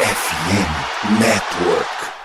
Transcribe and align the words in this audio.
FM 0.00 1.18
Network. 1.18 2.17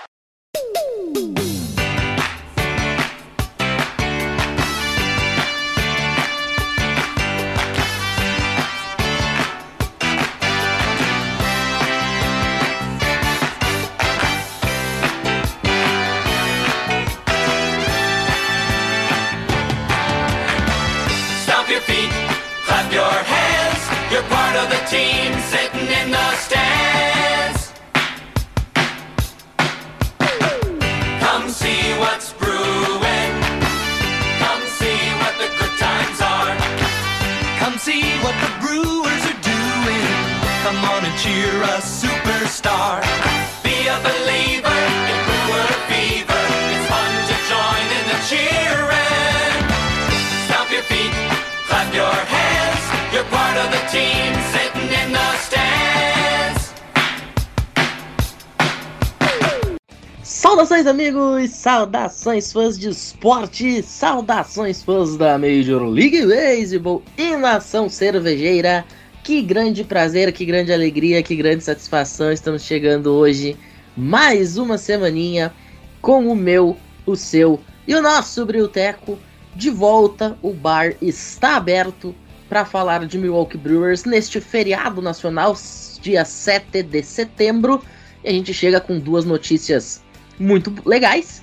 Saudações, 61.63 62.51
fãs 62.51 62.77
de 62.77 62.89
esporte! 62.89 63.81
Saudações, 63.83 64.83
fãs 64.83 65.15
da 65.15 65.37
Major 65.37 65.81
League 65.83 66.25
Baseball 66.25 67.01
e 67.17 67.37
nação 67.37 67.87
cervejeira! 67.87 68.83
Que 69.23 69.41
grande 69.41 69.85
prazer, 69.85 70.33
que 70.33 70.43
grande 70.43 70.73
alegria, 70.73 71.23
que 71.23 71.37
grande 71.37 71.63
satisfação! 71.63 72.33
Estamos 72.33 72.63
chegando 72.63 73.13
hoje, 73.13 73.55
mais 73.95 74.57
uma 74.57 74.77
semaninha, 74.77 75.53
com 76.01 76.27
o 76.27 76.35
meu, 76.35 76.75
o 77.05 77.15
seu 77.15 77.61
e 77.87 77.95
o 77.95 78.01
nosso 78.01 78.45
Brilteco. 78.45 79.17
De 79.55 79.69
volta, 79.69 80.37
o 80.41 80.51
bar 80.51 80.93
está 81.01 81.55
aberto 81.55 82.13
para 82.49 82.65
falar 82.65 83.05
de 83.07 83.17
Milwaukee 83.17 83.57
Brewers 83.57 84.03
neste 84.03 84.41
feriado 84.41 85.01
nacional, 85.01 85.55
dia 86.01 86.25
7 86.25 86.83
de 86.83 87.01
setembro. 87.03 87.81
E 88.21 88.27
a 88.27 88.31
gente 88.33 88.53
chega 88.53 88.81
com 88.81 88.99
duas 88.99 89.23
notícias 89.23 90.03
muito 90.37 90.73
legais. 90.85 91.41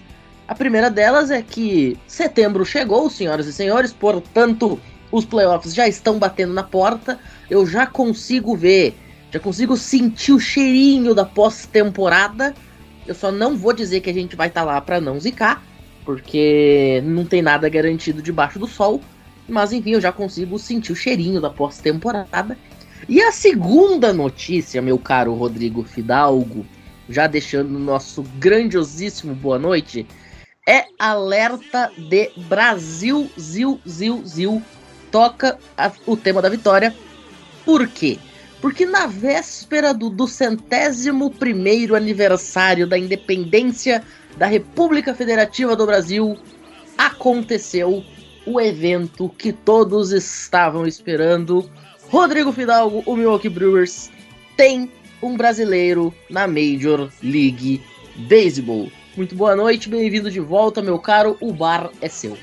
A 0.51 0.55
primeira 0.57 0.91
delas 0.91 1.31
é 1.31 1.41
que 1.43 1.97
setembro 2.09 2.65
chegou, 2.65 3.09
senhoras 3.09 3.47
e 3.47 3.53
senhores, 3.53 3.93
portanto, 3.93 4.81
os 5.13 5.25
playoffs 5.25 5.73
já 5.73 5.87
estão 5.87 6.19
batendo 6.19 6.53
na 6.53 6.65
porta. 6.65 7.21
Eu 7.49 7.65
já 7.65 7.87
consigo 7.87 8.57
ver, 8.57 8.97
já 9.31 9.39
consigo 9.39 9.77
sentir 9.77 10.33
o 10.33 10.41
cheirinho 10.41 11.15
da 11.15 11.25
pós-temporada. 11.25 12.53
Eu 13.07 13.15
só 13.15 13.31
não 13.31 13.57
vou 13.57 13.73
dizer 13.73 14.01
que 14.01 14.11
a 14.11 14.13
gente 14.13 14.35
vai 14.35 14.49
estar 14.49 14.65
lá 14.65 14.81
para 14.81 15.01
não 15.01 15.21
zicar, 15.21 15.63
porque 16.05 17.01
não 17.05 17.25
tem 17.25 17.43
nada 17.43 17.69
garantido 17.69 18.21
debaixo 18.21 18.59
do 18.59 18.67
sol. 18.67 19.01
Mas 19.49 19.73
enfim, 19.73 19.93
eu 19.93 20.01
já 20.01 20.11
consigo 20.11 20.59
sentir 20.59 20.91
o 20.91 20.97
cheirinho 20.97 21.41
da 21.41 21.49
pós-temporada. 21.49 22.59
E 23.09 23.23
a 23.23 23.31
segunda 23.31 24.13
notícia, 24.13 24.83
meu 24.83 24.99
caro 24.99 25.33
Rodrigo 25.33 25.85
Fidalgo, 25.85 26.67
já 27.09 27.29
deixando 27.29 27.77
o 27.77 27.79
nosso 27.79 28.25
grandiosíssimo 28.41 29.33
boa 29.33 29.57
noite, 29.57 30.09
é 30.71 30.87
alerta 31.01 31.91
de 31.99 32.31
Brasil, 32.49 33.29
Zil, 33.37 33.81
Zil, 33.85 34.23
Zil, 34.25 34.63
toca 35.11 35.59
a- 35.77 35.91
o 36.07 36.17
tema 36.17 36.41
da 36.41 36.49
vitória. 36.49 36.95
Por 37.65 37.89
quê? 37.89 38.21
Porque 38.61 38.87
na 38.87 39.09
véspera 39.09 39.93
do, 39.93 40.09
do 40.09 40.29
centésimo 40.29 41.29
primeiro 41.29 41.97
aniversário 41.97 42.87
da 42.87 42.97
independência 42.97 44.05
da 44.37 44.47
República 44.47 45.13
Federativa 45.13 45.75
do 45.75 45.85
Brasil, 45.87 46.39
aconteceu 46.97 48.05
o 48.47 48.61
evento 48.61 49.29
que 49.37 49.53
todos 49.53 50.13
estavam 50.13 50.87
esperando. 50.87 51.69
Rodrigo 52.09 52.53
Fidalgo, 52.53 53.03
o 53.07 53.17
Milwaukee 53.17 53.49
Brewers, 53.49 54.09
tem 54.57 54.89
um 55.21 55.37
brasileiro 55.37 56.15
na 56.31 56.47
Major 56.47 57.11
League 57.21 57.83
Baseball. 58.29 58.89
Muito 59.17 59.35
boa 59.35 59.57
noite, 59.57 59.89
bem-vindo 59.89 60.31
de 60.31 60.39
volta, 60.39 60.81
meu 60.81 60.97
caro. 60.97 61.37
O 61.41 61.53
bar 61.53 61.91
é 62.01 62.09
seu. 62.09 62.39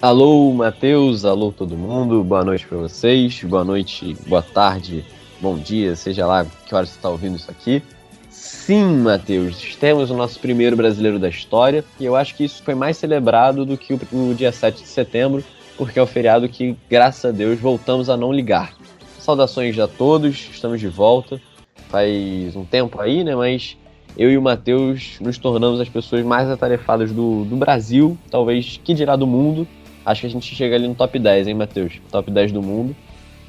Alô, 0.00 0.52
Matheus, 0.52 1.24
alô 1.24 1.50
todo 1.50 1.76
mundo, 1.76 2.22
boa 2.22 2.44
noite 2.44 2.64
pra 2.64 2.78
vocês, 2.78 3.42
boa 3.42 3.64
noite, 3.64 4.16
boa 4.28 4.40
tarde, 4.40 5.04
bom 5.40 5.58
dia, 5.58 5.96
seja 5.96 6.26
lá 6.26 6.46
que 6.64 6.74
hora 6.74 6.86
você 6.86 6.92
está 6.92 7.10
ouvindo 7.10 7.36
isso 7.36 7.50
aqui. 7.50 7.82
Sim, 8.30 8.98
Matheus, 8.98 9.76
temos 9.76 10.12
o 10.12 10.16
nosso 10.16 10.38
primeiro 10.38 10.76
brasileiro 10.76 11.18
da 11.18 11.28
história 11.28 11.84
e 11.98 12.04
eu 12.04 12.14
acho 12.14 12.36
que 12.36 12.44
isso 12.44 12.62
foi 12.62 12.76
mais 12.76 12.96
celebrado 12.96 13.66
do 13.66 13.76
que 13.76 13.92
o, 13.92 14.34
dia 14.34 14.52
7 14.52 14.82
de 14.82 14.88
setembro, 14.88 15.44
porque 15.76 15.98
é 15.98 16.02
o 16.02 16.06
feriado 16.06 16.48
que, 16.48 16.76
graças 16.88 17.24
a 17.24 17.32
Deus, 17.32 17.58
voltamos 17.58 18.08
a 18.08 18.16
não 18.16 18.32
ligar. 18.32 18.74
Saudações 19.18 19.76
a 19.78 19.88
todos, 19.88 20.48
estamos 20.52 20.78
de 20.78 20.88
volta. 20.88 21.40
Faz 21.88 22.54
um 22.54 22.64
tempo 22.64 23.00
aí, 23.00 23.24
né? 23.24 23.34
Mas 23.34 23.76
eu 24.16 24.30
e 24.30 24.36
o 24.36 24.42
Matheus 24.42 25.18
nos 25.20 25.38
tornamos 25.38 25.80
as 25.80 25.88
pessoas 25.88 26.24
mais 26.24 26.48
atarefadas 26.48 27.12
do, 27.12 27.44
do 27.44 27.56
Brasil, 27.56 28.18
talvez 28.30 28.80
que 28.82 28.94
dirá 28.94 29.16
do 29.16 29.26
mundo. 29.26 29.66
Acho 30.04 30.22
que 30.22 30.26
a 30.26 30.30
gente 30.30 30.54
chega 30.54 30.76
ali 30.76 30.88
no 30.88 30.94
top 30.94 31.18
10, 31.18 31.48
hein, 31.48 31.54
Matheus? 31.54 32.00
Top 32.10 32.30
10 32.30 32.52
do 32.52 32.62
mundo. 32.62 32.94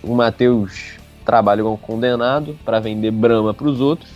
O 0.03 0.15
Matheus 0.15 0.97
trabalha 1.25 1.63
como 1.63 1.77
condenado 1.77 2.57
para 2.65 2.79
vender 2.79 3.11
Brahma 3.11 3.53
para 3.53 3.67
os 3.67 3.79
outros 3.79 4.11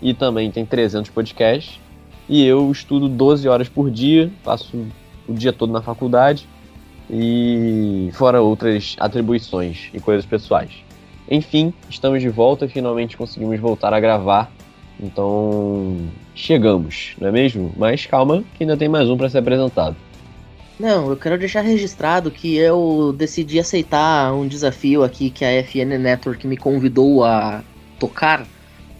e 0.00 0.14
também 0.14 0.50
tem 0.50 0.64
300 0.64 1.10
podcasts. 1.10 1.80
E 2.28 2.44
eu 2.44 2.70
estudo 2.70 3.08
12 3.08 3.48
horas 3.48 3.68
por 3.68 3.90
dia, 3.90 4.30
passo 4.44 4.86
o 5.28 5.32
dia 5.32 5.52
todo 5.52 5.72
na 5.72 5.80
faculdade 5.80 6.48
e 7.08 8.10
fora 8.14 8.42
outras 8.42 8.96
atribuições 8.98 9.90
e 9.94 10.00
coisas 10.00 10.26
pessoais. 10.26 10.70
Enfim, 11.30 11.72
estamos 11.88 12.20
de 12.20 12.28
volta, 12.28 12.68
finalmente 12.68 13.16
conseguimos 13.16 13.58
voltar 13.58 13.92
a 13.92 14.00
gravar. 14.00 14.50
Então, 14.98 16.08
chegamos, 16.34 17.14
não 17.20 17.28
é 17.28 17.32
mesmo? 17.32 17.72
Mas 17.76 18.06
calma, 18.06 18.42
que 18.54 18.64
ainda 18.64 18.76
tem 18.76 18.88
mais 18.88 19.08
um 19.08 19.16
para 19.16 19.28
ser 19.28 19.38
apresentado. 19.38 19.96
Não, 20.78 21.08
eu 21.08 21.16
quero 21.16 21.38
deixar 21.38 21.62
registrado 21.62 22.30
que 22.30 22.54
eu 22.56 23.14
decidi 23.16 23.58
aceitar 23.58 24.32
um 24.34 24.46
desafio 24.46 25.02
aqui 25.02 25.30
que 25.30 25.44
a 25.44 25.62
FN 25.62 25.98
Network 25.98 26.46
me 26.46 26.56
convidou 26.56 27.24
a 27.24 27.62
tocar, 27.98 28.46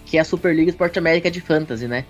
que 0.06 0.16
é 0.16 0.20
a 0.20 0.24
Superliga 0.24 0.70
Esporte 0.70 0.98
América 0.98 1.30
de 1.30 1.40
Fantasy, 1.40 1.86
né? 1.86 2.04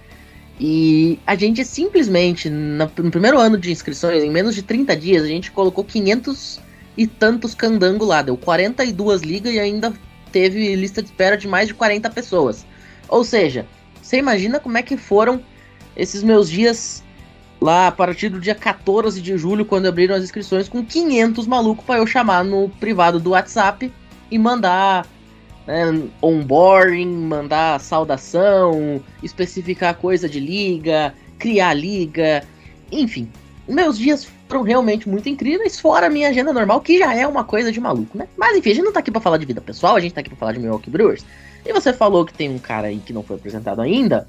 E 0.58 1.18
a 1.26 1.34
gente 1.34 1.64
simplesmente, 1.64 2.48
no 2.48 2.88
primeiro 2.88 3.38
ano 3.38 3.58
de 3.58 3.70
inscrições, 3.70 4.22
em 4.22 4.30
menos 4.30 4.54
de 4.54 4.62
30 4.62 4.96
dias, 4.96 5.24
a 5.24 5.28
gente 5.28 5.50
colocou 5.50 5.84
500 5.84 6.60
e 6.96 7.06
tantos 7.06 7.54
candango 7.54 8.04
lá. 8.04 8.22
Deu 8.22 8.36
42 8.36 9.22
ligas 9.22 9.52
e 9.52 9.58
ainda 9.58 9.92
teve 10.32 10.74
lista 10.76 11.02
de 11.02 11.08
espera 11.08 11.36
de 11.36 11.46
mais 11.46 11.68
de 11.68 11.74
40 11.74 12.08
pessoas. 12.10 12.64
Ou 13.08 13.22
seja, 13.22 13.66
você 14.06 14.18
imagina 14.18 14.60
como 14.60 14.78
é 14.78 14.82
que 14.82 14.96
foram 14.96 15.42
esses 15.96 16.22
meus 16.22 16.48
dias 16.48 17.02
lá 17.60 17.88
a 17.88 17.92
partir 17.92 18.28
do 18.28 18.38
dia 18.38 18.54
14 18.54 19.20
de 19.20 19.36
julho, 19.36 19.64
quando 19.64 19.86
abriram 19.86 20.14
as 20.14 20.22
inscrições, 20.22 20.68
com 20.68 20.84
500 20.84 21.44
malucos 21.44 21.84
para 21.84 21.98
eu 21.98 22.06
chamar 22.06 22.44
no 22.44 22.68
privado 22.68 23.18
do 23.18 23.30
WhatsApp 23.30 23.92
e 24.30 24.38
mandar 24.38 25.04
né, 25.66 26.04
onboarding, 26.22 27.08
mandar 27.08 27.80
saudação, 27.80 29.02
especificar 29.24 29.96
coisa 29.96 30.28
de 30.28 30.38
liga, 30.38 31.12
criar 31.36 31.74
liga, 31.74 32.44
enfim. 32.92 33.28
Meus 33.68 33.98
dias 33.98 34.28
foram 34.48 34.62
realmente 34.62 35.08
muito 35.08 35.28
incríveis, 35.28 35.80
fora 35.80 36.06
a 36.06 36.10
minha 36.10 36.28
agenda 36.28 36.52
normal, 36.52 36.80
que 36.80 36.96
já 36.96 37.12
é 37.12 37.26
uma 37.26 37.42
coisa 37.42 37.72
de 37.72 37.80
maluco, 37.80 38.16
né? 38.16 38.28
Mas 38.36 38.56
enfim, 38.56 38.70
a 38.70 38.74
gente 38.74 38.84
não 38.84 38.92
tá 38.92 39.00
aqui 39.00 39.10
pra 39.10 39.20
falar 39.20 39.38
de 39.38 39.46
vida 39.46 39.60
pessoal, 39.60 39.96
a 39.96 40.00
gente 40.00 40.14
tá 40.14 40.20
aqui 40.20 40.30
pra 40.30 40.38
falar 40.38 40.52
de 40.52 40.60
Milwaukee 40.60 40.90
Brewers. 40.90 41.24
E 41.66 41.72
você 41.72 41.92
falou 41.92 42.24
que 42.24 42.32
tem 42.32 42.48
um 42.48 42.58
cara 42.58 42.86
aí 42.86 42.98
que 42.98 43.12
não 43.12 43.24
foi 43.24 43.36
apresentado 43.36 43.80
ainda. 43.80 44.28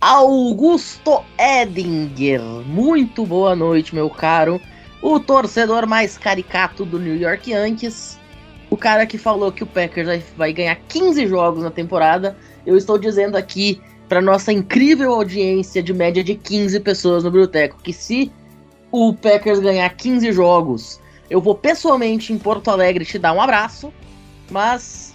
Augusto 0.00 1.22
Edinger. 1.38 2.40
Muito 2.40 3.26
boa 3.26 3.54
noite, 3.54 3.94
meu 3.94 4.08
caro. 4.08 4.58
O 5.02 5.20
torcedor 5.20 5.86
mais 5.86 6.16
caricato 6.16 6.86
do 6.86 6.98
New 6.98 7.16
York 7.16 7.50
Yankees. 7.50 8.18
O 8.70 8.78
cara 8.78 9.04
que 9.04 9.18
falou 9.18 9.52
que 9.52 9.62
o 9.62 9.66
Packers 9.66 10.22
vai, 10.38 10.54
ganhar 10.54 10.76
15 10.88 11.26
jogos 11.26 11.62
na 11.62 11.70
temporada. 11.70 12.34
Eu 12.64 12.78
estou 12.78 12.96
dizendo 12.96 13.36
aqui 13.36 13.78
para 14.08 14.22
nossa 14.22 14.50
incrível 14.50 15.12
audiência 15.12 15.82
de 15.82 15.92
média 15.92 16.24
de 16.24 16.34
15 16.34 16.80
pessoas 16.80 17.24
no 17.24 17.30
Biblioteco 17.30 17.76
que 17.82 17.92
se 17.92 18.32
o 18.90 19.12
Packers 19.12 19.60
ganhar 19.60 19.88
15 19.90 20.32
jogos, 20.32 20.98
eu 21.28 21.42
vou 21.42 21.54
pessoalmente 21.54 22.32
em 22.32 22.38
Porto 22.38 22.70
Alegre 22.70 23.04
te 23.04 23.18
dar 23.18 23.34
um 23.34 23.40
abraço. 23.40 23.92
Mas 24.50 25.09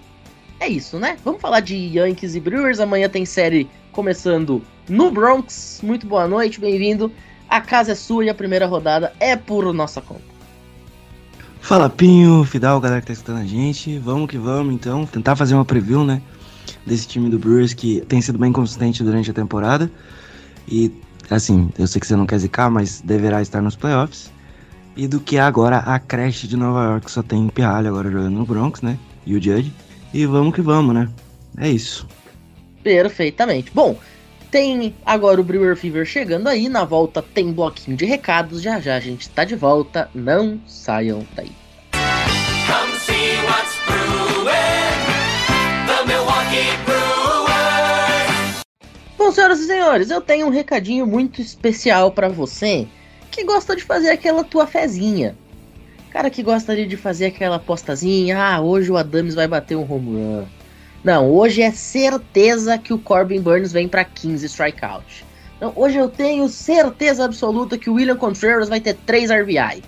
é 0.59 0.67
isso, 0.67 0.97
né? 0.97 1.17
Vamos 1.23 1.41
falar 1.41 1.59
de 1.59 1.75
Yankees 1.75 2.35
e 2.35 2.39
Brewers. 2.39 2.79
Amanhã 2.79 3.09
tem 3.09 3.25
série 3.25 3.69
começando 3.91 4.61
no 4.89 5.11
Bronx. 5.11 5.79
Muito 5.83 6.07
boa 6.07 6.27
noite, 6.27 6.59
bem-vindo. 6.59 7.11
A 7.49 7.61
casa 7.61 7.91
é 7.91 7.95
sua 7.95 8.25
e 8.25 8.29
a 8.29 8.33
primeira 8.33 8.65
rodada 8.65 9.13
é 9.19 9.35
por 9.35 9.71
nossa 9.73 10.01
conta. 10.01 10.35
Fala 11.59 11.89
Pinho, 11.89 12.43
Fidal, 12.43 12.79
galera 12.79 13.01
que 13.01 13.07
tá 13.07 13.13
escutando 13.13 13.39
a 13.39 13.45
gente. 13.45 13.97
Vamos 13.97 14.29
que 14.29 14.37
vamos 14.37 14.73
então, 14.73 15.05
tentar 15.05 15.35
fazer 15.35 15.55
uma 15.55 15.65
preview, 15.65 16.03
né? 16.03 16.21
Desse 16.85 17.07
time 17.07 17.29
do 17.29 17.39
Brewers 17.39 17.73
que 17.73 18.01
tem 18.01 18.21
sido 18.21 18.37
bem 18.37 18.51
consistente 18.51 19.03
durante 19.03 19.31
a 19.31 19.33
temporada. 19.33 19.91
E 20.67 20.91
assim, 21.29 21.69
eu 21.77 21.87
sei 21.87 21.99
que 21.99 22.07
você 22.07 22.15
não 22.15 22.25
quer 22.25 22.37
zicar, 22.37 22.69
mas 22.69 23.01
deverá 23.01 23.41
estar 23.41 23.61
nos 23.61 23.75
playoffs. 23.75 24.31
E 24.95 25.07
do 25.07 25.19
que 25.19 25.37
é 25.37 25.41
agora 25.41 25.79
a 25.79 25.99
creche 25.99 26.47
de 26.47 26.55
Nova 26.55 26.83
York, 26.83 27.11
só 27.11 27.21
tem 27.21 27.47
Pirralho 27.49 27.89
agora 27.89 28.09
jogando 28.09 28.35
no 28.35 28.45
Bronx, 28.45 28.81
né? 28.81 28.97
E 29.25 29.35
o 29.35 29.41
Judge. 29.41 29.73
E 30.15 30.25
vamos 30.25 30.55
que 30.55 30.61
vamos, 30.61 30.95
né? 30.95 31.09
É 31.57 31.67
isso. 31.67 32.07
Perfeitamente. 32.81 33.69
Bom, 33.73 33.99
tem 34.49 34.95
agora 35.05 35.41
o 35.41 35.43
Brewer 35.43 35.75
Fever 35.75 36.05
chegando 36.05 36.47
aí. 36.47 36.69
Na 36.69 36.85
volta 36.85 37.21
tem 37.21 37.51
bloquinho 37.51 37.97
de 37.97 38.05
recados. 38.05 38.61
Já 38.61 38.79
já 38.79 38.95
a 38.95 38.99
gente 39.01 39.29
tá 39.29 39.43
de 39.43 39.57
volta. 39.57 40.09
Não 40.15 40.57
saiam 40.65 41.27
daí. 41.35 41.51
Come 41.91 42.97
see 42.97 43.35
what's 43.43 43.75
brewing. 43.85 44.45
The 45.85 46.05
Milwaukee 46.07 46.77
Brewers. 46.85 48.61
Bom, 49.17 49.33
senhoras 49.33 49.59
e 49.59 49.65
senhores, 49.65 50.09
eu 50.11 50.21
tenho 50.21 50.47
um 50.47 50.49
recadinho 50.49 51.05
muito 51.05 51.41
especial 51.41 52.09
pra 52.09 52.29
você 52.29 52.87
que 53.29 53.43
gosta 53.43 53.75
de 53.75 53.83
fazer 53.83 54.11
aquela 54.11 54.45
tua 54.45 54.65
fezinha. 54.65 55.35
Cara 56.15 56.29
que 56.29 56.41
gosta 56.41 56.71
ali 56.71 56.85
de 56.85 56.95
fazer 56.95 57.25
aquela 57.25 57.57
apostazinha, 57.57 58.41
ah, 58.41 58.61
hoje 58.61 58.89
o 58.89 58.95
Adams 58.95 59.35
vai 59.35 59.49
bater 59.49 59.75
um 59.75 59.81
home 59.81 60.15
run. 60.15 60.45
Não, 61.03 61.29
hoje 61.29 61.61
é 61.61 61.71
certeza 61.71 62.77
que 62.77 62.93
o 62.93 62.97
Corbin 62.97 63.41
Burns 63.41 63.73
vem 63.73 63.85
para 63.85 64.05
15 64.05 64.45
strikeouts. 64.45 65.25
Então, 65.57 65.73
hoje 65.75 65.97
eu 65.97 66.07
tenho 66.07 66.47
certeza 66.47 67.25
absoluta 67.25 67.77
que 67.77 67.89
o 67.89 67.95
William 67.95 68.15
Contreras 68.15 68.69
vai 68.69 68.79
ter 68.79 68.93
3 68.93 69.29
RBI. 69.29 69.83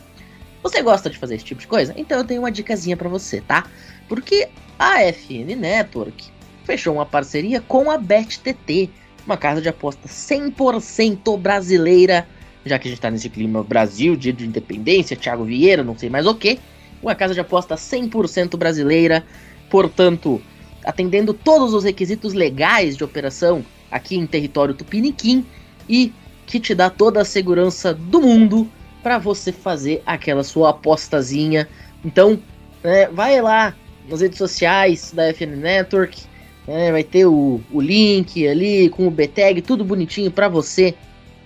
Você 0.61 0.81
gosta 0.81 1.09
de 1.09 1.17
fazer 1.17 1.35
esse 1.35 1.45
tipo 1.45 1.61
de 1.61 1.67
coisa? 1.67 1.93
Então 1.95 2.17
eu 2.17 2.25
tenho 2.25 2.41
uma 2.41 2.51
dicasinha 2.51 2.97
para 2.97 3.07
você, 3.07 3.39
tá? 3.39 3.65
Porque 4.09 4.49
a 4.77 5.01
FN 5.03 5.55
Network 5.55 6.25
fechou 6.65 6.95
uma 6.95 7.05
parceria 7.05 7.61
com 7.61 7.89
a 7.89 7.97
BetTT, 7.97 8.89
uma 9.25 9.37
casa 9.37 9.61
de 9.61 9.69
aposta 9.69 10.09
100% 10.09 11.39
brasileira 11.39 12.27
já 12.65 12.77
que 12.77 12.87
a 12.87 12.91
gente 12.91 13.01
tá 13.01 13.09
nesse 13.09 13.29
clima 13.29 13.63
Brasil, 13.63 14.15
dia 14.15 14.33
de 14.33 14.45
independência, 14.45 15.15
Thiago 15.15 15.45
Vieira, 15.45 15.83
não 15.83 15.97
sei 15.97 16.09
mais 16.09 16.25
o 16.25 16.35
que. 16.35 16.59
Uma 17.01 17.15
casa 17.15 17.33
de 17.33 17.39
aposta 17.39 17.75
100% 17.75 18.57
brasileira, 18.57 19.23
portanto, 19.69 20.41
atendendo 20.83 21.33
todos 21.33 21.73
os 21.73 21.83
requisitos 21.83 22.33
legais 22.33 22.97
de 22.97 23.03
operação 23.03 23.63
aqui 23.91 24.15
em 24.15 24.25
território 24.25 24.73
tupiniquim 24.73 25.45
e 25.87 26.11
que 26.45 26.59
te 26.59 26.73
dá 26.73 26.89
toda 26.89 27.21
a 27.21 27.25
segurança 27.25 27.93
do 27.93 28.21
mundo 28.21 28.69
para 29.03 29.17
você 29.17 29.51
fazer 29.51 30.01
aquela 30.05 30.43
sua 30.43 30.71
apostazinha. 30.71 31.67
Então, 32.03 32.39
né, 32.83 33.07
vai 33.07 33.41
lá 33.41 33.75
nas 34.09 34.21
redes 34.21 34.37
sociais 34.37 35.11
da 35.13 35.33
FN 35.33 35.55
Network, 35.57 36.23
né, 36.67 36.91
vai 36.91 37.03
ter 37.03 37.25
o, 37.25 37.61
o 37.71 37.81
link 37.81 38.47
ali 38.47 38.89
com 38.89 39.07
o 39.07 39.11
BTag, 39.11 39.61
tudo 39.61 39.83
bonitinho 39.83 40.31
para 40.31 40.47
você 40.47 40.95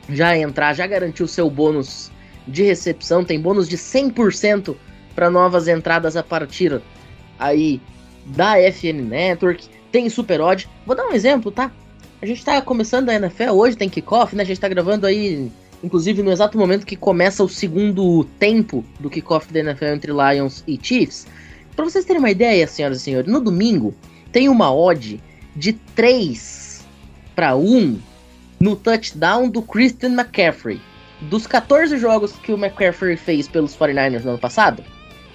já 0.09 0.38
entrar, 0.38 0.74
já 0.74 0.86
garantir 0.88 1.24
o 1.24 1.27
seu 1.27 1.50
bônus 1.50 2.12
de 2.48 2.63
recepção, 2.63 3.24
tem 3.24 3.39
bônus 3.39 3.68
de 3.68 3.77
100% 3.77 4.75
para 5.15 5.30
novas 5.30 5.68
entradas 5.68 6.15
a 6.15 6.24
partir 6.24 6.81
aí 7.38 7.81
da 8.25 8.56
FN 8.71 9.01
Network, 9.07 9.68
tem 9.92 10.09
Super 10.09 10.42
Odd. 10.42 10.69
Vou 10.86 10.95
dar 10.95 11.07
um 11.07 11.13
exemplo, 11.13 11.51
tá? 11.51 11.71
A 12.21 12.25
gente 12.25 12.44
tá 12.44 12.62
começando 12.62 13.09
a 13.09 13.15
NFL 13.15 13.51
hoje, 13.51 13.75
tem 13.75 13.89
kickoff, 13.89 14.36
né? 14.36 14.44
A 14.44 14.45
gente 14.45 14.59
tá 14.59 14.68
gravando 14.68 15.07
aí, 15.07 15.51
inclusive 15.83 16.21
no 16.21 16.31
exato 16.31 16.57
momento 16.57 16.86
que 16.86 16.95
começa 16.95 17.44
o 17.44 17.50
segundo 17.50 18.24
tempo 18.38 18.86
do 19.00 19.09
kickoff 19.09 19.51
da 19.51 19.59
NFL 19.59 19.86
entre 19.86 20.12
Lions 20.12 20.63
e 20.68 20.80
Chiefs. 20.81 21.27
Para 21.75 21.86
vocês 21.86 22.06
terem 22.06 22.19
uma 22.19 22.30
ideia, 22.30 22.68
senhoras 22.68 23.00
e 23.00 23.01
senhores, 23.01 23.31
no 23.31 23.42
domingo 23.42 23.94
tem 24.31 24.48
uma 24.50 24.74
odd 24.74 25.21
de 25.56 25.74
3 25.74 26.86
para 27.36 27.56
1 27.56 28.00
no 28.62 28.75
touchdown 28.75 29.50
do 29.50 29.62
Christian 29.63 30.12
McCaffrey. 30.12 30.80
Dos 31.22 31.48
14 31.48 31.98
jogos 31.98 32.34
que 32.34 32.54
o 32.54 32.58
McCaffrey 32.58 33.18
fez 33.18 33.48
pelos 33.48 33.75
49ers 33.75 34.24
no 34.24 34.30
ano 34.30 34.40
passado, 34.40 34.84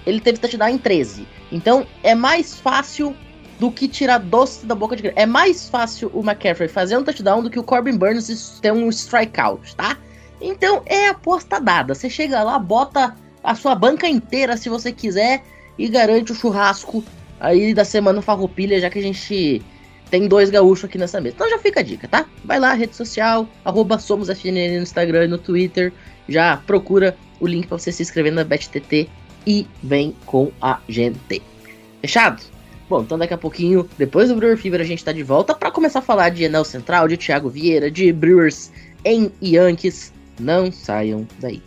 ele 0.07 0.21
teve 0.21 0.39
touchdown 0.39 0.69
em 0.69 0.79
13. 0.79 1.27
Então 1.51 1.85
é 2.05 2.15
mais 2.15 2.55
fácil 2.55 3.15
do 3.59 3.71
que 3.71 3.89
tirar 3.89 4.19
doce 4.19 4.65
da 4.65 4.75
boca 4.75 4.95
de. 4.95 5.13
É 5.17 5.27
mais 5.27 5.69
fácil 5.69 6.11
o 6.15 6.21
McCaffrey 6.21 6.69
fazer 6.69 6.97
um 6.97 7.03
touchdown 7.03 7.43
do 7.43 7.51
que 7.51 7.59
o 7.59 7.65
Corbin 7.65 7.97
Burns 7.97 8.61
ter 8.61 8.73
um 8.73 8.89
strikeout, 8.91 9.75
tá? 9.75 9.97
Então 10.41 10.83
é 10.87 11.09
aposta 11.09 11.61
dada. 11.61 11.95
Você 11.95 12.09
chega 12.09 12.43
lá, 12.45 12.59
bota 12.59 13.17
a 13.43 13.55
sua 13.57 13.75
banca 13.75 14.09
inteira 14.09 14.57
se 14.57 14.69
você 14.69 14.93
quiser 14.93 15.43
e 15.77 15.89
garante 15.89 16.31
o 16.31 16.35
churrasco 16.35 17.03
aí 17.41 17.75
da 17.75 17.85
semana 17.85 18.23
farroupilha, 18.23 18.81
já 18.81 18.89
que 18.89 18.99
a 18.99 19.03
gente 19.03 19.63
tem 20.11 20.29
dois 20.29 20.51
gaúchos 20.51 20.85
aqui 20.85 20.99
nessa 20.99 21.21
mesa. 21.21 21.35
Então 21.35 21.51
já 21.51 21.59
fica 21.59 21.81
a 21.81 21.83
dica, 21.83 22.07
tá? 22.09 22.27
Vai 22.45 22.59
lá, 22.59 22.73
rede 22.73 22.95
social, 22.95 23.49
arroba 23.65 23.99
SomosFNN 23.99 24.77
no 24.77 24.83
Instagram 24.83 25.25
e 25.25 25.29
no 25.29 25.39
Twitter. 25.39 25.93
Já 26.29 26.57
procura 26.59 27.17
o 27.41 27.47
link 27.47 27.67
para 27.67 27.79
você 27.79 27.93
se 27.93 28.03
inscrever 28.03 28.33
na 28.33 28.45
BetTT 28.45 29.09
e 29.47 29.67
vem 29.83 30.15
com 30.25 30.51
a 30.61 30.81
gente. 30.89 31.43
Fechado? 32.01 32.43
Bom, 32.89 33.03
então 33.03 33.19
daqui 33.19 33.35
a 33.35 33.39
pouquinho, 33.39 33.89
depois 33.99 34.29
do 34.29 34.37
Brewer 34.37 34.57
Fever, 34.57 34.81
a 34.81 34.85
gente 34.85 35.05
tá 35.05 35.11
de 35.11 35.23
volta 35.23 35.55
para 35.55 35.73
começar 35.73 35.99
a 35.99 36.03
falar 36.03 36.29
de 36.29 36.45
Enel 36.45 36.65
Central, 36.65 37.09
de 37.09 37.17
Thiago 37.17 37.49
Vieira, 37.49 37.91
de 37.91 38.13
Brewers 38.13 38.71
em 39.05 39.31
Yankees. 39.43 40.13
Não 40.39 40.71
saiam 40.71 41.27
daí. 41.41 41.63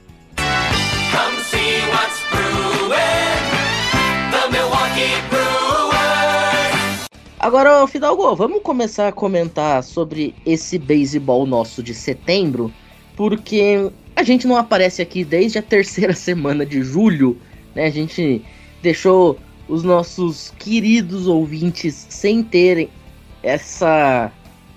Agora, 7.39 7.87
Fidalgo, 7.87 8.35
vamos 8.35 8.61
começar 8.61 9.07
a 9.07 9.11
comentar 9.13 9.81
sobre 9.81 10.35
esse 10.45 10.77
beisebol 10.77 11.45
nosso 11.45 11.81
de 11.81 11.93
setembro, 11.93 12.69
porque 13.15 13.89
a 14.13 14.23
gente 14.23 14.45
não 14.45 14.57
aparece 14.57 15.01
aqui 15.01 15.23
desde 15.23 15.57
a 15.57 15.61
terceira 15.61 16.11
semana 16.13 16.65
de 16.65 16.83
julho, 16.83 17.37
né? 17.73 17.85
A 17.85 17.89
gente 17.89 18.43
deixou 18.81 19.39
os 19.69 19.83
nossos 19.83 20.53
queridos 20.59 21.27
ouvintes 21.27 22.07
sem 22.09 22.43
terem 22.43 22.89
essa 23.41 24.29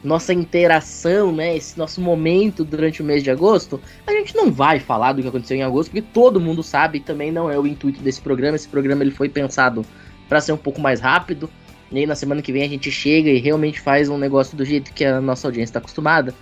nossa 0.04 0.32
interação, 0.32 1.32
né? 1.32 1.56
Esse 1.56 1.76
nosso 1.76 2.00
momento 2.00 2.64
durante 2.64 3.02
o 3.02 3.04
mês 3.04 3.24
de 3.24 3.30
agosto. 3.32 3.80
A 4.06 4.12
gente 4.12 4.36
não 4.36 4.52
vai 4.52 4.78
falar 4.78 5.14
do 5.14 5.22
que 5.22 5.26
aconteceu 5.26 5.56
em 5.56 5.64
agosto, 5.64 5.90
porque 5.90 6.06
todo 6.12 6.40
mundo 6.40 6.62
sabe, 6.62 6.98
e 6.98 7.00
também 7.00 7.32
não 7.32 7.50
é 7.50 7.58
o 7.58 7.66
intuito 7.66 8.00
desse 8.00 8.20
programa. 8.20 8.54
Esse 8.54 8.68
programa 8.68 9.02
ele 9.02 9.10
foi 9.10 9.28
pensado 9.28 9.84
para 10.28 10.40
ser 10.40 10.52
um 10.52 10.56
pouco 10.56 10.80
mais 10.80 11.00
rápido. 11.00 11.50
E 11.92 11.98
aí 11.98 12.06
na 12.06 12.14
semana 12.14 12.40
que 12.40 12.52
vem 12.52 12.62
a 12.62 12.68
gente 12.68 12.90
chega 12.90 13.28
e 13.28 13.38
realmente 13.38 13.80
faz 13.80 14.08
um 14.08 14.16
negócio 14.16 14.56
do 14.56 14.64
jeito 14.64 14.92
que 14.92 15.04
a 15.04 15.20
nossa 15.20 15.46
audiência 15.46 15.70
está 15.70 15.78
acostumada. 15.78 16.34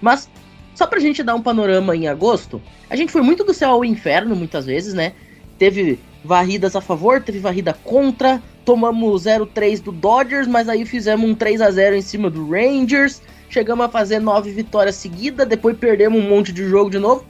Mas, 0.00 0.28
só 0.74 0.86
pra 0.86 0.98
gente 0.98 1.22
dar 1.22 1.34
um 1.34 1.42
panorama 1.42 1.94
em 1.96 2.08
agosto, 2.08 2.60
a 2.90 2.96
gente 2.96 3.12
foi 3.12 3.22
muito 3.22 3.44
do 3.44 3.54
céu 3.54 3.70
ao 3.70 3.84
inferno 3.84 4.34
muitas 4.34 4.66
vezes, 4.66 4.94
né? 4.94 5.12
Teve 5.58 5.98
varridas 6.24 6.74
a 6.74 6.80
favor, 6.80 7.22
teve 7.22 7.38
varrida 7.38 7.72
contra, 7.72 8.42
tomamos 8.64 9.24
0-3 9.24 9.80
do 9.80 9.92
Dodgers, 9.92 10.48
mas 10.48 10.68
aí 10.68 10.84
fizemos 10.84 11.30
um 11.30 11.34
3 11.34 11.60
a 11.60 11.70
0 11.70 11.96
em 11.96 12.02
cima 12.02 12.28
do 12.28 12.50
Rangers, 12.50 13.22
chegamos 13.48 13.86
a 13.86 13.88
fazer 13.88 14.18
nove 14.18 14.50
vitórias 14.50 14.96
seguidas, 14.96 15.46
depois 15.46 15.78
perdemos 15.78 16.18
um 16.22 16.28
monte 16.28 16.52
de 16.52 16.68
jogo 16.68 16.90
de 16.90 16.98
novo. 16.98 17.24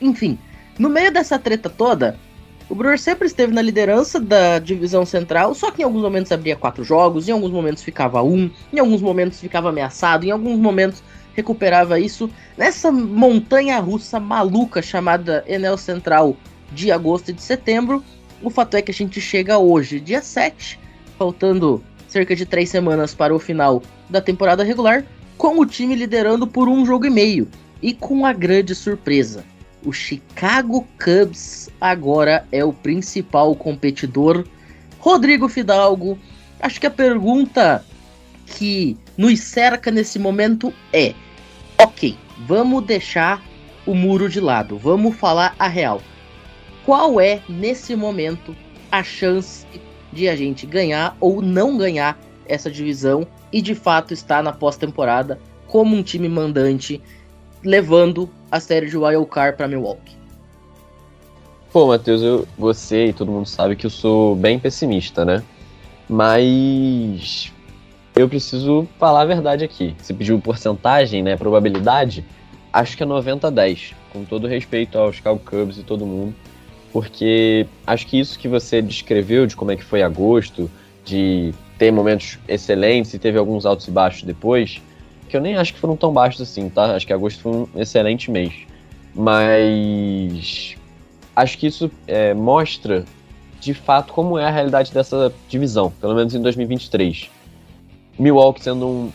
Enfim, 0.00 0.38
no 0.78 0.88
meio 0.88 1.10
dessa 1.10 1.38
treta 1.38 1.70
toda, 1.70 2.18
o 2.70 2.74
Brewers 2.74 3.02
sempre 3.02 3.26
esteve 3.26 3.52
na 3.52 3.60
liderança 3.60 4.20
da 4.20 4.60
divisão 4.60 5.04
central, 5.04 5.52
só 5.56 5.72
que 5.72 5.82
em 5.82 5.84
alguns 5.84 6.02
momentos 6.02 6.30
abria 6.30 6.54
quatro 6.54 6.84
jogos, 6.84 7.28
em 7.28 7.32
alguns 7.32 7.50
momentos 7.50 7.82
ficava 7.82 8.22
um, 8.22 8.48
em 8.72 8.78
alguns 8.78 9.02
momentos 9.02 9.40
ficava 9.40 9.70
ameaçado, 9.70 10.24
em 10.24 10.30
alguns 10.30 10.56
momentos 10.56 11.02
recuperava 11.34 11.98
isso. 11.98 12.30
Nessa 12.56 12.92
montanha 12.92 13.80
russa 13.80 14.20
maluca 14.20 14.80
chamada 14.80 15.44
Enel 15.48 15.76
Central 15.76 16.36
de 16.70 16.92
agosto 16.92 17.30
e 17.30 17.32
de 17.32 17.42
setembro, 17.42 18.04
o 18.40 18.48
fato 18.48 18.76
é 18.76 18.82
que 18.82 18.92
a 18.92 18.94
gente 18.94 19.20
chega 19.20 19.58
hoje, 19.58 19.98
dia 19.98 20.22
7, 20.22 20.78
faltando 21.18 21.82
cerca 22.06 22.36
de 22.36 22.46
três 22.46 22.70
semanas 22.70 23.12
para 23.12 23.34
o 23.34 23.40
final 23.40 23.82
da 24.08 24.20
temporada 24.20 24.62
regular, 24.62 25.04
com 25.36 25.58
o 25.58 25.66
time 25.66 25.96
liderando 25.96 26.46
por 26.46 26.68
um 26.68 26.86
jogo 26.86 27.04
e 27.04 27.10
meio. 27.10 27.48
E 27.82 27.92
com 27.92 28.24
a 28.24 28.32
grande 28.32 28.76
surpresa, 28.76 29.44
o 29.84 29.92
Chicago 29.92 30.86
Cubs 31.02 31.70
agora 31.80 32.46
é 32.52 32.64
o 32.64 32.72
principal 32.72 33.54
competidor. 33.54 34.44
Rodrigo 34.98 35.48
Fidalgo, 35.48 36.18
acho 36.60 36.80
que 36.80 36.86
a 36.86 36.90
pergunta 36.90 37.84
que 38.46 38.96
nos 39.16 39.40
cerca 39.40 39.90
nesse 39.90 40.18
momento 40.18 40.72
é: 40.92 41.14
ok, 41.78 42.16
vamos 42.46 42.84
deixar 42.84 43.42
o 43.86 43.94
muro 43.94 44.28
de 44.28 44.40
lado, 44.40 44.76
vamos 44.76 45.16
falar 45.16 45.54
a 45.58 45.68
real. 45.68 46.02
Qual 46.84 47.20
é, 47.20 47.40
nesse 47.48 47.94
momento, 47.94 48.54
a 48.90 49.02
chance 49.02 49.66
de 50.12 50.28
a 50.28 50.36
gente 50.36 50.66
ganhar 50.66 51.16
ou 51.20 51.40
não 51.40 51.76
ganhar 51.76 52.18
essa 52.46 52.70
divisão 52.70 53.26
e 53.52 53.62
de 53.62 53.74
fato 53.74 54.12
está 54.12 54.42
na 54.42 54.52
pós-temporada 54.52 55.38
como 55.66 55.94
um 55.94 56.02
time 56.02 56.28
mandante, 56.28 57.00
levando 57.64 58.28
a 58.50 58.58
série 58.60 58.88
de 58.88 58.96
Wild 58.96 59.26
Card 59.26 59.56
para 59.56 59.68
Milwaukee. 59.68 60.16
Pô, 61.72 61.86
Matheus, 61.86 62.22
eu, 62.22 62.48
você 62.58 63.06
e 63.06 63.12
todo 63.12 63.30
mundo 63.30 63.46
sabe 63.46 63.76
que 63.76 63.86
eu 63.86 63.90
sou 63.90 64.34
bem 64.34 64.58
pessimista, 64.58 65.24
né? 65.24 65.42
Mas 66.08 67.52
eu 68.16 68.28
preciso 68.28 68.88
falar 68.98 69.22
a 69.22 69.24
verdade 69.24 69.64
aqui. 69.64 69.94
Você 69.98 70.12
pediu 70.12 70.40
porcentagem, 70.40 71.22
né? 71.22 71.36
Probabilidade. 71.36 72.24
Acho 72.72 72.96
que 72.96 73.02
é 73.02 73.06
90 73.06 73.46
a 73.46 73.50
10, 73.50 73.94
com 74.12 74.24
todo 74.24 74.48
respeito 74.48 74.98
aos 74.98 75.16
Chicago 75.16 75.38
Cubs 75.38 75.78
e 75.78 75.82
todo 75.82 76.04
mundo. 76.04 76.34
Porque 76.92 77.66
acho 77.86 78.06
que 78.06 78.18
isso 78.18 78.36
que 78.36 78.48
você 78.48 78.82
descreveu 78.82 79.46
de 79.46 79.54
como 79.54 79.70
é 79.70 79.76
que 79.76 79.84
foi 79.84 80.02
agosto, 80.02 80.68
de 81.04 81.54
ter 81.78 81.92
momentos 81.92 82.38
excelentes 82.48 83.14
e 83.14 83.18
teve 83.18 83.38
alguns 83.38 83.64
altos 83.64 83.86
e 83.86 83.90
baixos 83.90 84.22
depois, 84.24 84.82
que 85.30 85.36
eu 85.36 85.40
nem 85.40 85.56
acho 85.56 85.72
que 85.72 85.78
foram 85.78 85.96
tão 85.96 86.12
baixos 86.12 86.40
assim, 86.40 86.68
tá? 86.68 86.96
Acho 86.96 87.06
que 87.06 87.12
agosto 87.12 87.40
foi 87.40 87.52
um 87.52 87.68
excelente 87.76 88.30
mês. 88.30 88.52
Mas 89.14 90.76
acho 91.34 91.56
que 91.56 91.66
isso 91.66 91.90
é, 92.06 92.34
mostra 92.34 93.04
de 93.60 93.74
fato 93.74 94.12
como 94.12 94.38
é 94.38 94.44
a 94.44 94.50
realidade 94.50 94.92
dessa 94.92 95.32
divisão, 95.48 95.92
pelo 96.00 96.14
menos 96.14 96.34
em 96.34 96.42
2023. 96.42 97.30
Milwaukee 98.18 98.62
sendo 98.62 98.86
um, 98.86 99.12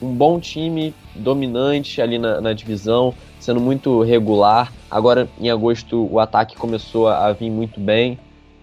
um 0.00 0.14
bom 0.14 0.38
time, 0.38 0.94
dominante 1.14 2.00
ali 2.00 2.18
na, 2.18 2.40
na, 2.40 2.52
divisão, 2.52 3.14
sendo 3.40 3.60
muito 3.60 4.02
regular. 4.02 4.72
Agora, 4.90 5.28
em 5.40 5.50
agosto, 5.50 6.08
o 6.10 6.20
ataque 6.20 6.56
começou 6.56 7.08
a, 7.08 7.26
a 7.26 7.32
vir 7.32 7.50
muito 7.50 7.80
bem, 7.80 8.18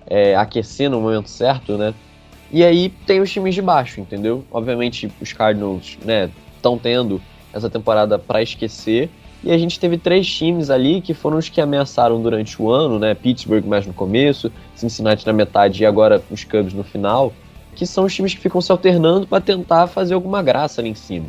é, 0.08 0.36
aquecer 0.36 0.90
no 0.90 1.02
momento 1.02 1.30
certo, 1.30 1.78
né? 1.78 1.94
E 2.52 2.64
aí 2.64 2.90
tem 3.08 3.20
os 3.20 3.32
times 3.32 3.56
de 3.56 3.62
baixo, 3.64 4.00
entendeu? 4.00 4.46
Obviamente, 4.52 5.12
os 5.20 5.34
Cardinals, 5.34 5.98
né, 6.06 6.30
estão 6.64 6.78
tendo 6.78 7.22
essa 7.52 7.70
temporada 7.70 8.18
para 8.18 8.42
esquecer, 8.42 9.10
e 9.44 9.52
a 9.52 9.58
gente 9.58 9.78
teve 9.78 9.98
três 9.98 10.26
times 10.26 10.70
ali 10.70 11.02
que 11.02 11.14
foram 11.14 11.38
os 11.38 11.50
que 11.50 11.60
ameaçaram 11.60 12.22
durante 12.22 12.62
o 12.62 12.72
ano, 12.72 12.98
né? 12.98 13.14
Pittsburgh 13.14 13.66
mais 13.66 13.86
no 13.86 13.94
começo, 13.94 14.50
Cincinnati 14.74 15.28
na 15.28 15.34
metade 15.34 15.84
e 15.84 15.86
agora 15.86 16.24
os 16.32 16.46
Cubs 16.46 16.74
no 16.74 16.84
final, 16.84 17.34
que 17.76 17.86
são 17.86 18.06
os 18.06 18.16
times 18.16 18.34
que 18.34 18.40
ficam 18.40 18.62
se 18.62 18.72
alternando 18.72 19.28
para 19.28 19.42
tentar 19.42 19.88
fazer 19.88 20.14
alguma 20.14 20.42
graça 20.42 20.80
ali 20.80 20.90
em 20.90 20.96
cima. 20.96 21.28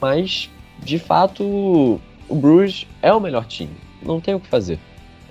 Mas, 0.00 0.50
de 0.80 0.98
fato, 0.98 1.44
o 1.44 2.34
Bruce 2.34 2.88
é 3.00 3.12
o 3.12 3.20
melhor 3.20 3.44
time. 3.44 3.76
Não 4.02 4.20
tem 4.20 4.34
o 4.34 4.40
que 4.40 4.48
fazer. 4.48 4.80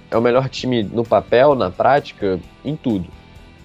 É 0.09 0.15
o 0.15 0.21
melhor 0.21 0.47
time 0.47 0.83
no 0.83 1.03
papel, 1.03 1.53
na 1.53 1.69
prática, 1.69 2.39
em 2.63 2.77
tudo. 2.77 3.05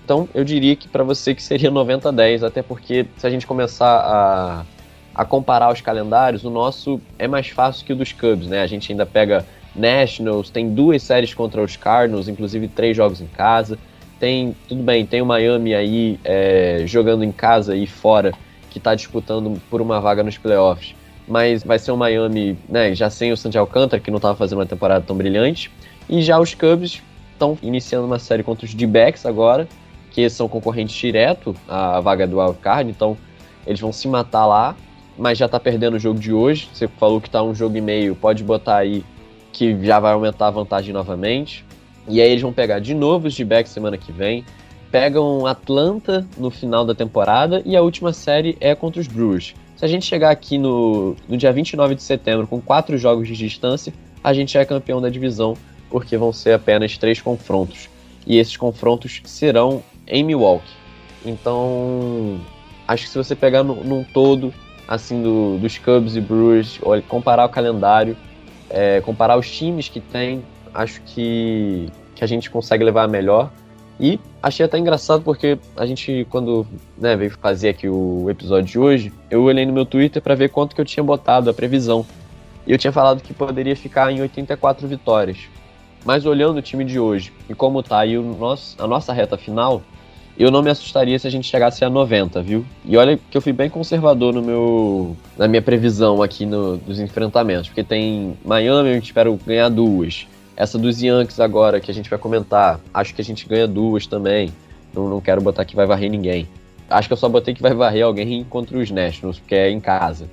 Então, 0.05 0.29
eu 0.35 0.43
diria 0.43 0.75
que 0.75 0.89
para 0.89 1.05
você 1.05 1.37
que 1.37 1.43
seria 1.43 1.71
90 1.71 2.09
a 2.09 2.13
10, 2.13 2.43
até 2.43 2.63
porque 2.63 3.07
se 3.17 3.27
a 3.27 3.31
gente 3.31 3.47
começar 3.47 4.01
a 4.01 4.65
a 5.17 5.25
comparar 5.25 5.73
os 5.73 5.81
calendários, 5.81 6.45
o 6.45 6.51
nosso 6.51 7.01
é 7.19 7.27
mais 7.27 7.49
fácil 7.49 7.87
que 7.87 7.93
o 7.95 7.97
dos 7.97 8.13
Cubs, 8.13 8.49
né? 8.49 8.61
A 8.61 8.67
gente 8.67 8.93
ainda 8.93 9.07
pega 9.07 9.47
Nationals, 9.75 10.51
tem 10.51 10.69
duas 10.75 11.03
séries 11.03 11.33
contra 11.33 11.63
os 11.63 11.75
Cardinals, 11.75 12.29
inclusive 12.29 12.69
três 12.69 12.95
jogos 12.95 13.23
em 13.23 13.27
casa. 13.27 13.79
Tem, 14.21 14.55
tudo 14.69 14.83
bem, 14.83 15.07
tem 15.07 15.23
o 15.23 15.27
Miami 15.27 15.75
aí 15.75 16.21
é, 16.23 16.83
jogando 16.85 17.25
em 17.25 17.33
casa 17.33 17.75
e 17.75 17.87
fora, 17.87 18.35
que 18.71 18.77
está 18.77 18.95
disputando 18.95 19.59
por 19.71 19.81
uma 19.81 20.03
vaga 20.03 20.23
nos 20.23 20.37
playoffs. 20.37 20.95
Mas 21.27 21.65
vai 21.65 21.79
ser 21.79 21.93
o 21.93 21.97
Miami, 21.97 22.59
né, 22.69 22.95
já 22.95 23.09
sem 23.09 23.33
o 23.33 23.39
Santi 23.39 23.57
Alcântara, 23.57 24.01
que 24.03 24.11
não 24.11 24.19
estava 24.19 24.37
fazendo 24.37 24.59
uma 24.59 24.67
temporada 24.67 25.03
tão 25.03 25.17
brilhante. 25.17 25.71
E 26.11 26.21
já 26.21 26.39
os 26.39 26.53
Cubs 26.53 27.03
estão 27.33 27.57
iniciando 27.63 28.07
uma 28.07 28.19
série 28.19 28.43
contra 28.43 28.67
os 28.67 28.75
D-backs 28.75 29.25
agora, 29.25 29.67
que 30.11 30.29
são 30.29 30.47
concorrentes 30.47 30.95
direto 30.95 31.57
à 31.67 32.01
vaga 32.01 32.27
do 32.27 32.39
Wild 32.39 32.59
Card, 32.59 32.91
então 32.91 33.17
eles 33.67 33.81
vão 33.81 33.93
se 33.93 34.07
matar 34.09 34.45
lá 34.47 34.77
mas 35.19 35.39
já 35.39 35.49
tá 35.49 35.59
perdendo 35.59 35.95
o 35.95 35.99
jogo 35.99 36.19
de 36.19 36.33
hoje. 36.33 36.69
Você 36.73 36.89
falou 36.89 37.21
que 37.21 37.31
tá 37.31 37.43
um 37.43 37.55
jogo 37.55 37.77
e 37.77 37.81
meio, 37.81 38.15
pode 38.15 38.45
botar 38.45 38.77
aí 38.77 39.05
que 39.53 39.77
já 39.85 39.99
vai 39.99 40.13
aumentar 40.13 40.49
a 40.49 40.51
vantagem 40.51 40.93
novamente. 40.93 41.65
E 42.09 42.21
aí 42.21 42.31
eles 42.31 42.43
vão 42.43 42.53
pegar 42.53 42.79
de 42.79 42.95
novo 42.95 43.27
os 43.27 43.35
D-backs 43.35 43.73
semana 43.73 43.97
que 43.97 44.13
vem. 44.13 44.45
Pegam 44.91 45.47
Atlanta 45.47 46.27
no 46.37 46.51
final 46.51 46.85
da 46.85 46.95
temporada 46.95 47.63
e 47.65 47.77
a 47.77 47.83
última 47.83 48.13
série 48.13 48.57
é 48.61 48.75
contra 48.75 49.01
os 49.01 49.07
Brewers. 49.07 49.55
Se 49.77 49.85
a 49.85 49.89
gente 49.89 50.07
chegar 50.07 50.31
aqui 50.31 50.57
no, 50.57 51.17
no 51.29 51.37
dia 51.37 51.53
29 51.53 51.95
de 51.95 52.03
setembro 52.03 52.47
com 52.47 52.61
quatro 52.61 52.97
jogos 52.97 53.29
de 53.29 53.37
distância, 53.37 53.93
a 54.23 54.33
gente 54.33 54.57
é 54.57 54.65
campeão 54.65 55.01
da 55.01 55.09
divisão, 55.09 55.57
porque 55.91 56.17
vão 56.17 56.33
ser 56.33 56.53
apenas 56.53 56.97
três 56.97 57.21
confrontos. 57.21 57.89
E 58.27 58.39
esses 58.39 58.57
confrontos 58.57 59.21
serão 59.25 59.83
em 60.07 60.25
Milwaukee. 60.25 60.73
Então, 61.25 62.41
acho 62.87 63.05
que 63.05 63.11
se 63.11 63.19
você 63.19 63.35
pegar 63.35 63.63
no, 63.63 63.85
num 63.85 64.03
todo, 64.03 64.53
assim 64.87 65.23
do, 65.23 65.59
dos 65.59 65.79
Cubs 65.79 66.17
e 66.17 66.21
Brewers, 66.21 66.81
comparar 67.09 67.45
o 67.45 67.49
calendário, 67.49 68.17
é, 68.71 69.01
comparar 69.01 69.37
os 69.37 69.51
times 69.51 69.89
que 69.89 70.01
tem, 70.01 70.45
acho 70.75 71.01
que, 71.03 71.89
que 72.15 72.23
a 72.23 72.27
gente 72.27 72.51
consegue 72.51 72.85
levar 72.85 73.09
melhor. 73.09 73.51
E 73.99 74.21
achei 74.43 74.65
até 74.67 74.79
engraçado 74.79 75.23
porque 75.23 75.59
a 75.75 75.87
gente, 75.87 76.27
quando 76.29 76.67
né, 76.99 77.17
veio 77.17 77.31
fazer 77.31 77.71
aqui 77.71 77.89
o 77.89 78.29
episódio 78.29 78.67
de 78.67 78.79
hoje, 78.79 79.13
eu 79.31 79.43
olhei 79.43 79.65
no 79.65 79.73
meu 79.73 79.87
Twitter 79.87 80.21
para 80.21 80.35
ver 80.35 80.51
quanto 80.51 80.75
que 80.75 80.81
eu 80.81 80.85
tinha 80.85 81.03
botado 81.03 81.49
a 81.49 81.55
previsão. 81.55 82.05
E 82.67 82.73
eu 82.73 82.79
tinha 82.79 82.93
falado 82.93 83.23
que 83.23 83.33
poderia 83.33 83.75
ficar 83.75 84.13
em 84.13 84.21
84 84.21 84.87
vitórias. 84.87 85.39
Mas 86.05 86.27
olhando 86.27 86.59
o 86.59 86.63
time 86.63 86.85
de 86.85 87.01
hoje 87.01 87.33
e 87.49 87.55
como 87.55 87.83
tá 87.83 88.01
aí 88.01 88.19
o 88.19 88.23
nosso, 88.23 88.81
a 88.81 88.87
nossa 88.87 89.13
reta 89.13 89.37
final, 89.39 89.83
eu 90.39 90.51
não 90.51 90.63
me 90.63 90.71
assustaria 90.71 91.19
se 91.19 91.27
a 91.27 91.31
gente 91.31 91.49
chegasse 91.49 91.85
a 91.85 91.89
90, 91.89 92.43
viu? 92.43 92.65
E 92.85 92.97
olha 92.97 93.19
que 93.31 93.37
eu 93.37 93.41
fui 93.41 93.53
bem 93.53 93.71
conservador 93.71 94.35
no 94.35 94.43
meu 94.43 95.17
na 95.37 95.49
minha 95.49 95.63
previsão 95.63 96.23
aqui 96.23 96.45
no, 96.45 96.77
dos 96.77 97.01
enfrentamentos, 97.01 97.69
porque 97.69 97.83
tem 97.83 98.37
Miami, 98.45 98.91
eu 98.91 98.99
espero 98.99 99.39
ganhar 99.47 99.69
duas. 99.71 100.27
Essa 100.57 100.79
dos 100.79 101.03
Yankees 101.03 101.41
agora, 101.41 101.81
que 101.81 101.91
a 101.91 101.95
gente 101.95 102.09
vai 102.09 102.19
comentar, 102.19 102.81
acho 102.93 103.15
que 103.15 103.21
a 103.21 103.25
gente 103.25 103.47
ganha 103.47 103.67
duas 103.67 104.07
também. 104.07 104.53
Não, 104.93 105.09
não 105.09 105.21
quero 105.21 105.41
botar 105.41 105.65
que 105.65 105.77
vai 105.77 105.87
varrer 105.87 106.11
ninguém. 106.11 106.47
Acho 106.89 107.09
que 107.09 107.13
eu 107.13 107.19
só 107.19 107.29
botei 107.29 107.55
que 107.55 107.63
vai 107.63 107.75
varrer 107.75 108.05
alguém 108.05 108.45
contra 108.45 108.79
os 108.79 108.91
Nationals, 108.91 109.39
porque 109.39 109.55
é 109.55 109.71
em 109.71 109.81
casa. 109.81 110.29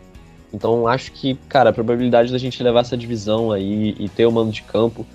Então 0.53 0.88
acho 0.88 1.12
que, 1.12 1.36
cara, 1.50 1.72
a 1.72 1.74
probabilidade 1.74 2.31
da 2.31 2.38
gente 2.38 2.62
levar 2.62 2.81
essa 2.81 2.95
divisão 2.95 3.51
aí 3.51 3.95
e 3.98 4.07
ter 4.07 4.25
o 4.25 4.31
mando 4.31 4.51
de 4.51 4.62
campo 4.62 5.05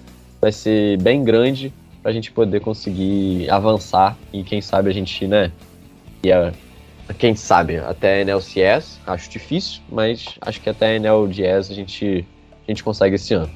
vai 0.40 0.50
ser 0.50 0.99
bem 0.99 1.23
grande 1.23 1.73
para 2.08 2.12
a 2.12 2.14
gente 2.14 2.32
poder 2.32 2.60
conseguir 2.60 3.50
avançar 3.50 4.16
e 4.32 4.42
quem 4.42 4.62
sabe 4.62 4.88
a 4.88 4.94
gente, 4.94 5.26
né, 5.26 5.52
e 6.22 6.32
a, 6.32 6.54
quem 7.18 7.36
sabe 7.36 7.76
até 7.76 8.14
a 8.14 8.24
NLCS, 8.24 8.98
acho 9.06 9.28
difícil, 9.28 9.82
mas 9.92 10.24
acho 10.40 10.58
que 10.58 10.70
até 10.70 10.86
a 10.86 10.98
NLDS 10.98 11.70
a 11.70 11.74
gente, 11.74 12.24
a 12.66 12.70
gente 12.70 12.82
consegue 12.82 13.16
esse 13.16 13.34
ano. 13.34 13.50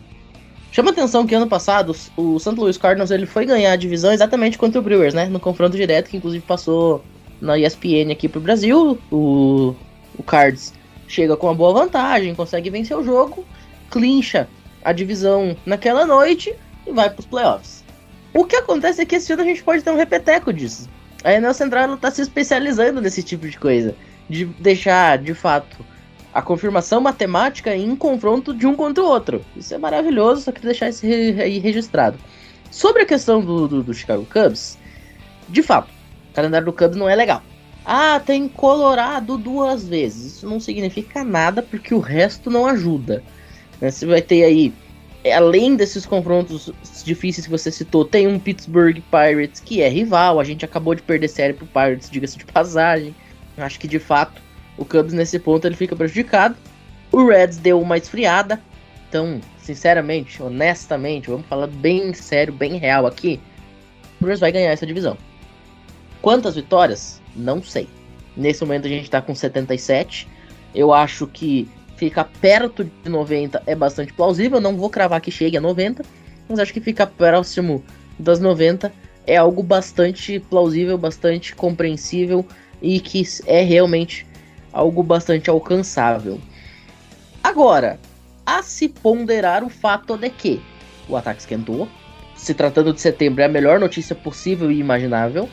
Chama 0.71 0.91
atenção 0.91 1.27
que 1.27 1.35
ano 1.35 1.47
passado 1.47 1.97
o 2.15 2.39
St. 2.39 2.55
Louis 2.55 2.77
Cardinals 2.77 3.11
ele 3.11 3.25
foi 3.25 3.47
ganhar 3.47 3.73
a 3.73 3.77
divisão 3.77 4.13
exatamente 4.13 4.59
contra 4.59 4.79
o 4.79 4.83
Brewers, 4.83 5.15
né? 5.15 5.25
No 5.27 5.41
confronto 5.41 5.75
direto, 5.75 6.11
que 6.11 6.19
inclusive 6.19 6.45
passou 6.45 7.03
na 7.41 7.59
ESPN 7.59 8.13
aqui 8.13 8.29
pro 8.29 8.41
Brasil. 8.41 8.99
O, 9.11 9.75
o 10.19 10.23
Cards 10.23 10.75
chega 11.09 11.39
com 11.39 11.47
uma 11.47 11.55
boa 11.55 11.73
vantagem, 11.73 12.35
consegue 12.35 12.69
vencer 12.69 12.97
o 12.99 13.03
jogo, 13.03 13.47
clincha 13.91 14.47
a 14.85 14.93
divisão 14.93 15.57
naquela 15.65 16.05
noite 16.05 16.55
e 16.87 16.93
vai 16.93 17.09
pros 17.09 17.25
playoffs. 17.25 17.82
O 18.35 18.45
que 18.45 18.57
acontece 18.57 19.03
é 19.03 19.05
que 19.05 19.17
esse 19.17 19.33
ano 19.33 19.43
a 19.43 19.47
gente 19.47 19.63
pode 19.63 19.83
ter 19.83 19.91
um 19.91 19.97
repeteco 19.97 20.53
disso. 20.53 20.89
A 21.23 21.33
Enel 21.33 21.55
Central 21.55 21.95
está 21.95 22.11
se 22.11 22.23
especializando 22.23 23.01
nesse 23.01 23.23
tipo 23.23 23.49
de 23.49 23.59
coisa. 23.59 23.95
De 24.29 24.45
deixar, 24.45 25.19
de 25.19 25.35
fato, 25.35 25.85
a 26.33 26.41
confirmação 26.41 27.01
matemática 27.01 27.77
em 27.77 27.95
confronto 27.95 28.55
de 28.55 28.67
um 28.67 28.75
contra 28.75 29.05
o 29.05 29.07
outro. 29.07 29.45
Isso 29.57 29.75
é 29.75 29.79
maravilhoso, 29.79 30.43
só 30.43 30.53
que 30.53 30.63
deixar 30.63 30.89
isso 30.89 31.05
aí 31.05 31.59
registrado. 31.59 32.19
Sobre 32.71 33.03
a 33.03 33.07
questão 33.07 33.41
do, 33.41 33.69
do, 33.69 33.83
do 33.83 33.95
Chicago 33.95 34.27
Cubs, 34.33 34.79
de 35.49 35.63
fato, 35.63 35.91
o 36.31 36.35
calendário 36.35 36.67
do 36.67 36.73
Cubs 36.73 36.97
não 36.97 37.09
é 37.09 37.15
legal. 37.15 37.43
Ah, 37.85 38.21
tem 38.25 38.49
Colorado 38.49 39.37
duas 39.37 39.87
vezes. 39.87 40.37
Isso 40.37 40.49
não 40.49 40.59
significa 40.59 41.23
nada 41.23 41.63
porque 41.63 41.95
o 41.95 41.99
resto 41.99 42.49
não 42.49 42.67
ajuda. 42.67 43.23
Você 43.81 44.07
vai 44.07 44.23
ter 44.23 44.45
aí 44.45 44.73
além 45.31 45.77
desses 45.77 46.05
confrontos 46.05 46.71
difíceis 47.05 47.47
que 47.47 47.51
você 47.51 47.71
citou, 47.71 48.05
tem 48.05 48.27
um 48.27 48.39
Pittsburgh 48.39 48.99
Pirates 49.11 49.61
que 49.61 49.81
é 49.81 49.89
rival. 49.89 50.41
A 50.41 50.45
gente 50.45 50.65
acabou 50.65 50.95
de 50.95 51.03
perder 51.03 51.29
série 51.29 51.53
pro 51.53 51.67
Pirates, 51.67 52.11
diga-se 52.11 52.39
de 52.39 52.45
passagem. 52.45 53.15
Acho 53.57 53.79
que 53.79 53.87
de 53.87 53.99
fato 53.99 54.41
o 54.77 54.85
Cubs 54.85 55.13
nesse 55.13 55.39
ponto 55.39 55.67
ele 55.67 55.77
fica 55.77 55.95
prejudicado. 55.95 56.57
O 57.13 57.29
Reds 57.29 57.59
deu 57.59 57.81
uma 57.81 57.99
esfriada. 57.99 58.61
Então, 59.09 59.41
sinceramente, 59.59 60.43
honestamente, 60.43 61.29
vamos 61.29 61.47
falar 61.47 61.67
bem 61.67 62.15
sério, 62.15 62.53
bem 62.53 62.79
real 62.79 63.07
aqui. 63.07 63.39
O 64.19 64.25
Brewers 64.25 64.41
vai 64.41 64.51
ganhar 64.51 64.71
essa 64.71 64.87
divisão. 64.87 65.19
Quantas 66.23 66.55
vitórias? 66.55 67.21
Não 67.37 67.63
sei. 67.63 67.89
Nesse 68.37 68.65
momento 68.65 68.87
a 68.87 68.89
gente 68.89 69.11
tá 69.11 69.21
com 69.21 69.35
77. 69.35 70.27
Eu 70.75 70.93
acho 70.93 71.27
que 71.27 71.69
ficar 71.97 72.25
perto 72.41 72.85
de 72.85 73.09
90 73.09 73.63
é 73.67 73.75
bastante 73.75 74.13
plausível. 74.13 74.61
Não 74.61 74.77
vou 74.77 74.91
cravar 74.91 75.21
que 75.21 75.31
chegue 75.31 75.57
a 75.57 75.61
90, 75.61 76.05
mas 76.49 76.59
acho 76.59 76.73
que 76.73 76.81
ficar 76.81 77.07
próximo 77.07 77.83
das 78.19 78.41
90 78.41 78.93
é 79.27 79.37
algo 79.37 79.63
bastante 79.63 80.41
plausível, 80.41 80.99
bastante 80.99 81.55
compreensível 81.55 82.47
e 82.81 82.99
que 83.01 83.23
é 83.47 83.63
realmente 83.63 84.27
algo 84.73 85.03
bastante 85.03 85.49
alcançável. 85.49 86.41
Agora, 87.43 87.99
a 88.45 88.63
se 88.63 88.89
ponderar 88.89 89.63
o 89.65 89.69
fato 89.69 90.17
de 90.17 90.31
que 90.31 90.61
o 91.09 91.17
ataque 91.17 91.41
esquentou. 91.41 91.89
Se 92.35 92.55
tratando 92.55 92.93
de 92.93 93.01
setembro, 93.01 93.43
é 93.43 93.45
a 93.45 93.49
melhor 93.49 93.79
notícia 93.79 94.15
possível 94.15 94.71
e 94.71 94.79
imaginável. 94.79 95.49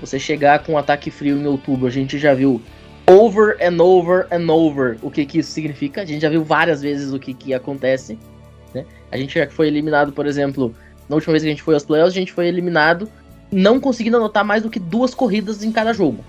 Você 0.00 0.18
chegar 0.18 0.62
com 0.62 0.72
um 0.72 0.78
ataque 0.78 1.10
frio 1.10 1.38
em 1.38 1.46
outubro, 1.46 1.86
a 1.86 1.90
gente 1.90 2.18
já 2.18 2.34
viu 2.34 2.60
over 3.06 3.56
and 3.60 3.80
over 3.80 4.26
and 4.30 4.50
over 4.50 4.96
o 5.02 5.10
que, 5.10 5.26
que 5.26 5.38
isso 5.38 5.50
significa. 5.50 6.02
A 6.02 6.04
gente 6.04 6.22
já 6.22 6.28
viu 6.28 6.42
várias 6.42 6.82
vezes 6.82 7.12
o 7.12 7.18
que, 7.18 7.34
que 7.34 7.54
acontece. 7.54 8.18
Né? 8.74 8.84
A 9.10 9.16
gente 9.16 9.38
já 9.38 9.48
foi 9.48 9.68
eliminado, 9.68 10.12
por 10.12 10.26
exemplo, 10.26 10.74
na 11.08 11.16
última 11.16 11.32
vez 11.32 11.42
que 11.42 11.48
a 11.48 11.52
gente 11.52 11.62
foi 11.62 11.74
aos 11.74 11.84
playoffs, 11.84 12.14
a 12.14 12.18
gente 12.18 12.32
foi 12.32 12.46
eliminado 12.46 13.08
não 13.52 13.78
conseguindo 13.78 14.16
anotar 14.16 14.44
mais 14.44 14.62
do 14.62 14.70
que 14.70 14.80
duas 14.80 15.14
corridas 15.14 15.62
em 15.62 15.70
cada 15.70 15.92
jogo. 15.92 16.24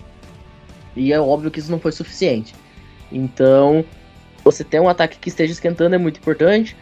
E 0.95 1.11
é 1.11 1.19
óbvio 1.19 1.49
que 1.49 1.59
isso 1.59 1.71
não 1.71 1.79
foi 1.79 1.91
suficiente. 1.91 2.53
Então, 3.11 3.83
você 4.43 4.63
ter 4.63 4.79
um 4.79 4.89
ataque 4.89 5.17
que 5.17 5.29
esteja 5.29 5.51
esquentando 5.51 5.95
é 5.95 5.97
muito 5.97 6.19
importante. 6.19 6.75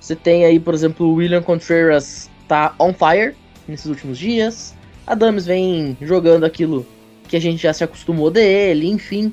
Você 0.00 0.14
tem 0.14 0.44
aí, 0.44 0.60
por 0.60 0.74
exemplo, 0.74 1.06
o 1.06 1.14
William 1.14 1.42
Contreras 1.42 2.30
tá 2.46 2.74
on 2.78 2.92
fire 2.92 3.34
nesses 3.66 3.86
últimos 3.86 4.18
dias. 4.18 4.74
Adams 5.06 5.46
vem 5.46 5.96
jogando 6.00 6.44
aquilo 6.44 6.86
que 7.26 7.36
a 7.36 7.40
gente 7.40 7.62
já 7.62 7.72
se 7.72 7.84
acostumou 7.84 8.30
dele, 8.30 8.88
enfim. 8.88 9.32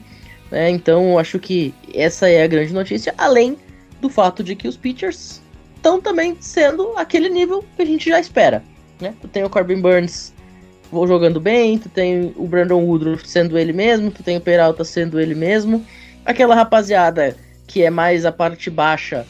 Né? 0.52 0.70
Então, 0.70 1.18
acho 1.18 1.40
que 1.40 1.74
essa 1.94 2.30
é 2.30 2.44
a 2.44 2.48
grande 2.48 2.74
notícia. 2.74 3.14
Além 3.18 3.58
do 4.02 4.10
fato 4.10 4.44
de 4.44 4.56
que 4.56 4.68
os 4.68 4.76
pitchers 4.76 5.42
estão 5.76 6.00
também 6.00 6.38
sendo 6.40 6.94
aquele 6.98 7.30
nível 7.30 7.64
que 7.76 7.82
a 7.82 7.86
gente 7.86 8.10
já 8.10 8.20
espera. 8.20 8.64
Né? 9.00 9.14
Tu 9.22 9.28
tem 9.28 9.44
o 9.44 9.50
Corbin 9.50 9.82
Burns 9.82 10.34
jogando 10.92 11.40
bem, 11.40 11.78
tu 11.80 11.90
tem 11.90 12.32
o 12.36 12.46
Brandon 12.46 12.84
Woodruff 12.84 13.28
sendo 13.28 13.58
ele 13.58 13.74
mesmo, 13.74 14.12
tu 14.12 14.22
tem 14.22 14.38
o 14.38 14.42
Peralta 14.42 14.84
sendo 14.84 15.20
ele 15.20 15.34
mesmo. 15.34 15.84
Aquela 16.24 16.54
rapaziada 16.54 17.36
que 17.66 17.82
é 17.82 17.90
mais 17.90 18.26
a 18.26 18.32
parte 18.32 18.70
baixa 18.70 19.26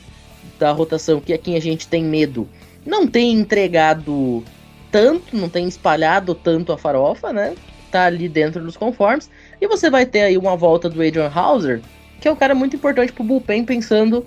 da 0.59 0.71
rotação, 0.71 1.19
que 1.19 1.33
é 1.33 1.37
quem 1.37 1.55
a 1.55 1.61
gente 1.61 1.87
tem 1.87 2.03
medo, 2.03 2.47
não 2.85 3.07
tem 3.07 3.31
entregado 3.31 4.43
tanto, 4.91 5.35
não 5.35 5.49
tem 5.49 5.67
espalhado 5.67 6.35
tanto 6.35 6.71
a 6.71 6.77
farofa, 6.77 7.31
né? 7.31 7.55
Tá 7.93 8.05
ali 8.05 8.27
dentro 8.27 8.63
dos 8.63 8.75
conformes. 8.75 9.29
E 9.61 9.67
você 9.67 9.87
vai 9.87 10.03
ter 10.03 10.21
aí 10.21 10.35
uma 10.35 10.57
volta 10.57 10.89
do 10.89 10.99
Adrian 10.99 11.31
Hauser, 11.31 11.79
que 12.19 12.27
é 12.27 12.31
um 12.31 12.35
cara 12.35 12.55
muito 12.55 12.75
importante 12.75 13.13
pro 13.13 13.23
bullpen 13.23 13.63
pensando 13.63 14.25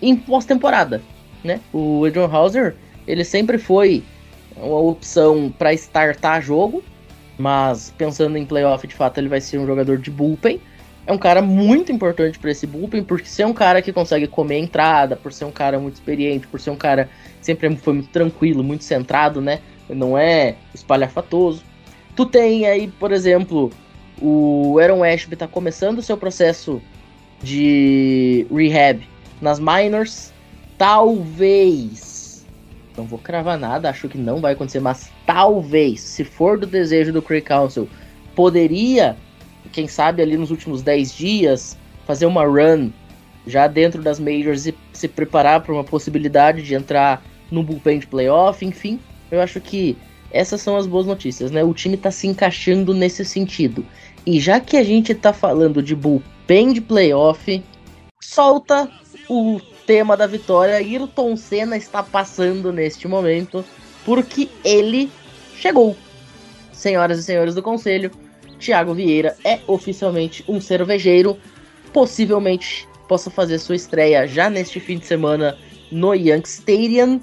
em 0.00 0.16
pós-temporada, 0.16 1.02
né? 1.44 1.60
O 1.70 2.06
Adrian 2.06 2.30
Hauser, 2.32 2.74
ele 3.06 3.22
sempre 3.22 3.58
foi 3.58 4.02
uma 4.56 4.78
opção 4.78 5.52
para 5.58 5.74
startar 5.74 6.40
jogo, 6.40 6.82
mas 7.36 7.92
pensando 7.98 8.38
em 8.38 8.46
playoff, 8.46 8.86
de 8.86 8.94
fato, 8.94 9.18
ele 9.18 9.28
vai 9.28 9.42
ser 9.42 9.58
um 9.58 9.66
jogador 9.66 9.98
de 9.98 10.10
bullpen. 10.10 10.58
É 11.06 11.12
um 11.12 11.18
cara 11.18 11.42
muito 11.42 11.92
importante 11.92 12.38
para 12.38 12.52
esse 12.52 12.66
bullpen, 12.66 13.04
porque 13.04 13.26
ser 13.26 13.44
um 13.44 13.52
cara 13.52 13.82
que 13.82 13.92
consegue 13.92 14.26
comer 14.26 14.54
a 14.54 14.60
entrada, 14.60 15.14
por 15.14 15.30
ser 15.30 15.44
um 15.44 15.52
cara 15.52 15.78
muito 15.78 15.96
experiente, 15.96 16.46
por 16.46 16.58
ser 16.58 16.70
um 16.70 16.76
cara 16.76 17.10
que 17.38 17.44
sempre 17.44 17.76
foi 17.76 17.92
muito 17.92 18.08
tranquilo, 18.08 18.64
muito 18.64 18.82
centrado, 18.82 19.42
né? 19.42 19.60
Não 19.90 20.16
é 20.16 20.54
espalhafatoso. 20.74 21.73
Tu 22.16 22.26
tem 22.26 22.66
aí, 22.66 22.88
por 22.88 23.12
exemplo, 23.12 23.70
o 24.20 24.78
Aaron 24.80 25.02
Ashby 25.02 25.36
tá 25.36 25.48
começando 25.48 25.98
o 25.98 26.02
seu 26.02 26.16
processo 26.16 26.80
de 27.42 28.46
rehab 28.50 29.06
nas 29.40 29.58
minors. 29.58 30.32
Talvez 30.78 32.14
não 32.96 33.04
vou 33.04 33.18
cravar 33.18 33.58
nada, 33.58 33.90
acho 33.90 34.08
que 34.08 34.16
não 34.16 34.40
vai 34.40 34.52
acontecer, 34.52 34.80
mas 34.80 35.10
talvez, 35.26 36.00
se 36.00 36.24
for 36.24 36.58
do 36.58 36.66
desejo 36.66 37.12
do 37.12 37.22
Craig 37.22 37.42
Council, 37.42 37.88
poderia, 38.34 39.16
quem 39.72 39.88
sabe 39.88 40.22
ali 40.22 40.36
nos 40.36 40.50
últimos 40.50 40.82
10 40.82 41.14
dias, 41.14 41.76
fazer 42.06 42.26
uma 42.26 42.44
run 42.44 42.90
já 43.46 43.66
dentro 43.66 44.02
das 44.02 44.18
majors 44.18 44.66
e 44.66 44.74
se 44.92 45.08
preparar 45.08 45.60
para 45.60 45.72
uma 45.72 45.84
possibilidade 45.84 46.62
de 46.62 46.74
entrar 46.74 47.22
no 47.50 47.62
bullpen 47.62 47.98
de 47.98 48.06
playoff, 48.06 48.64
enfim, 48.64 48.98
eu 49.30 49.40
acho 49.40 49.60
que 49.60 49.96
essas 50.34 50.60
são 50.60 50.76
as 50.76 50.86
boas 50.86 51.06
notícias, 51.06 51.52
né? 51.52 51.62
O 51.62 51.72
time 51.72 51.94
está 51.94 52.10
se 52.10 52.26
encaixando 52.26 52.92
nesse 52.92 53.24
sentido. 53.24 53.86
E 54.26 54.40
já 54.40 54.58
que 54.58 54.76
a 54.76 54.82
gente 54.82 55.12
está 55.12 55.32
falando 55.32 55.80
de 55.80 55.94
bullpen 55.94 56.72
de 56.72 56.80
playoff, 56.80 57.62
solta 58.20 58.90
o 59.28 59.60
tema 59.86 60.16
da 60.16 60.26
vitória, 60.26 60.74
Ayrton 60.74 61.36
Senna 61.36 61.76
está 61.76 62.02
passando 62.02 62.72
neste 62.72 63.06
momento, 63.06 63.64
porque 64.04 64.48
ele 64.64 65.08
chegou. 65.56 65.96
Senhoras 66.72 67.20
e 67.20 67.22
senhores 67.22 67.54
do 67.54 67.62
conselho, 67.62 68.10
Thiago 68.58 68.92
Vieira 68.92 69.36
é 69.44 69.60
oficialmente 69.68 70.44
um 70.48 70.60
cervejeiro, 70.60 71.38
possivelmente 71.92 72.88
possa 73.08 73.30
fazer 73.30 73.58
sua 73.58 73.76
estreia 73.76 74.26
já 74.26 74.50
neste 74.50 74.80
fim 74.80 74.98
de 74.98 75.06
semana 75.06 75.56
no 75.92 76.12
Yankee 76.12 76.48
Stadium. 76.48 77.20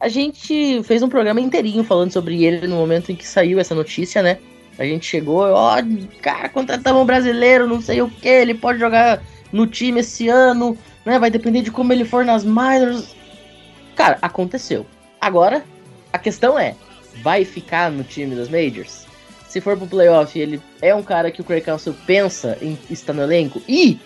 A 0.00 0.08
gente 0.08 0.82
fez 0.84 1.02
um 1.02 1.08
programa 1.08 1.40
inteirinho 1.40 1.82
falando 1.82 2.12
sobre 2.12 2.44
ele 2.44 2.66
no 2.66 2.76
momento 2.76 3.10
em 3.10 3.16
que 3.16 3.26
saiu 3.26 3.58
essa 3.58 3.74
notícia, 3.74 4.22
né? 4.22 4.38
A 4.78 4.84
gente 4.84 5.04
chegou, 5.04 5.40
ó, 5.40 5.76
cara, 6.22 6.48
contratamos 6.48 7.02
um 7.02 7.06
brasileiro, 7.06 7.66
não 7.66 7.80
sei 7.80 8.00
o 8.00 8.08
que, 8.08 8.28
ele 8.28 8.54
pode 8.54 8.78
jogar 8.78 9.20
no 9.52 9.66
time 9.66 10.00
esse 10.00 10.28
ano, 10.28 10.78
né? 11.04 11.18
Vai 11.18 11.30
depender 11.30 11.62
de 11.62 11.72
como 11.72 11.92
ele 11.92 12.04
for 12.04 12.24
nas 12.24 12.44
minors. 12.44 13.16
Cara, 13.96 14.18
aconteceu. 14.22 14.86
Agora, 15.20 15.64
a 16.12 16.18
questão 16.18 16.56
é, 16.56 16.76
vai 17.20 17.44
ficar 17.44 17.90
no 17.90 18.04
time 18.04 18.36
das 18.36 18.48
majors? 18.48 19.04
Se 19.48 19.60
for 19.60 19.76
pro 19.76 19.86
playoff, 19.86 20.38
ele 20.38 20.60
é 20.80 20.94
um 20.94 21.02
cara 21.02 21.32
que 21.32 21.40
o 21.40 21.44
Craig 21.44 21.64
Council 21.64 21.94
pensa 22.06 22.56
em 22.62 22.78
estar 22.88 23.12
no 23.12 23.22
elenco? 23.22 23.60
E 23.66 23.98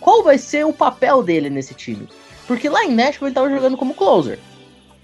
qual 0.00 0.24
vai 0.24 0.38
ser 0.38 0.66
o 0.66 0.72
papel 0.72 1.22
dele 1.22 1.48
nesse 1.48 1.74
time? 1.74 2.08
Porque 2.48 2.68
lá 2.68 2.84
em 2.84 2.94
Nashville 2.94 3.26
ele 3.28 3.34
tava 3.34 3.48
jogando 3.48 3.76
como 3.76 3.94
closer. 3.94 4.40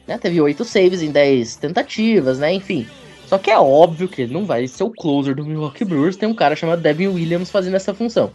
Né? 0.06 0.18
Teve 0.18 0.40
oito 0.40 0.64
saves 0.64 1.02
em 1.02 1.10
10 1.10 1.56
tentativas, 1.56 2.38
né? 2.38 2.52
Enfim. 2.52 2.86
Só 3.26 3.38
que 3.38 3.50
é 3.50 3.58
óbvio 3.58 4.08
que 4.08 4.22
ele 4.22 4.32
não 4.32 4.44
vai 4.44 4.68
ser 4.68 4.84
o 4.84 4.90
closer 4.90 5.34
do 5.34 5.44
Milwaukee 5.44 5.84
Brewers. 5.84 6.16
Tem 6.16 6.28
um 6.28 6.34
cara 6.34 6.54
chamado 6.54 6.80
Devin 6.80 7.08
Williams 7.08 7.50
fazendo 7.50 7.74
essa 7.74 7.92
função. 7.92 8.30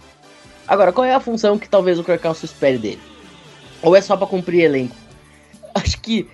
Agora, 0.68 0.92
qual 0.92 1.06
é 1.06 1.14
a 1.14 1.20
função 1.20 1.58
que 1.58 1.70
talvez 1.70 1.98
o 1.98 2.04
Kirk 2.04 2.22
Counsell 2.22 2.46
espere 2.46 2.78
dele? 2.78 3.00
Ou 3.82 3.96
é 3.96 4.02
só 4.02 4.18
para 4.18 4.28
cumprir 4.28 4.64
elenco? 4.64 4.96
Acho 5.74 6.00
que 6.02 6.28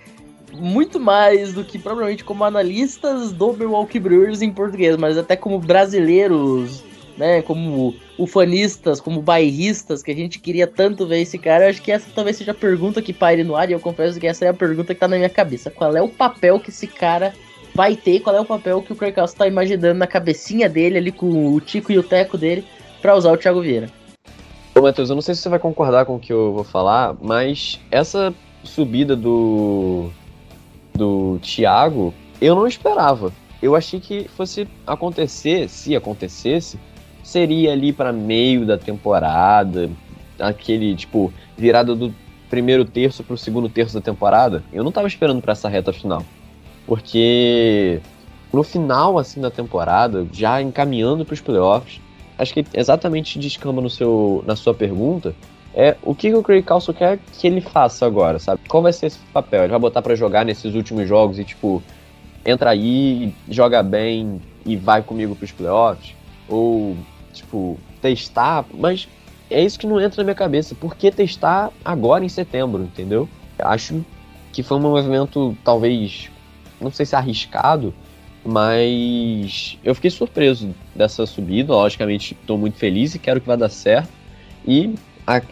muito 0.52 0.98
mais 0.98 1.52
do 1.52 1.64
que 1.64 1.78
provavelmente 1.78 2.24
como 2.24 2.42
analistas 2.44 3.32
do 3.32 3.52
Milwaukee 3.52 4.00
Brewers 4.00 4.42
em 4.42 4.50
português, 4.50 4.96
mas 4.96 5.16
até 5.16 5.36
como 5.36 5.58
brasileiros, 5.58 6.82
né, 7.18 7.42
como 7.42 7.94
ufanistas, 8.16 9.00
como 9.00 9.20
bairristas, 9.20 10.02
que 10.02 10.12
a 10.12 10.14
gente 10.14 10.38
queria 10.38 10.66
tanto 10.66 11.06
ver 11.06 11.20
esse 11.20 11.36
cara, 11.36 11.68
acho 11.68 11.82
que 11.82 11.90
essa 11.90 12.08
talvez 12.14 12.36
seja 12.36 12.52
a 12.52 12.54
pergunta 12.54 13.02
que 13.02 13.12
paire 13.12 13.42
no 13.42 13.56
ar, 13.56 13.68
e 13.68 13.72
eu 13.72 13.80
confesso 13.80 14.18
que 14.18 14.26
essa 14.26 14.44
é 14.44 14.48
a 14.48 14.54
pergunta 14.54 14.94
que 14.94 15.00
tá 15.00 15.08
na 15.08 15.16
minha 15.16 15.28
cabeça. 15.28 15.70
Qual 15.70 15.94
é 15.96 16.00
o 16.00 16.08
papel 16.08 16.60
que 16.60 16.70
esse 16.70 16.86
cara 16.86 17.34
vai 17.74 17.96
ter, 17.96 18.20
qual 18.20 18.34
é 18.34 18.40
o 18.40 18.44
papel 18.44 18.80
que 18.82 18.92
o 18.92 18.96
Counsell 18.96 19.36
tá 19.36 19.46
imaginando 19.46 19.98
na 19.98 20.06
cabecinha 20.06 20.68
dele, 20.68 20.98
ali 20.98 21.12
com 21.12 21.54
o 21.54 21.60
Tico 21.60 21.92
e 21.92 21.98
o 21.98 22.02
Teco 22.02 22.38
dele, 22.38 22.64
para 23.02 23.16
usar 23.16 23.32
o 23.32 23.36
Thiago 23.36 23.60
Vieira? 23.60 23.90
Ô, 24.74 24.80
Matheus, 24.80 25.10
eu 25.10 25.16
não 25.16 25.22
sei 25.22 25.34
se 25.34 25.42
você 25.42 25.48
vai 25.48 25.58
concordar 25.58 26.06
com 26.06 26.16
o 26.16 26.20
que 26.20 26.32
eu 26.32 26.52
vou 26.52 26.64
falar, 26.64 27.16
mas 27.20 27.80
essa 27.90 28.32
subida 28.62 29.16
do. 29.16 30.10
do 30.94 31.38
Thiago, 31.42 32.14
eu 32.40 32.54
não 32.54 32.66
esperava. 32.66 33.32
Eu 33.60 33.74
achei 33.74 33.98
que 33.98 34.28
fosse 34.28 34.68
acontecer, 34.86 35.68
se 35.68 35.96
acontecesse, 35.96 36.78
seria 37.28 37.72
ali 37.72 37.92
para 37.92 38.10
meio 38.10 38.64
da 38.64 38.78
temporada, 38.78 39.90
aquele, 40.38 40.94
tipo, 40.96 41.30
virada 41.58 41.94
do 41.94 42.14
primeiro 42.48 42.86
terço 42.86 43.22
pro 43.22 43.36
segundo 43.36 43.68
terço 43.68 43.92
da 43.92 44.00
temporada. 44.00 44.64
Eu 44.72 44.82
não 44.82 44.90
tava 44.90 45.06
esperando 45.06 45.42
para 45.42 45.52
essa 45.52 45.68
reta 45.68 45.92
final. 45.92 46.24
Porque 46.86 48.00
no 48.50 48.62
final, 48.62 49.18
assim, 49.18 49.42
da 49.42 49.50
temporada, 49.50 50.26
já 50.32 50.62
encaminhando 50.62 51.22
para 51.22 51.34
os 51.34 51.40
playoffs, 51.42 52.00
acho 52.38 52.54
que 52.54 52.64
exatamente 52.72 53.38
descamba 53.38 53.82
no 53.82 53.90
seu, 53.90 54.42
na 54.46 54.56
sua 54.56 54.72
pergunta, 54.72 55.34
é 55.74 55.96
o 56.02 56.14
que 56.14 56.32
o 56.34 56.42
Craig 56.42 56.62
Council 56.62 56.94
quer 56.94 57.18
que 57.34 57.46
ele 57.46 57.60
faça 57.60 58.06
agora, 58.06 58.38
sabe? 58.38 58.62
Qual 58.66 58.82
vai 58.82 58.92
ser 58.92 59.06
esse 59.06 59.18
papel? 59.34 59.64
Ele 59.64 59.70
vai 59.70 59.78
botar 59.78 60.00
para 60.00 60.14
jogar 60.14 60.46
nesses 60.46 60.74
últimos 60.74 61.06
jogos 61.06 61.38
e, 61.38 61.44
tipo, 61.44 61.82
entra 62.42 62.70
aí, 62.70 63.34
joga 63.50 63.82
bem 63.82 64.40
e 64.64 64.76
vai 64.76 65.02
comigo 65.02 65.36
pros 65.36 65.52
playoffs? 65.52 66.16
Ou, 66.48 66.96
tipo, 67.38 67.78
testar? 68.00 68.64
Mas 68.72 69.08
é 69.50 69.62
isso 69.62 69.78
que 69.78 69.86
não 69.86 70.00
entra 70.00 70.18
na 70.18 70.24
minha 70.24 70.34
cabeça. 70.34 70.74
Por 70.74 70.96
que 70.96 71.10
testar 71.10 71.70
agora 71.84 72.24
em 72.24 72.28
setembro, 72.28 72.82
entendeu? 72.82 73.28
Acho 73.58 74.04
que 74.52 74.62
foi 74.62 74.76
um 74.76 74.80
movimento, 74.80 75.56
talvez, 75.64 76.30
não 76.80 76.90
sei 76.90 77.06
se 77.06 77.16
arriscado, 77.16 77.94
mas 78.44 79.78
eu 79.82 79.94
fiquei 79.94 80.10
surpreso 80.10 80.74
dessa 80.94 81.26
subida. 81.26 81.72
Logicamente, 81.72 82.36
estou 82.40 82.58
muito 82.58 82.76
feliz 82.76 83.14
e 83.14 83.18
quero 83.18 83.40
que 83.40 83.46
vá 83.46 83.56
dar 83.56 83.68
certo. 83.68 84.10
E 84.66 84.94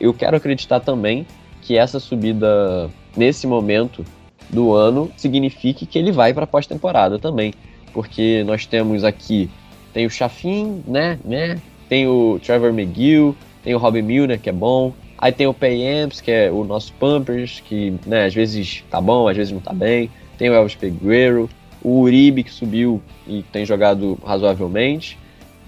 eu 0.00 0.12
quero 0.14 0.36
acreditar 0.36 0.80
também 0.80 1.26
que 1.62 1.76
essa 1.76 1.98
subida 1.98 2.90
nesse 3.16 3.46
momento 3.46 4.04
do 4.48 4.72
ano 4.72 5.10
signifique 5.16 5.84
que 5.86 5.98
ele 5.98 6.12
vai 6.12 6.32
para 6.32 6.46
pós-temporada 6.46 7.18
também, 7.18 7.52
porque 7.92 8.44
nós 8.44 8.64
temos 8.64 9.02
aqui 9.02 9.50
tem 9.96 10.04
o 10.04 10.10
Chafin, 10.10 10.84
né, 10.86 11.18
né? 11.24 11.58
Tem 11.88 12.06
o 12.06 12.38
Trevor 12.42 12.70
McGill, 12.70 13.36
tem 13.62 13.74
o 13.74 13.78
Robin 13.78 14.02
Milner, 14.02 14.40
que 14.40 14.48
é 14.48 14.52
bom. 14.52 14.92
Aí 15.18 15.32
tem 15.32 15.46
o 15.46 15.54
Payamps, 15.54 16.20
que 16.20 16.30
é 16.30 16.50
o 16.50 16.64
nosso 16.64 16.92
Pumpers, 16.94 17.60
que 17.60 17.94
né, 18.06 18.26
às 18.26 18.34
vezes 18.34 18.84
tá 18.90 19.00
bom, 19.00 19.28
às 19.28 19.36
vezes 19.36 19.52
não 19.52 19.60
tá 19.60 19.72
bem. 19.72 20.10
Tem 20.36 20.50
o 20.50 20.54
Elvis 20.54 20.74
Peguero, 20.74 21.48
o 21.82 22.00
Uribe, 22.00 22.42
que 22.42 22.52
subiu 22.52 23.00
e 23.26 23.42
tem 23.44 23.64
jogado 23.64 24.18
razoavelmente. 24.24 25.18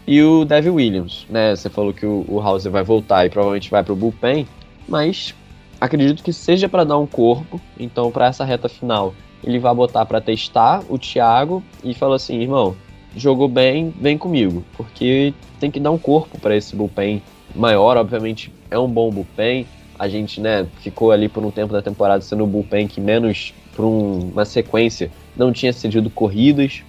E 0.06 0.22
o 0.22 0.44
Devin 0.44 0.70
Williams, 0.70 1.26
né? 1.28 1.54
Você 1.54 1.68
falou 1.68 1.92
que 1.92 2.04
o, 2.04 2.24
o 2.28 2.40
Hauser 2.40 2.72
vai 2.72 2.82
voltar 2.82 3.26
e 3.26 3.30
provavelmente 3.30 3.70
vai 3.70 3.82
pro 3.84 3.94
bullpen, 3.94 4.46
mas 4.88 5.34
acredito 5.80 6.22
que 6.22 6.32
seja 6.32 6.68
para 6.68 6.84
dar 6.84 6.98
um 6.98 7.06
corpo. 7.06 7.60
Então, 7.78 8.10
para 8.10 8.26
essa 8.26 8.44
reta 8.44 8.68
final, 8.68 9.14
ele 9.44 9.58
vai 9.58 9.74
botar 9.74 10.04
para 10.06 10.20
testar 10.20 10.82
o 10.88 10.98
Thiago 10.98 11.62
e 11.84 11.94
falou 11.94 12.14
assim: 12.14 12.40
irmão, 12.40 12.74
jogou 13.16 13.48
bem, 13.48 13.92
vem 14.00 14.16
comigo, 14.16 14.64
porque 14.76 15.34
tem 15.58 15.70
que 15.70 15.80
dar 15.80 15.90
um 15.90 15.98
corpo 15.98 16.38
para 16.38 16.56
esse 16.56 16.74
bullpen 16.76 17.22
maior. 17.54 17.96
Obviamente, 17.96 18.52
é 18.70 18.78
um 18.78 18.88
bom 18.88 19.10
bullpen. 19.10 19.66
A 19.98 20.08
gente, 20.08 20.40
né, 20.40 20.66
ficou 20.80 21.10
ali 21.10 21.28
por 21.28 21.44
um 21.44 21.50
tempo 21.50 21.72
da 21.72 21.82
temporada 21.82 22.20
sendo 22.22 22.44
o 22.44 22.46
bullpen 22.46 22.86
que 22.86 23.00
menos, 23.00 23.52
por 23.74 23.84
um, 23.84 24.30
uma 24.30 24.44
sequência, 24.44 25.10
não 25.36 25.52
tinha 25.52 25.72
cedido 25.72 26.08
corridas. 26.10 26.82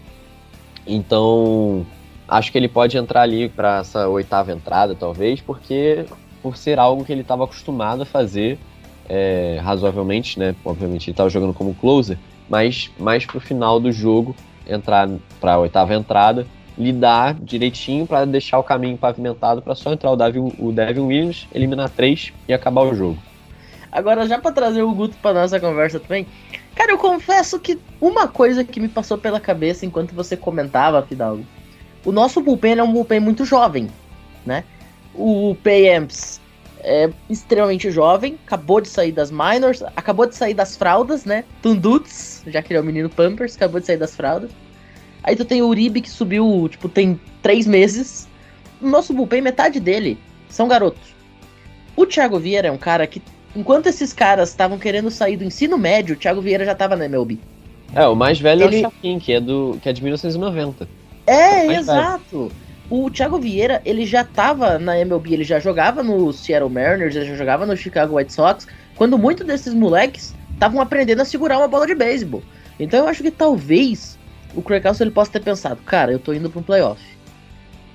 Então, 0.85 1.85
acho 2.27 2.51
que 2.51 2.57
ele 2.57 2.67
pode 2.67 2.97
entrar 2.97 3.21
ali 3.21 3.49
para 3.49 3.79
essa 3.79 4.07
oitava 4.07 4.51
entrada, 4.51 4.95
talvez, 4.95 5.41
porque 5.41 6.05
por 6.41 6.55
ser 6.55 6.79
algo 6.79 7.03
que 7.03 7.11
ele 7.11 7.21
estava 7.21 7.43
acostumado 7.43 8.03
a 8.03 8.05
fazer 8.05 8.57
é, 9.07 9.59
razoavelmente, 9.61 10.37
né? 10.39 10.55
Obviamente 10.63 11.07
ele 11.07 11.13
estava 11.13 11.29
jogando 11.29 11.53
como 11.53 11.73
closer, 11.73 12.17
mas 12.47 12.91
mais 12.97 13.25
pro 13.25 13.39
final 13.39 13.79
do 13.79 13.91
jogo 13.91 14.35
entrar 14.69 15.09
para 15.39 15.53
a 15.53 15.59
oitava 15.59 15.93
entrada, 15.93 16.45
lidar 16.77 17.35
direitinho 17.35 18.07
para 18.07 18.25
deixar 18.25 18.59
o 18.59 18.63
caminho 18.63 18.97
pavimentado 18.97 19.61
para 19.61 19.75
só 19.75 19.91
entrar 19.91 20.11
o 20.11 20.15
Devin, 20.15 20.53
o 20.57 20.71
Devin 20.71 21.01
Williams, 21.01 21.47
eliminar 21.53 21.89
três 21.89 22.31
e 22.47 22.53
acabar 22.53 22.83
o 22.83 22.95
jogo. 22.95 23.17
Agora, 23.91 24.27
já 24.27 24.39
para 24.39 24.51
trazer 24.51 24.83
o 24.83 24.93
Guto 24.93 25.17
para 25.21 25.41
nossa 25.41 25.59
conversa 25.59 25.99
também, 25.99 26.27
cara, 26.75 26.91
eu 26.91 26.97
confesso 26.97 27.59
que 27.59 27.79
uma 27.99 28.27
coisa 28.27 28.63
que 28.63 28.79
me 28.79 28.87
passou 28.87 29.17
pela 29.17 29.39
cabeça 29.39 29.85
enquanto 29.85 30.13
você 30.13 30.37
comentava, 30.37 31.01
Fidalgo, 31.01 31.43
o 32.05 32.11
nosso 32.11 32.39
bullpen 32.39 32.77
é 32.77 32.83
um 32.83 32.93
bullpen 32.93 33.19
muito 33.19 33.43
jovem, 33.43 33.89
né? 34.45 34.63
O 35.13 35.57
Payamps 35.63 36.39
é 36.81 37.09
extremamente 37.29 37.91
jovem, 37.91 38.37
acabou 38.45 38.79
de 38.81 38.87
sair 38.87 39.11
das 39.11 39.31
minors, 39.31 39.83
acabou 39.95 40.25
de 40.25 40.35
sair 40.35 40.53
das 40.53 40.75
fraldas, 40.75 41.25
né? 41.25 41.43
Tunduts, 41.61 42.43
já 42.47 42.61
que 42.61 42.71
ele 42.73 42.77
é 42.79 42.81
o 42.81 42.85
menino 42.85 43.09
Pampers, 43.09 43.55
acabou 43.55 43.79
de 43.79 43.85
sair 43.85 43.97
das 43.97 44.15
fraldas. 44.15 44.49
Aí 45.23 45.35
tu 45.35 45.43
tem 45.45 45.61
o 45.61 45.67
Uribe 45.67 46.01
que 46.01 46.09
subiu, 46.09 46.67
tipo, 46.69 46.87
tem 46.87 47.19
três 47.41 47.67
meses. 47.67 48.27
O 48.81 48.87
nosso 48.87 49.13
bullpen, 49.13 49.41
metade 49.41 49.79
dele 49.79 50.17
são 50.47 50.67
garotos. 50.67 51.13
O 51.95 52.05
Thiago 52.05 52.39
Vieira 52.39 52.69
é 52.69 52.71
um 52.71 52.77
cara 52.77 53.05
que, 53.05 53.21
enquanto 53.55 53.87
esses 53.87 54.13
caras 54.13 54.49
estavam 54.49 54.77
querendo 54.79 55.11
sair 55.11 55.35
do 55.35 55.43
ensino 55.43 55.77
médio, 55.77 56.15
o 56.15 56.17
Thiago 56.17 56.41
Vieira 56.41 56.63
já 56.63 56.73
tava 56.73 56.95
na 56.95 57.05
MLB. 57.05 57.37
É, 57.93 58.07
o 58.07 58.15
mais 58.15 58.39
velho 58.39 58.63
Ele- 58.63 58.77
é 58.77 58.79
o 58.79 58.81
Chapin, 58.83 59.19
que 59.19 59.33
é, 59.33 59.41
do, 59.41 59.77
que 59.81 59.89
é 59.89 59.93
de 59.93 60.01
1990. 60.01 60.87
É, 61.27 61.65
Mais 61.65 61.79
exato. 61.79 62.51
O 62.89 63.07
Thiago 63.11 63.39
Vieira, 63.39 63.81
ele 63.85 64.03
já 64.03 64.23
tava 64.23 64.79
na 64.79 64.97
MLB, 64.97 65.33
ele 65.33 65.43
já 65.43 65.59
jogava 65.59 66.01
no 66.01 66.33
Seattle 66.33 66.71
Mariners, 66.71 67.15
ele 67.15 67.25
já 67.25 67.35
jogava 67.35 67.63
no 67.63 67.77
Chicago 67.77 68.17
White 68.17 68.33
Sox, 68.33 68.67
quando 68.95 69.15
muitos 69.15 69.45
desses 69.45 69.75
moleques 69.75 70.35
estavam 70.51 70.81
aprendendo 70.81 71.21
a 71.21 71.25
segurar 71.25 71.59
uma 71.59 71.67
bola 71.67 71.85
de 71.85 71.93
beisebol. 71.93 72.41
Então 72.79 73.01
eu 73.01 73.07
acho 73.07 73.21
que 73.21 73.29
talvez 73.29 74.17
o 74.55 74.61
Craig 74.63 74.83
ele 74.99 75.11
possa 75.11 75.31
ter 75.31 75.41
pensado, 75.41 75.79
cara, 75.85 76.11
eu 76.11 76.17
tô 76.17 76.33
indo 76.33 76.49
pra 76.49 76.59
um 76.59 76.63
playoff. 76.63 76.99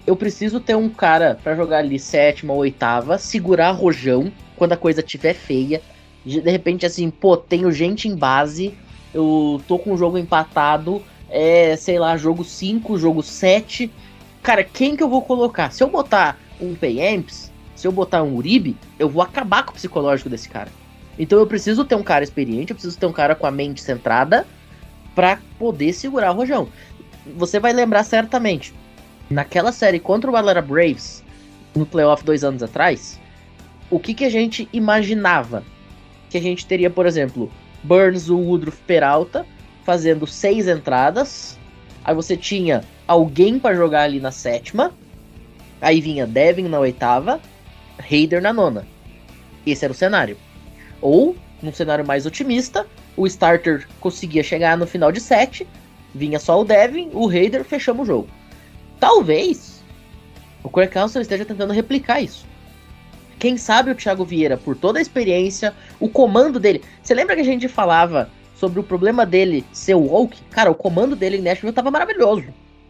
Eu 0.07 0.15
preciso 0.15 0.61
ter 0.61 0.77
um 0.77 0.89
cara 0.89 1.39
pra 1.43 1.57
jogar 1.57 1.79
ali 1.79 1.99
sétima 1.99 2.53
ou 2.53 2.61
oitava, 2.61 3.19
segurar 3.19 3.73
rojão 3.73 4.31
quando 4.55 4.75
a 4.75 4.77
coisa 4.77 5.03
tiver 5.03 5.35
feia. 5.35 5.83
De 6.25 6.39
repente, 6.39 6.87
assim, 6.87 7.11
pô, 7.11 7.37
tenho 7.37 7.73
gente 7.73 8.07
em 8.07 8.15
base, 8.15 8.75
eu 9.13 9.61
tô 9.67 9.77
com 9.77 9.93
o 9.93 9.97
jogo 9.97 10.19
empatado, 10.19 11.03
é, 11.29 11.75
sei 11.77 11.99
lá, 11.99 12.17
jogo 12.17 12.45
5, 12.45 12.97
jogo 12.97 13.23
7. 13.23 13.91
Cara, 14.45 14.63
quem 14.63 14.95
que 14.95 15.03
eu 15.03 15.09
vou 15.09 15.23
colocar? 15.23 15.73
Se 15.73 15.83
eu 15.83 15.89
botar 15.89 16.39
um 16.61 16.75
Payamps, 16.75 17.51
se 17.75 17.89
eu 17.89 17.91
botar 17.91 18.23
um 18.23 18.35
Uribe, 18.35 18.77
eu 18.99 19.09
vou 19.09 19.23
acabar 19.23 19.65
com 19.65 19.73
o 19.73 19.75
psicológico 19.75 20.29
desse 20.29 20.51
cara. 20.51 20.71
Então 21.19 21.39
eu 21.39 21.47
preciso 21.47 21.83
ter 21.83 21.95
um 21.95 22.03
cara 22.03 22.23
experiente, 22.23 22.71
eu 22.71 22.75
preciso 22.75 22.99
ter 22.99 23.07
um 23.07 23.13
cara 23.13 23.35
com 23.35 23.47
a 23.47 23.51
mente 23.51 23.81
centrada 23.81 24.47
pra 25.15 25.39
poder 25.59 25.95
segurar 25.95 26.33
o 26.33 26.37
rojão. 26.37 26.69
Você 27.39 27.59
vai 27.59 27.73
lembrar 27.73 28.05
certamente, 28.05 28.75
naquela 29.31 29.73
série 29.73 29.99
contra 29.99 30.31
o 30.31 30.37
Atlanta 30.37 30.61
Braves, 30.61 31.25
no 31.75 31.87
playoff 31.87 32.23
dois 32.23 32.45
anos 32.45 32.63
atrás, 32.63 33.19
o 33.91 33.99
que, 33.99 34.13
que 34.13 34.27
a 34.27 34.31
gente 34.31 34.69
imaginava? 34.75 35.65
Que 36.29 36.37
a 36.37 36.43
gente 36.43 36.67
teria, 36.67 36.91
por 36.91 37.07
exemplo, 37.07 37.51
Burns, 37.83 38.29
o 38.29 38.37
Woodruff, 38.37 38.77
Peralta, 38.87 39.47
fazendo 39.85 40.27
seis 40.27 40.69
entradas. 40.69 41.59
Aí 42.05 42.15
você 42.15 42.37
tinha 42.37 42.85
alguém 43.07 43.59
pra 43.59 43.75
jogar 43.75 44.03
ali 44.03 44.21
na 44.21 44.31
sétima. 44.31 44.93
Aí 45.81 46.01
vinha 46.01 46.27
Devin 46.27 46.69
na 46.69 46.79
oitava, 46.79 47.41
Raider 47.99 48.41
na 48.41 48.53
nona. 48.53 48.87
Esse 49.67 49.85
era 49.85 49.93
o 49.93 49.97
cenário. 49.97 50.37
Ou, 51.01 51.37
num 51.63 51.73
cenário 51.73 52.07
mais 52.07 52.27
otimista, 52.27 52.87
o 53.17 53.27
starter 53.27 53.87
conseguia 54.01 54.43
chegar 54.43 54.77
no 54.77 54.87
final 54.87 55.13
de 55.13 55.21
sete, 55.21 55.67
vinha 56.15 56.39
só 56.39 56.61
o 56.61 56.65
Devin, 56.65 57.11
o 57.13 57.27
Raider, 57.27 57.65
fechamos 57.65 58.05
o 58.05 58.07
jogo. 58.07 58.29
Talvez 58.99 59.83
o 60.63 60.71
Craig 60.71 60.91
Counsell 60.91 61.23
esteja 61.23 61.45
tentando 61.45 61.73
replicar 61.73 62.21
isso. 62.23 62.47
Quem 63.39 63.59
sabe 63.59 63.91
o 63.91 63.95
Thiago 63.95 64.25
Vieira, 64.25 64.57
por 64.57 64.75
toda 64.75 64.99
a 64.99 65.03
experiência, 65.03 65.75
o 66.01 66.09
comando 66.09 66.59
dele. 66.59 66.83
Você 67.03 67.13
lembra 67.13 67.35
que 67.35 67.43
a 67.43 67.45
gente 67.45 67.69
falava 67.69 68.31
sobre 68.57 68.81
o 68.81 68.83
problema 68.83 69.27
dele 69.27 69.65
ser 69.73 69.95
o 69.95 70.07
walk? 70.07 70.41
Cara, 70.51 70.71
o 70.71 70.75
comando 70.75 71.15
dele 71.15 71.37
em 71.37 71.43
Nashville 71.43 71.75
tava 71.75 71.91
maravilhoso. 71.91 72.47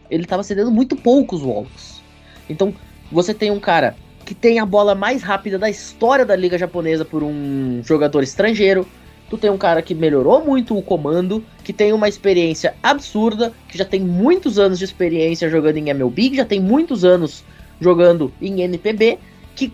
Ele 0.09 0.25
tava 0.25 0.43
cedendo 0.43 0.71
muito 0.71 0.95
poucos 0.95 1.41
walks. 1.41 2.01
Então, 2.49 2.73
você 3.11 3.33
tem 3.33 3.51
um 3.51 3.59
cara 3.59 3.95
que 4.25 4.33
tem 4.33 4.59
a 4.59 4.65
bola 4.65 4.95
mais 4.95 5.21
rápida 5.21 5.59
da 5.59 5.69
história 5.69 6.25
da 6.25 6.35
liga 6.35 6.57
japonesa 6.57 7.05
por 7.05 7.21
um 7.23 7.81
jogador 7.83 8.23
estrangeiro. 8.23 8.87
Tu 9.29 9.37
tem 9.37 9.49
um 9.49 9.57
cara 9.57 9.81
que 9.81 9.93
melhorou 9.93 10.43
muito 10.43 10.77
o 10.77 10.81
comando, 10.81 11.43
que 11.63 11.71
tem 11.71 11.93
uma 11.93 12.07
experiência 12.07 12.75
absurda, 12.81 13.53
que 13.67 13.77
já 13.77 13.85
tem 13.85 13.99
muitos 13.99 14.57
anos 14.57 14.79
de 14.79 14.85
experiência 14.85 15.49
jogando 15.49 15.77
em 15.77 15.89
MLB, 15.89 16.31
que 16.31 16.35
já 16.37 16.45
tem 16.45 16.59
muitos 16.59 17.05
anos 17.05 17.43
jogando 17.79 18.31
em 18.41 18.61
NPB, 18.61 19.19
que 19.55 19.71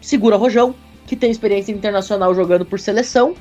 segura 0.00 0.36
rojão, 0.36 0.74
que 1.06 1.16
tem 1.16 1.30
experiência 1.30 1.72
internacional 1.72 2.34
jogando 2.34 2.64
por 2.64 2.80
seleção, 2.80 3.34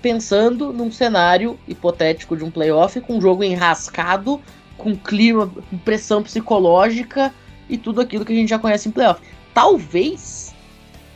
pensando 0.00 0.72
num 0.72 0.90
cenário 0.90 1.58
hipotético 1.66 2.36
de 2.36 2.44
um 2.44 2.50
playoff 2.50 3.00
com 3.00 3.16
um 3.16 3.20
jogo 3.20 3.44
enrascado, 3.44 4.40
com 4.80 4.96
clima, 4.96 5.46
com 5.46 5.78
pressão 5.78 6.22
psicológica 6.22 7.32
e 7.68 7.76
tudo 7.76 8.00
aquilo 8.00 8.24
que 8.24 8.32
a 8.32 8.36
gente 8.36 8.48
já 8.48 8.58
conhece 8.58 8.88
em 8.88 8.92
playoff. 8.92 9.20
Talvez 9.54 10.54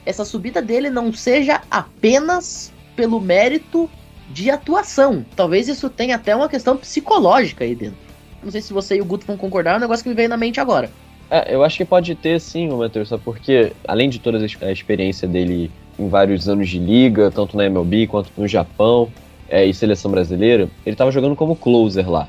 essa 0.06 0.24
subida 0.24 0.60
dele 0.60 0.90
não 0.90 1.12
seja 1.12 1.62
apenas 1.70 2.72
pelo 2.94 3.20
mérito 3.20 3.90
de 4.30 4.50
atuação. 4.50 5.24
Talvez 5.34 5.66
isso 5.68 5.88
tenha 5.88 6.16
até 6.16 6.36
uma 6.36 6.48
questão 6.48 6.76
psicológica 6.76 7.64
aí 7.64 7.74
dentro. 7.74 7.96
Não 8.42 8.50
sei 8.50 8.60
se 8.60 8.72
você 8.72 8.96
e 8.96 9.00
o 9.00 9.04
Guto 9.04 9.26
vão 9.26 9.36
concordar, 9.36 9.74
é 9.74 9.76
um 9.78 9.80
negócio 9.80 10.02
que 10.02 10.10
me 10.10 10.14
veio 10.14 10.28
na 10.28 10.36
mente 10.36 10.60
agora. 10.60 10.90
É, 11.30 11.54
eu 11.54 11.64
acho 11.64 11.78
que 11.78 11.84
pode 11.84 12.14
ter 12.14 12.38
sim, 12.38 12.68
Matheus, 12.68 13.08
sabe? 13.08 13.22
porque 13.24 13.72
além 13.88 14.10
de 14.10 14.18
toda 14.18 14.38
a 14.38 14.70
experiência 14.70 15.26
dele 15.26 15.70
em 15.98 16.08
vários 16.08 16.48
anos 16.48 16.68
de 16.68 16.78
liga, 16.78 17.30
tanto 17.30 17.56
na 17.56 17.64
MLB 17.64 18.06
quanto 18.06 18.30
no 18.36 18.46
Japão 18.46 19.10
é, 19.48 19.64
e 19.64 19.72
seleção 19.72 20.10
brasileira, 20.10 20.68
ele 20.84 20.94
estava 20.94 21.10
jogando 21.10 21.34
como 21.34 21.56
closer 21.56 22.10
lá 22.10 22.28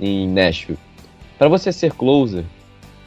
em 0.00 0.28
Nashville. 0.28 0.78
Para 1.38 1.48
você 1.48 1.72
ser 1.72 1.92
closer, 1.92 2.44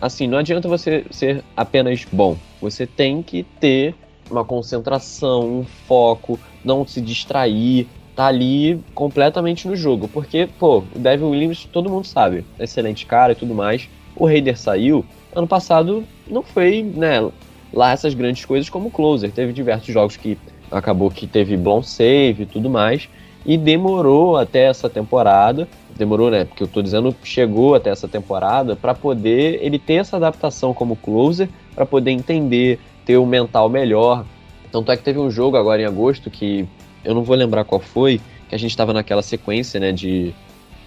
assim, 0.02 0.28
não 0.28 0.38
adianta 0.38 0.68
você 0.68 1.06
ser 1.10 1.44
apenas 1.56 2.06
bom. 2.12 2.38
Você 2.62 2.86
tem 2.86 3.22
que 3.22 3.44
ter 3.60 3.96
uma 4.30 4.44
concentração, 4.44 5.60
um 5.60 5.64
foco, 5.64 6.40
não 6.64 6.86
se 6.86 7.00
distrair, 7.00 7.88
tá 8.16 8.28
ali 8.28 8.80
completamente 8.94 9.68
no 9.68 9.76
jogo. 9.76 10.08
Porque, 10.08 10.50
pô, 10.60 10.80
o 10.80 11.00
Devin 11.00 11.26
Williams, 11.26 11.66
todo 11.72 11.90
mundo 11.90 12.06
sabe, 12.06 12.44
excelente 12.60 13.06
cara 13.06 13.32
e 13.32 13.36
tudo 13.36 13.54
mais. 13.54 13.88
O 14.16 14.26
Raider 14.26 14.58
saiu, 14.58 15.06
ano 15.36 15.48
passado 15.48 16.04
não 16.28 16.42
foi, 16.42 16.82
né, 16.84 17.30
lá 17.72 17.92
essas 17.92 18.14
grandes 18.14 18.44
coisas 18.44 18.70
como 18.70 18.92
closer. 18.92 19.32
Teve 19.32 19.54
diversos 19.54 19.94
jogos 19.94 20.18
que 20.18 20.38
acabou 20.72 21.10
que 21.10 21.28
teve 21.28 21.56
bom 21.56 21.82
save 21.82 22.44
e 22.44 22.46
tudo 22.46 22.70
mais. 22.70 23.08
E 23.46 23.58
demorou 23.58 24.36
até 24.36 24.66
essa 24.66 24.90
temporada. 24.90 25.68
Demorou, 25.98 26.30
né? 26.30 26.46
Porque 26.46 26.64
eu 26.64 26.68
tô 26.68 26.82
dizendo, 26.82 27.16
chegou 27.24 27.74
até 27.74 27.90
essa 27.90 28.08
temporada 28.08 28.76
para 28.76 28.94
poder 28.94 29.60
ele 29.64 29.80
ter 29.80 29.96
essa 29.96 30.18
adaptação 30.18 30.74
como 30.74 30.96
closer, 30.96 31.50
para 31.74 31.86
poder 31.86 32.12
entender, 32.12 32.80
ter 33.06 33.18
um 33.18 33.26
mental 33.26 33.68
melhor. 33.68 34.24
Tanto 34.72 34.92
é 34.92 34.98
que 34.98 35.04
teve 35.04 35.18
um 35.18 35.32
jogo 35.32 35.58
agora 35.58 35.82
em 35.82 35.86
agosto 35.86 36.30
que 36.30 36.68
eu 37.04 37.16
não 37.16 37.24
vou 37.24 37.36
lembrar 37.36 37.64
qual 37.64 37.80
foi, 37.80 38.22
que 38.48 38.54
a 38.54 38.60
gente 38.60 38.76
tava 38.78 38.94
naquela 38.94 39.22
sequência, 39.22 39.80
né, 39.80 39.92
de, 39.92 40.34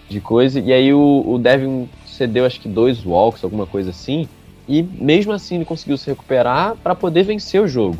de 0.08 0.20
coisa, 0.20 0.60
e 0.60 0.72
aí 0.72 0.92
o, 0.92 1.24
o 1.26 1.38
Devin 1.38 1.88
cedeu 2.06 2.44
acho 2.44 2.60
que 2.60 2.68
dois 2.68 3.04
walks, 3.04 3.42
alguma 3.42 3.66
coisa 3.66 3.90
assim, 3.90 4.28
e 4.68 4.82
mesmo 4.82 5.32
assim 5.32 5.56
ele 5.56 5.64
conseguiu 5.64 5.96
se 5.96 6.08
recuperar 6.08 6.76
para 6.76 6.94
poder 6.94 7.22
vencer 7.24 7.60
o 7.60 7.66
jogo. 7.66 7.96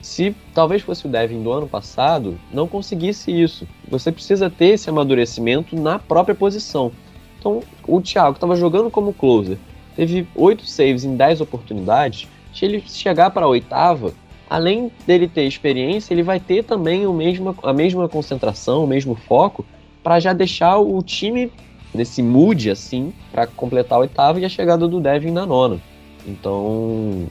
Se 0.00 0.34
talvez 0.54 0.82
fosse 0.82 1.06
o 1.06 1.08
Devin 1.08 1.42
do 1.42 1.52
ano 1.52 1.68
passado, 1.68 2.38
não 2.52 2.68
conseguisse 2.68 3.30
isso. 3.30 3.66
Você 3.88 4.12
precisa 4.12 4.48
ter 4.48 4.74
esse 4.74 4.88
amadurecimento 4.88 5.74
na 5.76 5.98
própria 5.98 6.34
posição. 6.34 6.92
Então, 7.38 7.62
o 7.86 8.00
Thiago 8.00 8.34
estava 8.34 8.56
jogando 8.56 8.90
como 8.90 9.12
closer, 9.12 9.58
teve 9.94 10.26
oito 10.34 10.66
saves 10.66 11.04
em 11.04 11.16
10 11.16 11.40
oportunidades. 11.40 12.28
Se 12.54 12.64
ele 12.64 12.82
chegar 12.86 13.30
para 13.30 13.46
a 13.46 13.48
oitava, 13.48 14.12
além 14.48 14.90
dele 15.06 15.28
ter 15.28 15.44
experiência, 15.44 16.12
ele 16.12 16.22
vai 16.22 16.40
ter 16.40 16.64
também 16.64 17.06
o 17.06 17.12
mesmo, 17.12 17.56
a 17.62 17.72
mesma 17.72 18.08
concentração, 18.08 18.84
o 18.84 18.86
mesmo 18.86 19.14
foco, 19.14 19.64
para 20.02 20.18
já 20.18 20.32
deixar 20.32 20.78
o 20.78 21.02
time 21.02 21.52
nesse 21.94 22.22
mood 22.22 22.70
assim, 22.70 23.12
para 23.30 23.46
completar 23.46 23.98
a 23.98 24.00
oitava 24.02 24.40
e 24.40 24.44
a 24.44 24.48
chegada 24.48 24.86
do 24.86 25.00
Devin 25.00 25.30
na 25.30 25.46
nona. 25.46 25.80
Então, 26.26 27.26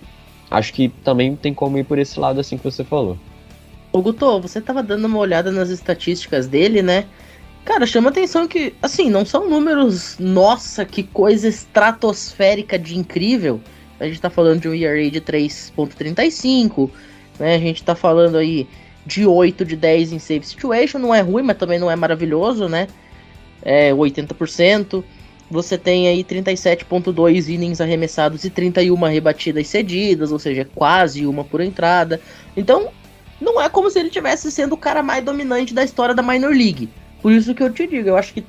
acho 0.49 0.73
que 0.73 0.89
também 1.03 1.35
tem 1.35 1.53
como 1.53 1.77
ir 1.77 1.83
por 1.83 1.99
esse 1.99 2.19
lado 2.19 2.39
assim 2.39 2.57
que 2.57 2.63
você 2.63 2.83
falou. 2.83 3.17
Ô 3.91 4.01
Guto, 4.01 4.39
você 4.41 4.61
tava 4.61 4.83
dando 4.83 5.05
uma 5.05 5.17
olhada 5.17 5.51
nas 5.51 5.69
estatísticas 5.69 6.47
dele, 6.47 6.81
né? 6.81 7.05
Cara, 7.65 7.85
chama 7.85 8.09
atenção 8.09 8.47
que, 8.47 8.73
assim, 8.81 9.09
não 9.09 9.25
são 9.25 9.49
números, 9.49 10.15
nossa, 10.19 10.85
que 10.85 11.03
coisa 11.03 11.47
estratosférica 11.49 12.79
de 12.79 12.97
incrível. 12.97 13.59
A 13.99 14.05
gente 14.05 14.21
tá 14.21 14.29
falando 14.29 14.61
de 14.61 14.69
um 14.69 14.73
ERA 14.73 15.09
de 15.09 15.19
3.35, 15.19 16.89
né? 17.39 17.55
A 17.55 17.59
gente 17.59 17.83
tá 17.83 17.95
falando 17.95 18.37
aí 18.37 18.67
de 19.05 19.25
8 19.25 19.65
de 19.65 19.75
10 19.75 20.13
em 20.13 20.19
save 20.19 20.45
situation, 20.45 20.99
não 20.99 21.13
é 21.13 21.21
ruim, 21.21 21.43
mas 21.43 21.57
também 21.57 21.79
não 21.79 21.89
é 21.89 21.95
maravilhoso, 21.95 22.69
né? 22.69 22.87
É 23.61 23.91
80%. 23.91 25.03
Você 25.49 25.77
tem 25.77 26.07
aí 26.07 26.23
37.2 26.23 27.47
innings 27.47 27.79
arremessados 27.79 28.43
e 28.43 28.49
31 28.49 28.95
rebatidas 29.05 29.67
cedidas, 29.67 30.31
ou 30.31 30.39
seja, 30.39 30.67
quase 30.75 31.25
uma 31.25 31.43
por 31.43 31.61
entrada. 31.61 32.19
Então, 32.55 32.89
não 33.39 33.61
é 33.61 33.69
como 33.69 33.89
se 33.89 33.99
ele 33.99 34.09
tivesse 34.09 34.51
sendo 34.51 34.73
o 34.73 34.77
cara 34.77 35.01
mais 35.01 35.23
dominante 35.23 35.73
da 35.73 35.83
história 35.83 36.13
da 36.13 36.21
Minor 36.21 36.51
League. 36.51 36.89
Por 37.21 37.31
isso 37.31 37.55
que 37.55 37.63
eu 37.63 37.71
te 37.71 37.87
digo, 37.87 38.09
eu 38.09 38.17
acho 38.17 38.33
que 38.33 38.43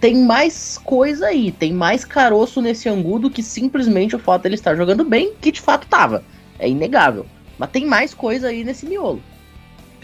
tem 0.00 0.16
mais 0.16 0.78
coisa 0.78 1.28
aí, 1.28 1.52
tem 1.52 1.72
mais 1.72 2.04
caroço 2.04 2.60
nesse 2.60 2.88
angu 2.88 3.18
do 3.18 3.30
que 3.30 3.42
simplesmente 3.42 4.16
o 4.16 4.18
fato 4.18 4.42
dele 4.42 4.56
estar 4.56 4.74
jogando 4.74 5.04
bem, 5.04 5.32
que 5.40 5.52
de 5.52 5.60
fato 5.60 5.86
tava. 5.86 6.24
É 6.58 6.68
inegável. 6.68 7.24
Mas 7.58 7.70
tem 7.70 7.86
mais 7.86 8.12
coisa 8.12 8.48
aí 8.48 8.64
nesse 8.64 8.84
miolo. 8.84 9.22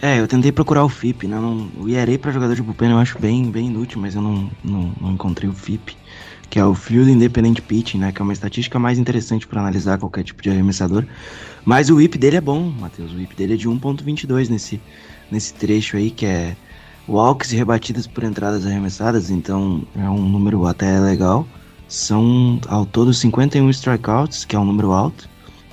É, 0.00 0.20
eu 0.20 0.28
tentei 0.28 0.52
procurar 0.52 0.84
o 0.84 0.88
FIP, 0.88 1.26
né? 1.26 1.36
Não, 1.36 1.68
o 1.76 1.88
IRA 1.88 2.16
para 2.18 2.30
jogador 2.30 2.54
de 2.54 2.62
bullpen 2.62 2.90
eu 2.90 2.98
acho 2.98 3.18
bem, 3.18 3.50
bem 3.50 3.66
inútil, 3.66 4.00
mas 4.00 4.14
eu 4.14 4.22
não, 4.22 4.48
não, 4.62 4.92
não 5.00 5.12
encontrei 5.12 5.50
o 5.50 5.52
FIP, 5.52 5.96
que 6.50 6.58
é 6.58 6.64
o 6.64 6.74
Field 6.74 7.10
Independent 7.10 7.60
Pitching, 7.60 7.98
né? 7.98 8.12
Que 8.12 8.22
é 8.22 8.24
uma 8.24 8.32
estatística 8.32 8.78
mais 8.78 8.98
interessante 8.98 9.46
para 9.46 9.60
analisar 9.60 9.98
qualquer 9.98 10.24
tipo 10.24 10.42
de 10.42 10.50
arremessador. 10.50 11.04
Mas 11.64 11.90
o 11.90 11.96
whip 11.96 12.16
dele 12.16 12.36
é 12.36 12.40
bom, 12.40 12.70
Matheus. 12.70 13.12
O 13.12 13.16
whip 13.16 13.34
dele 13.34 13.54
é 13.54 13.56
de 13.56 13.68
1.22 13.68 14.48
nesse, 14.48 14.80
nesse 15.30 15.52
trecho 15.54 15.96
aí, 15.96 16.10
que 16.10 16.24
é 16.24 16.56
walks 17.08 17.52
e 17.52 17.56
rebatidas 17.56 18.06
por 18.06 18.22
entradas 18.24 18.66
arremessadas, 18.66 19.30
então 19.30 19.82
é 19.96 20.08
um 20.08 20.28
número 20.28 20.66
até 20.66 20.98
legal. 21.00 21.46
São 21.88 22.60
ao 22.68 22.84
todo 22.84 23.14
51 23.14 23.68
strikeouts, 23.70 24.44
que 24.44 24.54
é 24.54 24.58
um 24.58 24.64
número 24.64 24.92
alto. 24.92 25.28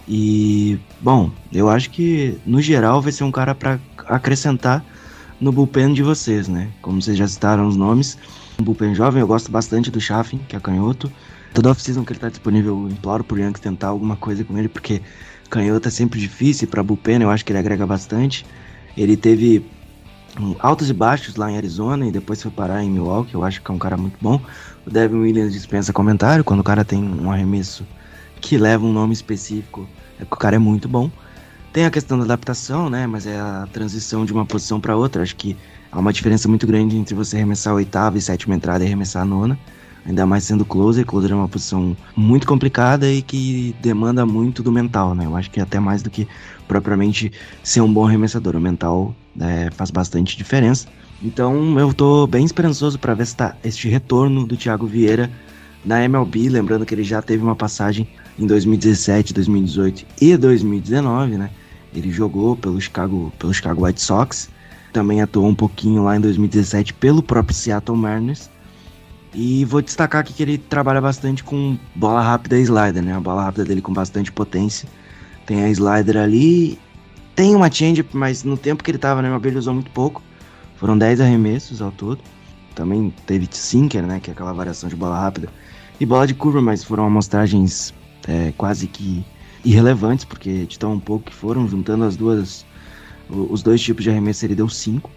E, 0.07 0.79
bom, 1.01 1.31
eu 1.51 1.69
acho 1.69 1.89
que 1.89 2.38
no 2.45 2.61
geral 2.61 3.01
vai 3.01 3.11
ser 3.11 3.23
um 3.23 3.31
cara 3.31 3.53
para 3.53 3.79
acrescentar 4.07 4.85
no 5.41 5.51
bullpen 5.51 5.93
de 5.93 6.03
vocês, 6.03 6.47
né? 6.47 6.69
Como 6.81 7.01
vocês 7.01 7.17
já 7.17 7.27
citaram 7.27 7.67
os 7.67 7.75
nomes, 7.75 8.17
bullpen 8.63 8.95
jovem, 8.95 9.21
eu 9.21 9.27
gosto 9.27 9.51
bastante 9.51 9.91
do 9.91 9.99
Chaffin, 9.99 10.39
que 10.47 10.55
é 10.55 10.59
canhoto. 10.59 11.11
Toda 11.53 11.69
off-season 11.69 12.03
que 12.03 12.13
ele 12.13 12.19
tá 12.19 12.29
disponível, 12.29 12.73
eu 12.73 12.89
imploro 12.89 13.23
pro 13.23 13.39
Yankees 13.39 13.61
tentar 13.61 13.87
alguma 13.87 14.15
coisa 14.15 14.43
com 14.43 14.57
ele, 14.57 14.67
porque 14.67 15.01
canhoto 15.49 15.87
é 15.87 15.91
sempre 15.91 16.19
difícil 16.19 16.67
para 16.67 16.83
bullpen, 16.83 17.21
eu 17.21 17.29
acho 17.29 17.45
que 17.45 17.51
ele 17.51 17.59
agrega 17.59 17.85
bastante. 17.85 18.45
Ele 18.97 19.15
teve 19.15 19.65
um, 20.39 20.55
altos 20.59 20.89
e 20.89 20.93
baixos 20.93 21.35
lá 21.35 21.51
em 21.51 21.57
Arizona 21.57 22.07
e 22.07 22.11
depois 22.11 22.41
foi 22.41 22.51
parar 22.51 22.83
em 22.83 22.89
Milwaukee, 22.89 23.33
eu 23.33 23.43
acho 23.43 23.61
que 23.61 23.71
é 23.71 23.73
um 23.73 23.77
cara 23.77 23.97
muito 23.97 24.17
bom. 24.21 24.41
O 24.85 24.89
Devin 24.89 25.17
Williams 25.17 25.53
dispensa 25.53 25.93
comentário, 25.93 26.43
quando 26.43 26.59
o 26.59 26.63
cara 26.63 26.83
tem 26.83 27.01
um 27.03 27.31
arremesso 27.31 27.85
que 28.41 28.57
leva 28.57 28.85
um 28.85 28.91
nome 28.91 29.13
específico, 29.13 29.87
é 30.19 30.25
que 30.25 30.33
o 30.33 30.37
cara 30.37 30.57
é 30.57 30.59
muito 30.59 30.87
bom. 30.87 31.09
Tem 31.75 31.83
a 31.83 31.91
questão 31.91 32.17
da 32.17 32.23
adaptação, 32.23 32.89
né? 32.89 33.05
Mas 33.05 33.27
é 33.27 33.38
a 33.38 33.67
transição 33.69 34.23
de 34.23 34.31
uma 34.31 34.45
posição 34.45 34.79
para 34.79 34.95
outra. 34.95 35.21
Acho 35.21 35.35
que 35.35 35.57
há 35.91 35.99
uma 35.99 36.13
diferença 36.13 36.47
muito 36.47 36.65
grande 36.65 36.95
entre 36.95 37.13
você 37.13 37.35
arremessar 37.35 37.73
a 37.73 37.75
oitava 37.75 38.17
e 38.17 38.21
sétima 38.21 38.55
entrada 38.55 38.81
e 38.81 38.88
arremessar 38.88 39.23
a 39.23 39.25
nona. 39.25 39.59
Ainda 40.05 40.25
mais 40.25 40.45
sendo 40.45 40.63
closer. 40.63 41.05
Closer 41.05 41.33
é 41.33 41.35
uma 41.35 41.49
posição 41.49 41.93
muito 42.15 42.47
complicada 42.47 43.11
e 43.11 43.21
que 43.21 43.75
demanda 43.81 44.25
muito 44.25 44.63
do 44.63 44.71
mental, 44.71 45.13
né? 45.13 45.25
Eu 45.25 45.35
acho 45.35 45.51
que 45.51 45.59
até 45.59 45.77
mais 45.77 46.01
do 46.01 46.09
que 46.09 46.25
propriamente 46.65 47.29
ser 47.61 47.81
um 47.81 47.91
bom 47.91 48.07
arremessador. 48.07 48.55
O 48.55 48.61
mental 48.61 49.13
é, 49.38 49.69
faz 49.71 49.91
bastante 49.91 50.38
diferença. 50.38 50.88
Então 51.21 51.77
eu 51.77 51.93
tô 51.93 52.25
bem 52.25 52.45
esperançoso 52.45 52.97
para 52.97 53.13
ver 53.13 53.27
tá 53.33 53.53
este 53.65 53.89
retorno 53.89 54.47
do 54.47 54.55
Thiago 54.55 54.88
Vieira 54.88 55.29
na 55.83 56.01
MLB, 56.01 56.47
lembrando 56.47 56.85
que 56.85 56.95
ele 56.95 57.03
já 57.03 57.21
teve 57.21 57.43
uma 57.43 57.53
passagem 57.53 58.07
em 58.39 58.47
2017, 58.47 59.33
2018 59.33 60.05
e 60.21 60.38
2019, 60.38 61.38
né? 61.38 61.49
Ele 61.95 62.12
jogou 62.12 62.55
pelo 62.55 62.79
Chicago, 62.79 63.31
pelo 63.39 63.53
Chicago 63.53 63.86
White 63.86 64.01
Sox, 64.01 64.49
também 64.91 65.21
atuou 65.21 65.47
um 65.47 65.55
pouquinho 65.55 66.03
lá 66.03 66.17
em 66.17 66.21
2017 66.21 66.93
pelo 66.93 67.23
próprio 67.23 67.55
Seattle 67.55 67.97
Mariners. 67.97 68.49
E 69.34 69.65
vou 69.65 69.81
destacar 69.81 70.21
aqui 70.21 70.34
que 70.34 70.43
ele 70.43 70.58
trabalha 70.58 71.01
bastante 71.01 71.43
com 71.43 71.77
bola 71.95 72.21
rápida 72.21 72.58
e 72.58 72.62
slider, 72.62 73.03
né? 73.03 73.13
A 73.13 73.19
bola 73.19 73.43
rápida 73.43 73.65
dele 73.65 73.81
com 73.81 73.93
bastante 73.93 74.31
potência. 74.31 74.88
Tem 75.45 75.63
a 75.63 75.69
slider 75.69 76.17
ali, 76.17 76.79
tem 77.36 77.53
uma 77.53 77.69
change, 77.69 78.05
mas 78.13 78.43
no 78.43 78.55
tempo 78.55 78.84
que 78.84 78.91
ele 78.91 78.97
tava 78.97 79.21
na 79.21 79.27
MLB 79.27 79.49
ele 79.49 79.58
usou 79.58 79.73
muito 79.73 79.91
pouco. 79.91 80.23
Foram 80.77 80.97
10 80.97 81.19
arremessos 81.19 81.81
ao 81.81 81.91
todo. 81.91 82.19
Também 82.73 83.13
teve 83.25 83.47
sinker, 83.51 84.03
né? 84.03 84.19
Que 84.21 84.29
é 84.29 84.34
aquela 84.34 84.53
variação 84.53 84.88
de 84.88 84.95
bola 84.95 85.19
rápida 85.19 85.49
e 85.99 86.05
bola 86.05 86.25
de 86.25 86.34
curva, 86.34 86.62
mas 86.62 86.84
foram 86.84 87.05
amostragens 87.05 87.93
é, 88.27 88.53
quase 88.58 88.88
que 88.88 89.25
irrelevantes, 89.65 90.23
porque 90.23 90.65
de 90.65 90.78
tão 90.78 90.99
pouco 90.99 91.25
que 91.25 91.34
foram, 91.34 91.67
juntando 91.67 92.06
as 92.06 92.15
duas, 92.15 92.65
os 93.28 93.63
dois 93.63 93.82
tipos 93.82 94.04
de 94.04 94.12
arremesso, 94.12 94.45
ele 94.45 94.56
deu 94.56 94.69
5. 94.69 95.10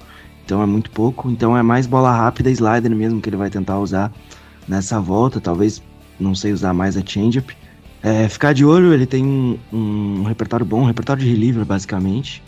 Então 0.44 0.62
é 0.62 0.66
muito 0.66 0.90
pouco. 0.90 1.30
Então 1.30 1.56
é 1.56 1.62
mais 1.62 1.86
bola 1.86 2.10
rápida, 2.10 2.50
slider 2.50 2.90
mesmo 2.96 3.20
que 3.20 3.28
ele 3.28 3.36
vai 3.36 3.50
tentar 3.50 3.78
usar 3.78 4.10
nessa 4.66 4.98
volta. 4.98 5.40
Talvez, 5.40 5.82
não 6.18 6.34
sei 6.34 6.52
usar 6.52 6.72
mais 6.72 6.96
a 6.96 7.02
changeup. 7.04 7.50
É, 8.02 8.28
ficar 8.28 8.54
de 8.54 8.64
olho, 8.64 8.94
ele 8.94 9.06
tem 9.06 9.24
um, 9.24 9.58
um, 9.72 10.22
repertório 10.22 10.64
bom, 10.64 10.82
um 10.82 10.86
repertório 10.86 11.22
de 11.22 11.28
reliever 11.28 11.64
basicamente. 11.64 12.42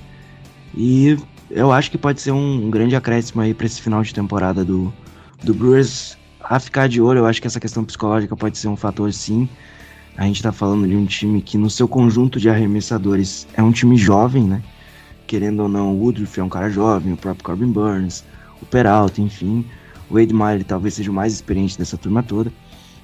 E 0.75 1.19
eu 1.51 1.71
acho 1.73 1.91
que 1.91 1.99
pode 1.99 2.21
ser 2.21 2.31
um, 2.31 2.67
um 2.67 2.71
grande 2.71 2.97
acréscimo 2.97 3.43
aí 3.43 3.53
para 3.53 3.67
esse 3.67 3.83
final 3.83 4.03
de 4.03 4.15
temporada 4.15 4.65
do, 4.65 4.93
do 5.43 5.53
Brewers 5.53 6.17
a 6.43 6.59
ficar 6.59 6.89
de 6.89 7.03
olho. 7.03 7.19
Eu 7.19 7.27
acho 7.27 7.41
que 7.41 7.47
essa 7.47 7.61
questão 7.61 7.85
psicológica 7.85 8.35
pode 8.37 8.57
ser 8.57 8.69
um 8.69 8.77
fator, 8.77 9.13
sim. 9.13 9.49
A 10.21 10.25
gente 10.27 10.43
tá 10.43 10.53
falando 10.53 10.87
de 10.87 10.95
um 10.95 11.07
time 11.07 11.41
que, 11.41 11.57
no 11.57 11.71
seu 11.71 11.89
conjunto 11.89 12.39
de 12.39 12.51
arremessadores, 12.51 13.49
é 13.55 13.63
um 13.63 13.73
time 13.73 13.97
jovem, 13.97 14.45
né? 14.45 14.63
Querendo 15.27 15.63
ou 15.63 15.69
não, 15.69 15.95
o 15.95 15.99
Woodruff 15.99 16.39
é 16.39 16.45
um 16.45 16.49
cara 16.51 16.69
jovem, 16.69 17.15
o 17.15 17.17
próprio 17.17 17.43
Corbin 17.43 17.73
Burns, 17.73 18.23
o 18.61 18.67
Peralta, 18.67 19.23
enfim. 19.23 19.65
O 20.11 20.19
Wade 20.19 20.35
Miley 20.35 20.63
talvez 20.63 20.93
seja 20.93 21.11
o 21.11 21.15
mais 21.15 21.33
experiente 21.33 21.79
dessa 21.79 21.97
turma 21.97 22.23
toda. 22.23 22.53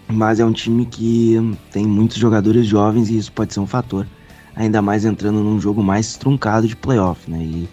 Mas 0.06 0.40
é 0.40 0.44
um 0.44 0.52
time 0.52 0.84
que 0.84 1.38
tem 1.72 1.86
muitos 1.86 2.18
jogadores 2.18 2.66
jovens 2.66 3.08
e 3.08 3.16
isso 3.16 3.32
pode 3.32 3.54
ser 3.54 3.60
um 3.60 3.66
fator. 3.66 4.06
Ainda 4.54 4.82
mais 4.82 5.06
entrando 5.06 5.42
num 5.42 5.58
jogo 5.58 5.82
mais 5.82 6.18
truncado 6.18 6.68
de 6.68 6.76
playoff, 6.76 7.30
né? 7.30 7.42
E 7.42 7.68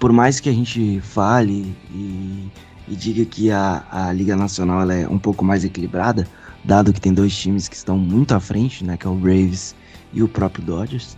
por 0.00 0.10
mais 0.10 0.40
que 0.40 0.48
a 0.48 0.52
gente 0.54 1.00
fale 1.02 1.70
e 1.92 2.50
e 2.88 2.94
diga 2.94 3.24
que 3.24 3.50
a, 3.50 3.84
a 3.90 4.12
Liga 4.12 4.36
Nacional 4.36 4.88
é 4.90 5.08
um 5.08 5.18
pouco 5.18 5.44
mais 5.44 5.64
equilibrada, 5.64 6.26
dado 6.66 6.92
que 6.92 7.00
tem 7.00 7.14
dois 7.14 7.34
times 7.34 7.68
que 7.68 7.76
estão 7.76 7.96
muito 7.96 8.34
à 8.34 8.40
frente, 8.40 8.84
né, 8.84 8.96
que 8.96 9.06
é 9.06 9.10
o 9.10 9.14
Braves 9.14 9.74
e 10.12 10.22
o 10.22 10.28
próprio 10.28 10.64
Dodgers. 10.64 11.16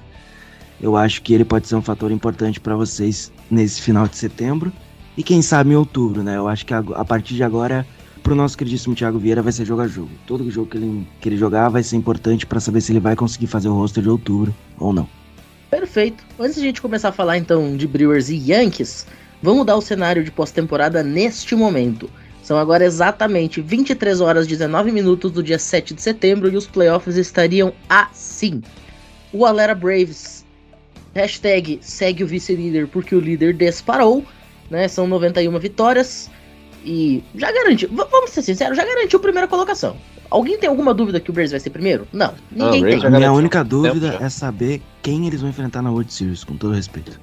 Eu 0.81 0.97
acho 0.97 1.23
que 1.23 1.35
ele 1.35 1.45
pode 1.45 1.67
ser 1.67 1.75
um 1.75 1.83
fator 1.83 2.13
importante 2.13 2.61
para 2.61 2.77
vocês 2.77 3.33
nesse 3.51 3.83
final 3.83 4.07
de 4.07 4.17
setembro 4.17 4.73
e 5.17 5.23
quem 5.23 5.43
sabe 5.43 5.71
em 5.71 5.75
outubro, 5.75 6.23
né? 6.23 6.37
Eu 6.37 6.47
acho 6.47 6.65
que 6.65 6.73
a, 6.73 6.79
a 6.79 7.05
partir 7.05 7.35
de 7.35 7.43
agora, 7.43 7.85
pro 8.23 8.37
nosso 8.37 8.57
queridíssimo 8.57 8.95
Thiago 8.95 9.19
Vieira 9.19 9.43
vai 9.43 9.51
ser 9.51 9.65
jogar 9.65 9.89
jogo. 9.89 10.11
Todo 10.25 10.49
jogo 10.51 10.71
que 10.71 10.77
ele, 10.77 11.09
que 11.21 11.29
ele 11.29 11.37
jogar 11.37 11.69
vai 11.69 11.83
ser 11.83 11.97
importante 11.97 12.47
para 12.47 12.61
saber 12.61 12.81
se 12.81 12.93
ele 12.93 13.01
vai 13.01 13.17
conseguir 13.17 13.49
fazer 13.49 13.69
o 13.69 13.75
roster 13.75 14.03
de 14.03 14.09
outubro 14.09 14.55
ou 14.79 14.93
não. 14.93 15.09
Perfeito. 15.69 16.23
Antes 16.39 16.55
de 16.57 16.61
a 16.61 16.65
gente 16.67 16.81
começar 16.81 17.09
a 17.09 17.13
falar 17.13 17.39
então 17.39 17.77
de 17.77 17.89
Brewers 17.89 18.29
e 18.29 18.37
Yankees, 18.37 19.05
Vamos 19.41 19.65
dar 19.65 19.77
o 19.77 19.81
cenário 19.81 20.25
de 20.25 20.33
pós-temporada 20.33 21.03
neste 21.03 21.55
momento. 21.55 22.11
São 22.49 22.57
agora 22.57 22.83
exatamente 22.83 23.61
23 23.61 24.23
horas 24.23 24.47
e 24.47 24.49
19 24.49 24.91
minutos 24.91 25.31
do 25.31 25.43
dia 25.43 25.59
7 25.59 25.93
de 25.93 26.01
setembro 26.01 26.51
e 26.51 26.57
os 26.57 26.67
playoffs 26.67 27.19
estariam 27.19 27.75
assim. 27.91 28.63
O 29.35 29.45
Alera 29.45 29.75
Braves, 29.75 30.47
hashtag 31.15 31.79
segue 31.83 32.25
o 32.25 32.27
vice-líder 32.27 32.89
porque 32.89 33.15
o 33.15 33.21
líder 33.21 33.53
disparou, 33.53 34.25
né? 34.71 34.89
São 34.89 35.07
91 35.07 35.59
vitórias 35.59 36.31
e 36.83 37.23
já 37.35 37.53
garantiu, 37.53 37.91
vamos 37.93 38.31
ser 38.31 38.41
sinceros, 38.41 38.79
já 38.79 38.85
garantiu 38.87 39.19
a 39.19 39.23
primeira 39.23 39.47
colocação. 39.47 39.99
Alguém 40.31 40.57
tem 40.57 40.71
alguma 40.71 40.95
dúvida 40.95 41.21
que 41.21 41.29
o 41.29 41.35
Braves 41.35 41.51
vai 41.51 41.61
ser 41.61 41.69
primeiro? 41.69 42.09
Não, 42.15 42.33
Não, 42.51 42.71
ninguém 42.71 42.81
o 42.81 42.87
tem. 42.87 42.97
Minha 42.97 43.11
garantiu. 43.11 43.35
única 43.35 43.63
dúvida 43.63 44.17
é 44.23 44.29
saber 44.31 44.81
quem 45.03 45.27
eles 45.27 45.43
vão 45.43 45.51
enfrentar 45.51 45.83
na 45.83 45.91
World 45.91 46.11
Series, 46.11 46.45
com 46.45 46.57
todo 46.57 46.73
respeito. 46.73 47.21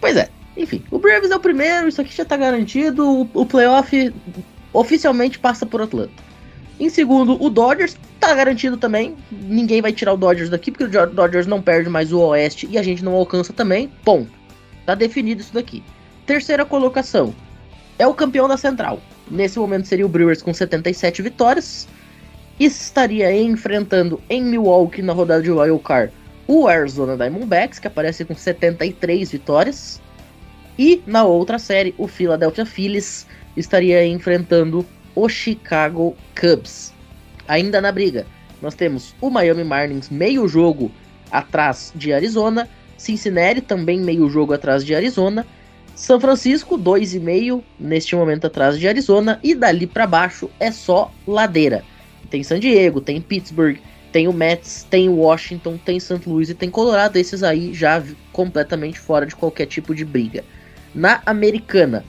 Pois 0.00 0.16
é, 0.16 0.30
enfim, 0.60 0.82
o 0.90 0.98
Braves 0.98 1.30
é 1.30 1.36
o 1.36 1.40
primeiro, 1.40 1.88
isso 1.88 2.00
aqui 2.00 2.14
já 2.14 2.24
tá 2.24 2.36
garantido, 2.36 3.22
o, 3.22 3.28
o 3.32 3.46
playoff 3.46 4.12
oficialmente 4.72 5.38
passa 5.38 5.64
por 5.64 5.80
Atlanta. 5.80 6.12
Em 6.78 6.88
segundo, 6.88 7.42
o 7.42 7.48
Dodgers 7.48 7.96
tá 8.18 8.34
garantido 8.34 8.76
também, 8.76 9.16
ninguém 9.30 9.80
vai 9.80 9.92
tirar 9.92 10.12
o 10.12 10.16
Dodgers 10.16 10.50
daqui, 10.50 10.70
porque 10.70 10.84
o 10.84 11.06
Dodgers 11.06 11.46
não 11.46 11.62
perde 11.62 11.88
mais 11.88 12.12
o 12.12 12.20
Oeste 12.20 12.68
e 12.70 12.76
a 12.76 12.82
gente 12.82 13.02
não 13.02 13.14
alcança 13.14 13.52
também, 13.52 13.90
ponto. 14.04 14.30
Tá 14.84 14.94
definido 14.94 15.40
isso 15.40 15.54
daqui. 15.54 15.82
Terceira 16.26 16.64
colocação, 16.64 17.34
é 17.98 18.06
o 18.06 18.14
campeão 18.14 18.46
da 18.46 18.56
Central. 18.56 19.00
Nesse 19.30 19.58
momento 19.58 19.86
seria 19.86 20.06
o 20.06 20.08
Brewers 20.08 20.42
com 20.42 20.52
77 20.52 21.22
vitórias, 21.22 21.88
estaria 22.58 23.34
enfrentando 23.42 24.20
em 24.28 24.42
Milwaukee 24.42 25.00
na 25.00 25.12
rodada 25.14 25.42
de 25.42 25.50
Wild 25.50 25.82
Card 25.82 26.12
o 26.46 26.66
Arizona 26.66 27.16
Diamondbacks, 27.16 27.78
que 27.78 27.86
aparece 27.86 28.24
com 28.24 28.34
73 28.34 29.30
vitórias. 29.30 30.00
E 30.82 31.02
na 31.06 31.24
outra 31.24 31.58
série, 31.58 31.94
o 31.98 32.08
Philadelphia 32.08 32.64
Phillies 32.64 33.26
estaria 33.54 34.02
enfrentando 34.06 34.86
o 35.14 35.28
Chicago 35.28 36.16
Cubs. 36.34 36.94
Ainda 37.46 37.82
na 37.82 37.92
briga, 37.92 38.26
nós 38.62 38.74
temos 38.74 39.14
o 39.20 39.28
Miami 39.28 39.62
Marlins 39.62 40.08
meio 40.08 40.48
jogo 40.48 40.90
atrás 41.30 41.92
de 41.94 42.14
Arizona, 42.14 42.66
Cincinnati 42.96 43.60
também 43.60 44.00
meio 44.00 44.26
jogo 44.30 44.54
atrás 44.54 44.82
de 44.82 44.94
Arizona, 44.94 45.46
São 45.94 46.18
Francisco 46.18 46.78
2,5 46.78 47.62
neste 47.78 48.16
momento 48.16 48.46
atrás 48.46 48.78
de 48.78 48.88
Arizona 48.88 49.38
e 49.42 49.54
dali 49.54 49.86
para 49.86 50.06
baixo 50.06 50.48
é 50.58 50.72
só 50.72 51.12
ladeira. 51.26 51.84
Tem 52.30 52.42
San 52.42 52.58
Diego, 52.58 53.02
tem 53.02 53.20
Pittsburgh, 53.20 53.76
tem 54.10 54.28
o 54.28 54.32
Mets, 54.32 54.86
tem 54.88 55.10
Washington, 55.10 55.76
tem 55.76 56.00
St. 56.00 56.26
Louis 56.26 56.48
e 56.48 56.54
tem 56.54 56.70
Colorado, 56.70 57.18
esses 57.18 57.42
aí 57.42 57.74
já 57.74 58.02
completamente 58.32 58.98
fora 58.98 59.26
de 59.26 59.36
qualquer 59.36 59.66
tipo 59.66 59.94
de 59.94 60.06
briga. 60.06 60.42
Na 60.94 61.22
americana, 61.24 62.04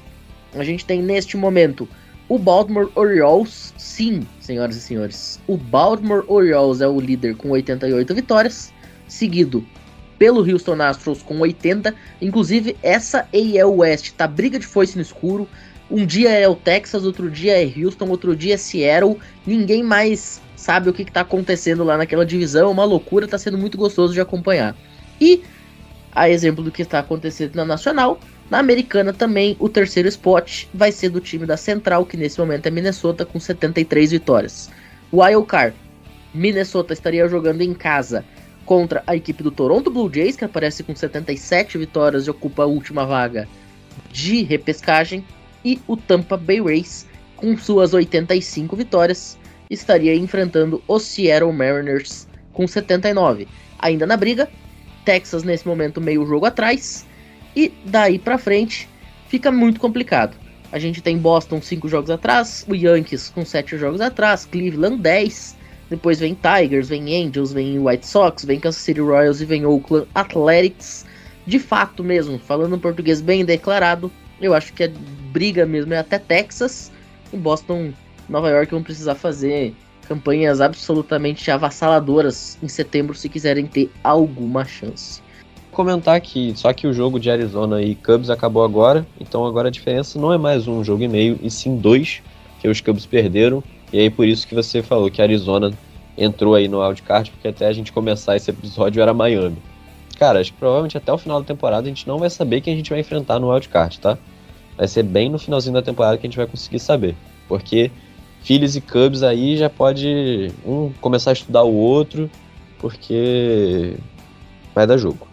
a 0.53 0.63
gente 0.63 0.85
tem 0.85 1.01
neste 1.01 1.37
momento 1.37 1.87
o 2.27 2.39
Baltimore 2.39 2.89
Orioles, 2.95 3.73
sim, 3.77 4.25
senhoras 4.39 4.75
e 4.75 4.81
senhores. 4.81 5.39
O 5.47 5.57
Baltimore 5.57 6.23
Orioles 6.27 6.81
é 6.81 6.87
o 6.87 6.99
líder 6.99 7.35
com 7.35 7.49
88 7.49 8.15
vitórias, 8.15 8.73
seguido 9.07 9.65
pelo 10.17 10.39
Houston 10.49 10.81
Astros 10.81 11.21
com 11.21 11.39
80. 11.39 11.93
Inclusive, 12.21 12.77
essa 12.81 13.27
AL 13.33 13.75
West 13.75 14.11
tá 14.13 14.27
briga 14.27 14.57
de 14.57 14.65
foice 14.65 14.95
no 14.95 15.01
escuro. 15.01 15.47
Um 15.89 16.05
dia 16.05 16.29
é 16.29 16.47
o 16.47 16.55
Texas, 16.55 17.03
outro 17.03 17.29
dia 17.29 17.61
é 17.61 17.65
Houston, 17.65 18.07
outro 18.07 18.35
dia 18.35 18.53
é 18.53 18.57
Seattle. 18.57 19.17
Ninguém 19.45 19.83
mais 19.83 20.41
sabe 20.55 20.89
o 20.89 20.93
que, 20.93 21.03
que 21.03 21.11
tá 21.11 21.21
acontecendo 21.21 21.83
lá 21.83 21.97
naquela 21.97 22.25
divisão. 22.25 22.69
É 22.69 22.71
uma 22.71 22.85
loucura, 22.85 23.27
tá 23.27 23.37
sendo 23.37 23.57
muito 23.57 23.77
gostoso 23.77 24.13
de 24.13 24.21
acompanhar. 24.21 24.75
E, 25.19 25.43
a 26.13 26.29
exemplo 26.29 26.63
do 26.63 26.71
que 26.71 26.83
está 26.83 26.99
acontecendo 26.99 27.55
na 27.55 27.65
Nacional, 27.65 28.19
na 28.51 28.59
Americana 28.59 29.13
também, 29.13 29.55
o 29.59 29.69
terceiro 29.69 30.09
spot 30.09 30.65
vai 30.73 30.91
ser 30.91 31.07
do 31.07 31.21
time 31.21 31.45
da 31.45 31.55
Central, 31.55 32.05
que 32.05 32.17
nesse 32.17 32.37
momento 32.37 32.65
é 32.65 32.69
Minnesota, 32.69 33.25
com 33.25 33.39
73 33.39 34.11
vitórias. 34.11 34.69
Wild 35.13 35.47
Card, 35.47 35.73
Minnesota 36.33 36.91
estaria 36.91 37.29
jogando 37.29 37.61
em 37.61 37.73
casa 37.73 38.25
contra 38.65 39.01
a 39.07 39.15
equipe 39.15 39.41
do 39.41 39.51
Toronto 39.51 39.89
Blue 39.89 40.13
Jays, 40.13 40.35
que 40.35 40.43
aparece 40.43 40.83
com 40.83 40.93
77 40.93 41.77
vitórias 41.77 42.27
e 42.27 42.29
ocupa 42.29 42.63
a 42.63 42.65
última 42.65 43.05
vaga 43.05 43.47
de 44.11 44.43
repescagem. 44.43 45.23
E 45.63 45.79
o 45.87 45.95
Tampa 45.95 46.35
Bay 46.35 46.61
Rays, 46.61 47.07
com 47.37 47.57
suas 47.57 47.93
85 47.93 48.75
vitórias, 48.75 49.37
estaria 49.69 50.13
enfrentando 50.13 50.83
o 50.89 50.99
Seattle 50.99 51.53
Mariners 51.53 52.27
com 52.51 52.67
79. 52.67 53.47
Ainda 53.79 54.05
na 54.05 54.17
briga, 54.17 54.49
Texas 55.05 55.43
nesse 55.43 55.65
momento 55.65 56.01
meio 56.01 56.25
jogo 56.25 56.45
atrás. 56.45 57.09
E 57.55 57.73
daí 57.85 58.17
pra 58.17 58.37
frente 58.37 58.87
fica 59.27 59.51
muito 59.51 59.79
complicado. 59.79 60.37
A 60.71 60.79
gente 60.79 61.01
tem 61.01 61.17
Boston 61.17 61.61
5 61.61 61.89
jogos 61.89 62.09
atrás, 62.09 62.65
o 62.67 62.73
Yankees 62.73 63.29
com 63.29 63.43
7 63.43 63.77
jogos 63.77 63.99
atrás, 63.99 64.45
Cleveland 64.45 65.01
10. 65.01 65.57
Depois 65.89 66.19
vem 66.19 66.35
Tigers, 66.35 66.87
vem 66.87 67.27
Angels, 67.27 67.51
vem 67.51 67.77
White 67.77 68.07
Sox, 68.07 68.45
vem 68.45 68.59
Kansas 68.59 68.81
City 68.81 69.01
Royals 69.01 69.41
e 69.41 69.45
vem 69.45 69.65
Oakland 69.65 70.07
Athletics. 70.15 71.05
De 71.45 71.59
fato 71.59 72.01
mesmo, 72.01 72.39
falando 72.39 72.77
em 72.77 72.79
português 72.79 73.19
bem 73.19 73.43
declarado, 73.43 74.09
eu 74.39 74.53
acho 74.53 74.71
que 74.71 74.85
a 74.85 74.91
briga 75.33 75.65
mesmo 75.65 75.93
é 75.93 75.97
até 75.97 76.17
Texas. 76.17 76.89
E 77.33 77.35
Boston, 77.35 77.91
Nova 78.29 78.49
York 78.49 78.71
vão 78.71 78.81
precisar 78.81 79.15
fazer 79.15 79.75
campanhas 80.07 80.61
absolutamente 80.61 81.51
avassaladoras 81.51 82.57
em 82.63 82.67
setembro 82.69 83.13
se 83.13 83.27
quiserem 83.27 83.65
ter 83.65 83.91
alguma 84.01 84.63
chance. 84.63 85.21
Comentar 85.81 86.21
que 86.21 86.55
só 86.55 86.71
que 86.71 86.85
o 86.85 86.93
jogo 86.93 87.19
de 87.19 87.31
Arizona 87.31 87.81
e 87.81 87.95
Cubs 87.95 88.29
acabou 88.29 88.63
agora, 88.63 89.03
então 89.19 89.47
agora 89.47 89.67
a 89.67 89.71
diferença 89.71 90.19
não 90.19 90.31
é 90.31 90.37
mais 90.37 90.67
um 90.67 90.83
jogo 90.83 91.01
e 91.01 91.07
meio, 91.07 91.39
e 91.41 91.49
sim 91.49 91.75
dois, 91.75 92.21
que 92.59 92.67
os 92.67 92.79
Cubs 92.79 93.07
perderam, 93.07 93.63
e 93.91 93.97
aí 93.97 94.07
por 94.07 94.27
isso 94.27 94.47
que 94.47 94.53
você 94.53 94.83
falou 94.83 95.09
que 95.09 95.23
Arizona 95.23 95.71
entrou 96.15 96.53
aí 96.53 96.67
no 96.67 96.85
wildcard, 96.85 97.31
porque 97.31 97.47
até 97.47 97.65
a 97.65 97.73
gente 97.73 97.91
começar 97.91 98.35
esse 98.35 98.51
episódio 98.51 99.01
era 99.01 99.11
Miami. 99.11 99.57
Cara, 100.19 100.39
acho 100.39 100.53
que 100.53 100.59
provavelmente 100.59 100.95
até 100.95 101.11
o 101.11 101.17
final 101.17 101.41
da 101.41 101.47
temporada 101.47 101.87
a 101.87 101.89
gente 101.89 102.07
não 102.07 102.19
vai 102.19 102.29
saber 102.29 102.61
quem 102.61 102.75
a 102.75 102.77
gente 102.77 102.91
vai 102.91 102.99
enfrentar 102.99 103.39
no 103.39 103.51
wildcard, 103.51 103.99
tá? 103.99 104.19
Vai 104.77 104.87
ser 104.87 105.01
bem 105.01 105.31
no 105.31 105.39
finalzinho 105.39 105.73
da 105.73 105.81
temporada 105.81 106.15
que 106.15 106.27
a 106.27 106.29
gente 106.29 106.37
vai 106.37 106.45
conseguir 106.45 106.77
saber, 106.77 107.15
porque 107.47 107.89
Phillies 108.43 108.75
e 108.75 108.81
Cubs 108.81 109.23
aí 109.23 109.57
já 109.57 109.67
pode 109.67 110.51
um 110.63 110.91
começar 111.01 111.31
a 111.31 111.33
estudar 111.33 111.63
o 111.63 111.73
outro, 111.73 112.29
porque 112.77 113.95
vai 114.75 114.85
dar 114.85 114.97
jogo. 114.97 115.30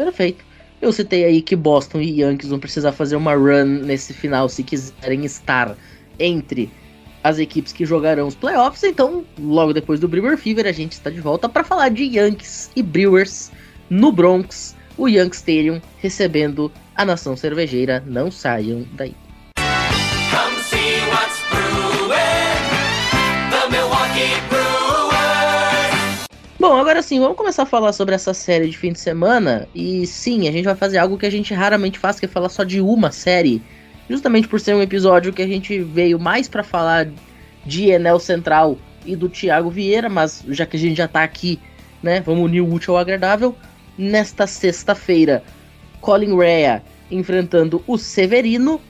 Perfeito. 0.00 0.42
Eu 0.80 0.92
citei 0.94 1.24
aí 1.26 1.42
que 1.42 1.54
Boston 1.54 2.00
e 2.00 2.22
Yankees 2.22 2.48
vão 2.48 2.58
precisar 2.58 2.90
fazer 2.90 3.16
uma 3.16 3.34
run 3.34 3.82
nesse 3.84 4.14
final 4.14 4.48
se 4.48 4.62
quiserem 4.62 5.26
estar 5.26 5.76
entre 6.18 6.70
as 7.22 7.38
equipes 7.38 7.70
que 7.70 7.84
jogarão 7.84 8.26
os 8.26 8.34
playoffs. 8.34 8.82
Então, 8.82 9.26
logo 9.38 9.74
depois 9.74 10.00
do 10.00 10.08
Brewer 10.08 10.38
Fever, 10.38 10.66
a 10.66 10.72
gente 10.72 10.92
está 10.92 11.10
de 11.10 11.20
volta 11.20 11.50
para 11.50 11.62
falar 11.62 11.90
de 11.90 12.04
Yankees 12.04 12.70
e 12.74 12.82
Brewers 12.82 13.52
no 13.90 14.10
Bronx, 14.10 14.74
o 14.96 15.06
Yankee 15.06 15.36
Stadium, 15.36 15.82
recebendo 15.98 16.72
a 16.96 17.04
nação 17.04 17.36
cervejeira. 17.36 18.02
Não 18.06 18.30
saiam 18.30 18.86
daí. 18.92 19.14
Bom, 26.70 26.76
agora 26.76 27.02
sim, 27.02 27.18
vamos 27.18 27.36
começar 27.36 27.64
a 27.64 27.66
falar 27.66 27.92
sobre 27.92 28.14
essa 28.14 28.32
série 28.32 28.68
de 28.68 28.78
fim 28.78 28.92
de 28.92 29.00
semana. 29.00 29.66
E 29.74 30.06
sim, 30.06 30.46
a 30.46 30.52
gente 30.52 30.66
vai 30.66 30.76
fazer 30.76 30.98
algo 30.98 31.18
que 31.18 31.26
a 31.26 31.30
gente 31.30 31.52
raramente 31.52 31.98
faz, 31.98 32.20
que 32.20 32.26
é 32.26 32.28
falar 32.28 32.48
só 32.48 32.62
de 32.62 32.80
uma 32.80 33.10
série. 33.10 33.60
Justamente 34.08 34.46
por 34.46 34.60
ser 34.60 34.76
um 34.76 34.80
episódio 34.80 35.32
que 35.32 35.42
a 35.42 35.48
gente 35.48 35.80
veio 35.80 36.16
mais 36.16 36.46
pra 36.48 36.62
falar 36.62 37.08
de 37.66 37.90
Enel 37.90 38.20
Central 38.20 38.78
e 39.04 39.16
do 39.16 39.28
Thiago 39.28 39.68
Vieira, 39.68 40.08
mas 40.08 40.44
já 40.48 40.64
que 40.64 40.76
a 40.76 40.78
gente 40.78 40.96
já 40.96 41.08
tá 41.08 41.24
aqui, 41.24 41.58
né, 42.00 42.20
vamos 42.20 42.44
unir 42.44 42.60
o 42.60 42.72
útil 42.72 42.94
ao 42.94 43.00
agradável. 43.00 43.52
Nesta 43.98 44.46
sexta-feira, 44.46 45.42
Colin 46.00 46.38
Rea 46.38 46.84
enfrentando 47.10 47.82
o 47.84 47.98
Severino. 47.98 48.80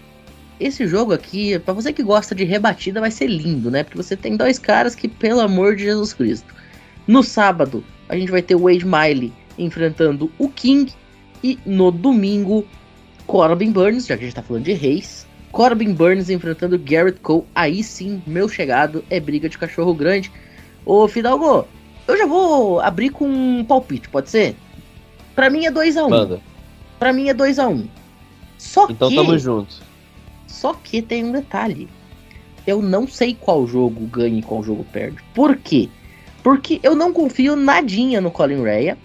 Esse 0.61 0.87
jogo 0.87 1.14
aqui, 1.14 1.59
pra 1.61 1.73
você 1.73 1.95
que 1.95 2.03
gosta 2.03 2.35
de 2.35 2.45
rebatida, 2.45 3.01
vai 3.01 3.11
ser 3.11 3.29
lindo, 3.29 3.71
né? 3.71 3.85
Porque 3.85 3.97
você 3.97 4.19
tem 4.19 4.37
dois 4.37 4.59
caras 4.59 4.95
que, 4.95 5.09
pelo 5.09 5.40
amor 5.40 5.77
de 5.77 5.85
Jesus 5.85 6.12
Cristo. 6.12 6.61
No 7.11 7.25
sábado, 7.25 7.83
a 8.09 8.16
gente 8.16 8.31
vai 8.31 8.40
ter 8.40 8.55
o 8.55 8.61
Wade 8.61 8.87
Miley 8.87 9.33
enfrentando 9.59 10.31
o 10.38 10.49
King. 10.49 10.92
E 11.42 11.59
no 11.66 11.90
domingo, 11.90 12.64
Corbin 13.27 13.73
Burns, 13.73 14.07
já 14.07 14.16
que 14.16 14.23
a 14.23 14.27
gente 14.27 14.37
tá 14.37 14.44
falando 14.44 14.62
de 14.62 14.75
reis. 14.75 15.27
Corbin 15.51 15.92
Burns 15.92 16.31
enfrentando 16.31 16.79
Garrett 16.79 17.18
Cole. 17.18 17.42
Aí 17.53 17.83
sim, 17.83 18.23
meu 18.29 18.49
chegado 18.49 19.05
é 19.11 19.18
briga 19.18 19.49
de 19.49 19.59
cachorro 19.59 19.92
grande. 19.92 20.31
Ô 20.87 21.09
Fidalgo, 21.09 21.66
eu 22.07 22.17
já 22.17 22.27
vou 22.27 22.79
abrir 22.79 23.11
com 23.11 23.27
um 23.27 23.65
palpite, 23.65 24.08
pode 24.08 24.31
ser? 24.31 24.54
Pra 25.35 25.50
mim 25.50 25.67
é 25.67 25.73
2x1. 25.73 26.06
Um. 26.06 26.11
Manda. 26.11 26.40
Pra 26.96 27.13
mim 27.13 27.29
é 27.29 27.35
2x1. 27.35 27.73
Um. 27.73 27.88
Só 28.56 28.87
Então 28.88 29.08
que. 29.08 29.17
tamo 29.17 29.37
junto. 29.37 29.75
Só 30.46 30.75
que 30.75 31.02
tem 31.02 31.25
um 31.25 31.33
detalhe. 31.33 31.88
Eu 32.65 32.81
não 32.81 33.08
sei 33.08 33.35
qual 33.35 33.67
jogo 33.67 34.06
ganha 34.06 34.38
e 34.38 34.42
qual 34.42 34.63
jogo 34.63 34.87
perde. 34.92 35.19
Por 35.35 35.56
quê? 35.56 35.88
Porque 36.43 36.81
eu 36.83 36.95
não 36.95 37.13
confio 37.13 37.57
nadinha 37.57 38.21
no 38.21 38.31
Colin 38.31 38.63
Rea. 38.63 38.97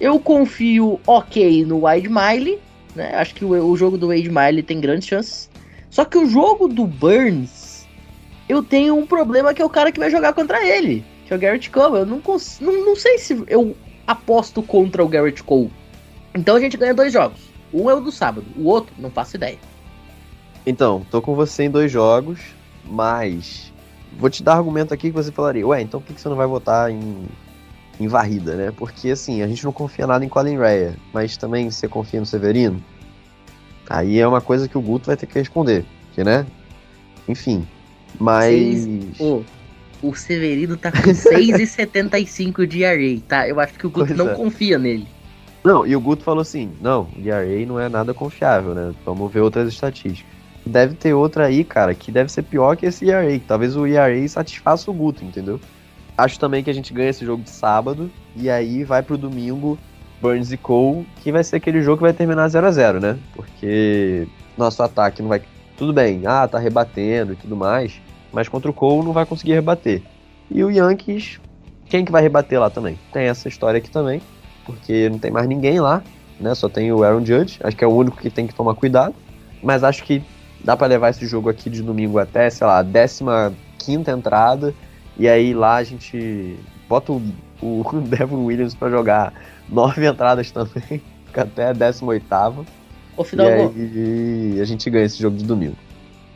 Eu 0.00 0.18
confio 0.18 1.00
ok 1.06 1.64
no 1.64 1.80
Wade 1.80 2.08
Miley. 2.08 2.58
Né? 2.94 3.14
Acho 3.14 3.34
que 3.34 3.44
o, 3.44 3.50
o 3.50 3.76
jogo 3.76 3.98
do 3.98 4.08
Wade 4.08 4.30
Miley 4.30 4.62
tem 4.62 4.80
grandes 4.80 5.08
chances. 5.08 5.50
Só 5.90 6.04
que 6.04 6.18
o 6.18 6.28
jogo 6.28 6.68
do 6.68 6.86
Burns, 6.86 7.86
eu 8.48 8.62
tenho 8.62 8.96
um 8.96 9.06
problema 9.06 9.54
que 9.54 9.62
é 9.62 9.64
o 9.64 9.70
cara 9.70 9.92
que 9.92 9.98
vai 9.98 10.10
jogar 10.10 10.32
contra 10.32 10.64
ele. 10.66 11.04
Que 11.26 11.32
é 11.32 11.36
o 11.36 11.38
Garrett 11.38 11.70
Cole. 11.70 12.00
Eu 12.00 12.06
não, 12.06 12.22
não, 12.60 12.84
não 12.84 12.96
sei 12.96 13.18
se 13.18 13.42
eu 13.48 13.76
aposto 14.06 14.62
contra 14.62 15.04
o 15.04 15.08
Garrett 15.08 15.42
Cole. 15.42 15.72
Então 16.34 16.56
a 16.56 16.60
gente 16.60 16.76
ganha 16.76 16.94
dois 16.94 17.12
jogos. 17.12 17.40
Um 17.72 17.90
é 17.90 17.94
o 17.94 18.00
do 18.00 18.12
sábado, 18.12 18.46
o 18.56 18.66
outro 18.66 18.94
não 18.98 19.10
faço 19.10 19.36
ideia. 19.36 19.58
Então, 20.66 21.06
tô 21.10 21.20
com 21.20 21.34
você 21.34 21.64
em 21.64 21.70
dois 21.70 21.90
jogos, 21.90 22.40
mas 22.84 23.72
vou 24.18 24.30
te 24.30 24.42
dar 24.42 24.54
argumento 24.54 24.92
aqui 24.92 25.08
que 25.08 25.14
você 25.14 25.30
falaria, 25.30 25.66
ué, 25.66 25.80
então 25.82 26.00
por 26.00 26.14
que 26.14 26.20
você 26.20 26.28
não 26.28 26.36
vai 26.36 26.46
votar 26.46 26.90
em, 26.90 27.26
em 28.00 28.08
varrida, 28.08 28.54
né? 28.54 28.72
Porque 28.76 29.10
assim, 29.10 29.42
a 29.42 29.46
gente 29.48 29.64
não 29.64 29.72
confia 29.72 30.06
nada 30.06 30.24
em 30.24 30.28
Colin 30.28 30.58
Rea, 30.58 30.94
mas 31.12 31.36
também 31.36 31.70
você 31.70 31.86
confia 31.88 32.20
no 32.20 32.26
Severino? 32.26 32.82
Aí 33.88 34.18
é 34.18 34.26
uma 34.26 34.40
coisa 34.40 34.68
que 34.68 34.76
o 34.76 34.80
Guto 34.80 35.06
vai 35.06 35.16
ter 35.16 35.26
que 35.26 35.38
responder, 35.38 35.84
que, 36.14 36.24
né? 36.24 36.46
Enfim. 37.28 37.66
Mas. 38.18 38.86
Ô, 39.18 39.42
o 40.02 40.14
Severino 40.14 40.76
tá 40.76 40.90
com 40.90 40.98
6,75 41.10 42.66
de 42.66 42.82
ERA, 42.82 43.20
tá? 43.26 43.48
Eu 43.48 43.60
acho 43.60 43.74
que 43.74 43.86
o 43.86 43.90
Guto 43.90 44.06
Pois 44.08 44.18
não 44.18 44.30
é. 44.30 44.34
confia 44.34 44.78
nele. 44.78 45.06
Não, 45.64 45.86
e 45.86 45.96
o 45.96 46.00
Guto 46.00 46.22
falou 46.22 46.42
assim: 46.42 46.70
não, 46.80 47.08
o 47.16 47.28
ERA 47.28 47.66
não 47.66 47.78
é 47.78 47.88
nada 47.88 48.12
confiável, 48.14 48.74
né? 48.74 48.94
Vamos 49.04 49.32
ver 49.32 49.40
outras 49.40 49.68
estatísticas. 49.68 50.35
Deve 50.66 50.94
ter 50.94 51.14
outra 51.14 51.46
aí, 51.46 51.62
cara, 51.62 51.94
que 51.94 52.10
deve 52.10 52.30
ser 52.30 52.42
pior 52.42 52.76
que 52.76 52.86
esse 52.86 53.08
ERA. 53.08 53.38
que 53.38 53.46
Talvez 53.46 53.76
o 53.76 53.86
ERA 53.86 54.28
satisfaça 54.28 54.90
o 54.90 54.94
Guto, 54.94 55.24
entendeu? 55.24 55.60
Acho 56.18 56.40
também 56.40 56.64
que 56.64 56.70
a 56.70 56.74
gente 56.74 56.92
ganha 56.92 57.10
esse 57.10 57.24
jogo 57.24 57.42
de 57.42 57.50
sábado 57.50 58.10
e 58.34 58.50
aí 58.50 58.82
vai 58.82 59.02
pro 59.02 59.16
domingo 59.16 59.78
Burns 60.20 60.50
e 60.50 60.56
Cole, 60.56 61.06
que 61.22 61.30
vai 61.30 61.44
ser 61.44 61.56
aquele 61.56 61.82
jogo 61.82 61.98
que 61.98 62.02
vai 62.02 62.12
terminar 62.12 62.48
0 62.48 62.66
a 62.66 62.70
0 62.70 63.00
né? 63.00 63.18
Porque 63.34 64.26
nosso 64.56 64.82
ataque 64.82 65.22
não 65.22 65.28
vai. 65.28 65.42
Tudo 65.76 65.92
bem, 65.92 66.22
ah, 66.26 66.48
tá 66.48 66.58
rebatendo 66.58 67.34
e 67.34 67.36
tudo 67.36 67.54
mais, 67.54 68.00
mas 68.32 68.48
contra 68.48 68.70
o 68.70 68.74
Cole 68.74 69.04
não 69.04 69.12
vai 69.12 69.26
conseguir 69.26 69.52
rebater. 69.52 70.02
E 70.50 70.64
o 70.64 70.70
Yankees, 70.70 71.38
quem 71.84 72.04
que 72.04 72.10
vai 72.10 72.22
rebater 72.22 72.58
lá 72.58 72.70
também? 72.70 72.98
Tem 73.12 73.24
essa 73.24 73.46
história 73.46 73.78
aqui 73.78 73.90
também, 73.90 74.22
porque 74.64 75.08
não 75.10 75.18
tem 75.18 75.30
mais 75.30 75.46
ninguém 75.46 75.78
lá, 75.80 76.02
né? 76.40 76.54
Só 76.54 76.68
tem 76.68 76.90
o 76.90 77.04
Aaron 77.04 77.24
Judge, 77.24 77.58
acho 77.62 77.76
que 77.76 77.84
é 77.84 77.86
o 77.86 77.94
único 77.94 78.16
que 78.16 78.30
tem 78.30 78.46
que 78.46 78.54
tomar 78.54 78.74
cuidado. 78.74 79.14
Mas 79.62 79.84
acho 79.84 80.02
que 80.02 80.22
dá 80.64 80.76
pra 80.76 80.86
levar 80.86 81.10
esse 81.10 81.26
jogo 81.26 81.48
aqui 81.48 81.70
de 81.70 81.82
domingo 81.82 82.18
até, 82.18 82.50
sei 82.50 82.66
lá, 82.66 82.80
a 82.80 83.52
15 83.78 84.10
entrada. 84.10 84.74
E 85.18 85.28
aí 85.28 85.54
lá 85.54 85.76
a 85.76 85.84
gente 85.84 86.56
bota 86.88 87.12
o, 87.12 87.22
o 87.62 87.82
Devon 88.08 88.44
Williams 88.44 88.74
pra 88.74 88.90
jogar 88.90 89.32
nove 89.68 90.06
entradas 90.06 90.50
também, 90.50 91.00
fica 91.26 91.42
até 91.42 91.68
a 91.68 91.72
18 91.72 92.24
Ô, 93.16 93.22
E 93.22 93.24
Fidalgo, 93.24 93.72
aí 93.74 94.58
a 94.60 94.64
gente 94.64 94.88
ganha 94.90 95.06
esse 95.06 95.18
jogo 95.18 95.36
de 95.36 95.44
domingo. 95.44 95.76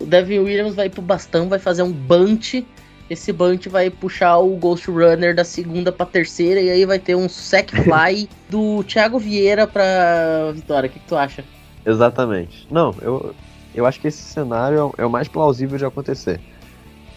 o 0.00 0.06
Devin 0.06 0.38
Williams 0.38 0.74
vai 0.74 0.88
pro 0.88 1.02
bastão, 1.02 1.48
vai 1.48 1.58
fazer 1.58 1.82
um 1.82 1.92
bunt. 1.92 2.64
Esse 3.10 3.32
bunt 3.32 3.66
vai 3.66 3.90
puxar 3.90 4.38
o 4.38 4.56
Ghost 4.56 4.88
Runner 4.88 5.34
da 5.34 5.44
segunda 5.44 5.90
pra 5.90 6.06
terceira. 6.06 6.60
E 6.60 6.70
aí 6.70 6.86
vai 6.86 6.98
ter 6.98 7.16
um 7.16 7.28
sack 7.28 7.74
fly 7.82 8.28
do 8.48 8.82
Thiago 8.84 9.18
Vieira 9.18 9.66
pra 9.66 10.52
vitória. 10.54 10.88
O 10.88 10.92
que, 10.92 10.98
que 11.00 11.06
tu 11.06 11.16
acha? 11.16 11.44
Exatamente. 11.84 12.66
Não, 12.70 12.94
eu, 13.02 13.34
eu 13.74 13.86
acho 13.86 14.00
que 14.00 14.08
esse 14.08 14.22
cenário 14.22 14.92
é 14.98 15.04
o 15.04 15.10
mais 15.10 15.28
plausível 15.28 15.78
de 15.78 15.84
acontecer. 15.84 16.40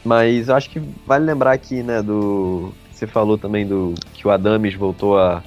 Mas 0.03 0.49
eu 0.49 0.55
acho 0.55 0.69
que 0.69 0.79
vale 1.05 1.25
lembrar 1.25 1.53
aqui, 1.53 1.81
né, 1.81 2.01
do. 2.01 2.71
Você 2.91 3.07
falou 3.07 3.37
também 3.37 3.65
do 3.65 3.93
que 4.13 4.27
o 4.27 4.31
Adames 4.31 4.75
voltou 4.75 5.17
a, 5.17 5.41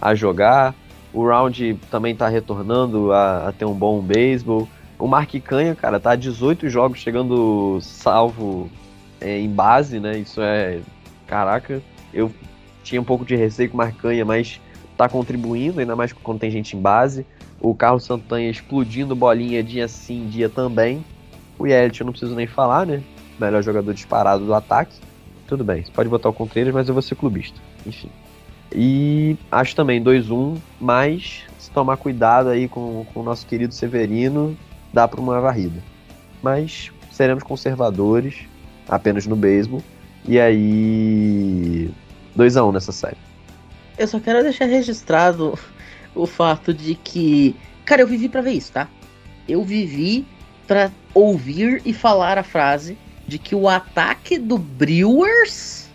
a 0.00 0.14
jogar. 0.14 0.74
O 1.12 1.26
Round 1.26 1.78
também 1.90 2.14
tá 2.14 2.28
retornando 2.28 3.12
a, 3.12 3.48
a 3.48 3.52
ter 3.52 3.64
um 3.64 3.74
bom 3.74 4.00
beisebol. 4.00 4.68
O 4.98 5.06
Mark 5.06 5.32
Canha, 5.42 5.74
cara, 5.74 5.98
tá 5.98 6.12
a 6.12 6.16
18 6.16 6.68
jogos 6.68 6.98
chegando 6.98 7.78
salvo 7.80 8.70
é, 9.20 9.38
em 9.38 9.48
base, 9.48 9.98
né? 9.98 10.18
Isso 10.18 10.40
é. 10.42 10.80
Caraca, 11.26 11.80
eu 12.12 12.30
tinha 12.82 13.00
um 13.00 13.04
pouco 13.04 13.24
de 13.24 13.36
receio 13.36 13.70
com 13.70 13.74
o 13.74 13.78
Mark 13.78 13.96
Canha, 13.96 14.24
mas 14.24 14.60
tá 14.96 15.08
contribuindo, 15.08 15.80
ainda 15.80 15.96
mais 15.96 16.12
quando 16.12 16.40
tem 16.40 16.50
gente 16.50 16.76
em 16.76 16.80
base. 16.80 17.24
O 17.60 17.74
Carlos 17.74 18.04
Santanha 18.04 18.50
explodindo 18.50 19.14
bolinha 19.14 19.62
dia 19.62 19.86
sim, 19.86 20.26
dia 20.28 20.48
também. 20.48 21.04
O 21.58 21.66
Yelich 21.66 22.00
eu 22.00 22.06
não 22.06 22.12
preciso 22.12 22.34
nem 22.34 22.46
falar, 22.46 22.86
né? 22.86 23.02
Melhor 23.38 23.62
jogador 23.62 23.92
disparado 23.92 24.46
do 24.46 24.54
ataque. 24.54 24.96
Tudo 25.46 25.62
bem, 25.62 25.84
você 25.84 25.90
pode 25.90 26.08
botar 26.08 26.30
o 26.30 26.32
Contreiras, 26.32 26.72
mas 26.72 26.88
eu 26.88 26.94
vou 26.94 27.02
ser 27.02 27.16
clubista. 27.16 27.60
Enfim. 27.84 28.08
E 28.72 29.36
acho 29.50 29.74
também 29.74 30.02
2-1, 30.02 30.56
mas 30.80 31.42
se 31.58 31.70
tomar 31.70 31.96
cuidado 31.96 32.48
aí 32.48 32.68
com, 32.68 33.04
com 33.12 33.20
o 33.20 33.22
nosso 33.22 33.46
querido 33.46 33.74
Severino, 33.74 34.56
dá 34.92 35.06
para 35.06 35.20
uma 35.20 35.40
varrida. 35.40 35.82
Mas 36.42 36.90
seremos 37.10 37.42
conservadores, 37.42 38.46
apenas 38.88 39.26
no 39.26 39.36
beisebol. 39.36 39.82
E 40.24 40.38
aí. 40.38 41.90
2x1 42.38 42.72
nessa 42.72 42.92
série. 42.92 43.16
Eu 43.98 44.06
só 44.06 44.20
quero 44.20 44.42
deixar 44.42 44.66
registrado 44.66 45.58
o 46.14 46.26
fato 46.26 46.72
de 46.72 46.94
que. 46.94 47.54
Cara, 47.84 48.02
eu 48.02 48.06
vivi 48.06 48.28
pra 48.28 48.40
ver 48.40 48.52
isso, 48.52 48.72
tá? 48.72 48.88
Eu 49.48 49.64
vivi 49.64 50.26
pra 50.66 50.90
ouvir 51.12 51.82
e 51.84 51.92
falar 51.92 52.38
a 52.38 52.42
frase 52.42 52.96
de 53.26 53.38
que 53.38 53.54
o 53.54 53.68
ataque 53.68 54.38
do 54.38 54.58
Brewers 54.58 55.88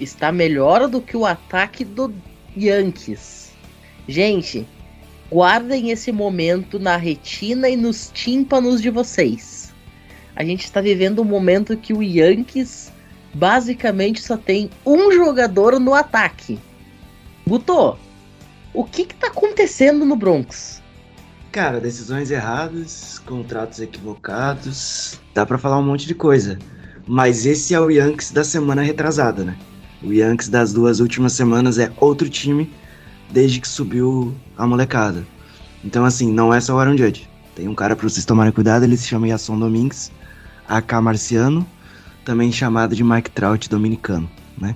está 0.00 0.32
melhor 0.32 0.88
do 0.88 1.00
que 1.00 1.16
o 1.16 1.26
ataque 1.26 1.84
do 1.84 2.12
Yankees. 2.56 3.52
Gente, 4.08 4.66
guardem 5.30 5.90
esse 5.90 6.12
momento 6.12 6.78
na 6.78 6.96
retina 6.96 7.68
e 7.68 7.76
nos 7.76 8.10
tímpanos 8.12 8.80
de 8.80 8.90
vocês. 8.90 9.72
A 10.36 10.44
gente 10.44 10.64
está 10.64 10.80
vivendo 10.80 11.22
um 11.22 11.24
momento 11.24 11.76
que 11.76 11.92
o 11.92 12.02
Yankees 12.02 12.92
basicamente 13.32 14.20
só 14.20 14.36
tem 14.36 14.70
um 14.84 15.12
jogador 15.12 15.78
no 15.78 15.94
ataque. 15.94 16.58
Guto, 17.46 17.98
o 18.74 18.84
que 18.84 19.06
que 19.06 19.14
tá 19.14 19.28
acontecendo 19.28 20.04
no 20.04 20.16
Bronx? 20.16 20.82
Cara, 21.52 21.80
decisões 21.80 22.32
erradas, 22.32 23.20
contratos 23.24 23.80
equivocados, 23.80 25.20
dá 25.32 25.46
pra 25.46 25.56
falar 25.56 25.78
um 25.78 25.84
monte 25.84 26.06
de 26.06 26.14
coisa. 26.14 26.58
Mas 27.06 27.46
esse 27.46 27.72
é 27.72 27.80
o 27.80 27.90
Yankees 27.90 28.32
da 28.32 28.42
semana 28.42 28.82
retrasada, 28.82 29.44
né? 29.44 29.56
O 30.02 30.12
Yankees 30.12 30.48
das 30.48 30.72
duas 30.72 30.98
últimas 30.98 31.32
semanas 31.32 31.78
é 31.78 31.92
outro 32.00 32.28
time 32.28 32.70
desde 33.30 33.60
que 33.60 33.68
subiu 33.68 34.34
a 34.56 34.66
molecada. 34.66 35.24
Então, 35.84 36.04
assim, 36.04 36.32
não 36.32 36.52
é 36.52 36.60
só 36.60 36.74
o 36.74 36.78
Aaron 36.78 36.96
Judge. 36.96 37.28
Tem 37.54 37.68
um 37.68 37.74
cara 37.74 37.94
pra 37.94 38.08
vocês 38.08 38.24
tomarem 38.24 38.52
cuidado, 38.52 38.82
ele 38.82 38.96
se 38.96 39.06
chama 39.06 39.28
Yasson 39.28 39.58
Domingues, 39.58 40.10
AK 40.68 40.92
Marciano, 40.94 41.64
também 42.24 42.50
chamado 42.50 42.96
de 42.96 43.04
Mike 43.04 43.30
Trout 43.30 43.68
dominicano, 43.68 44.28
né? 44.58 44.74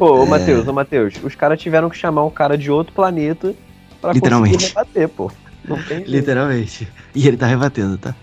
Pô, 0.00 0.20
ô 0.20 0.22
É. 0.24 0.28
Matheus, 0.30 0.66
ô 0.66 0.72
Matheus, 0.72 1.14
os 1.22 1.34
caras 1.34 1.60
tiveram 1.60 1.90
que 1.90 1.96
chamar 1.96 2.24
um 2.24 2.30
cara 2.30 2.56
de 2.56 2.70
outro 2.70 2.94
planeta 2.94 3.54
pra 4.00 4.14
Literalmente. 4.14 4.54
conseguir 4.54 4.68
rebater, 4.68 5.08
pô. 5.10 5.30
Não. 5.68 5.78
Literalmente. 6.06 6.88
E 7.14 7.28
ele 7.28 7.36
tá 7.36 7.46
rebatendo, 7.46 7.98
tá? 7.98 8.14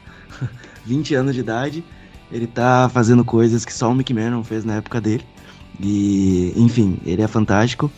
20 0.84 1.14
anos 1.14 1.36
de 1.36 1.42
idade, 1.42 1.84
ele 2.32 2.48
tá 2.48 2.90
fazendo 2.92 3.24
coisas 3.24 3.64
que 3.64 3.72
só 3.72 3.92
o 3.92 3.94
Mickey 3.94 4.12
Mantle 4.12 4.44
fez 4.44 4.66
na 4.66 4.78
época 4.78 5.00
dele. 5.00 5.24
E, 5.80 6.52
enfim, 6.56 6.98
ele 7.06 7.22
é 7.22 7.28
fantástico. 7.28 7.92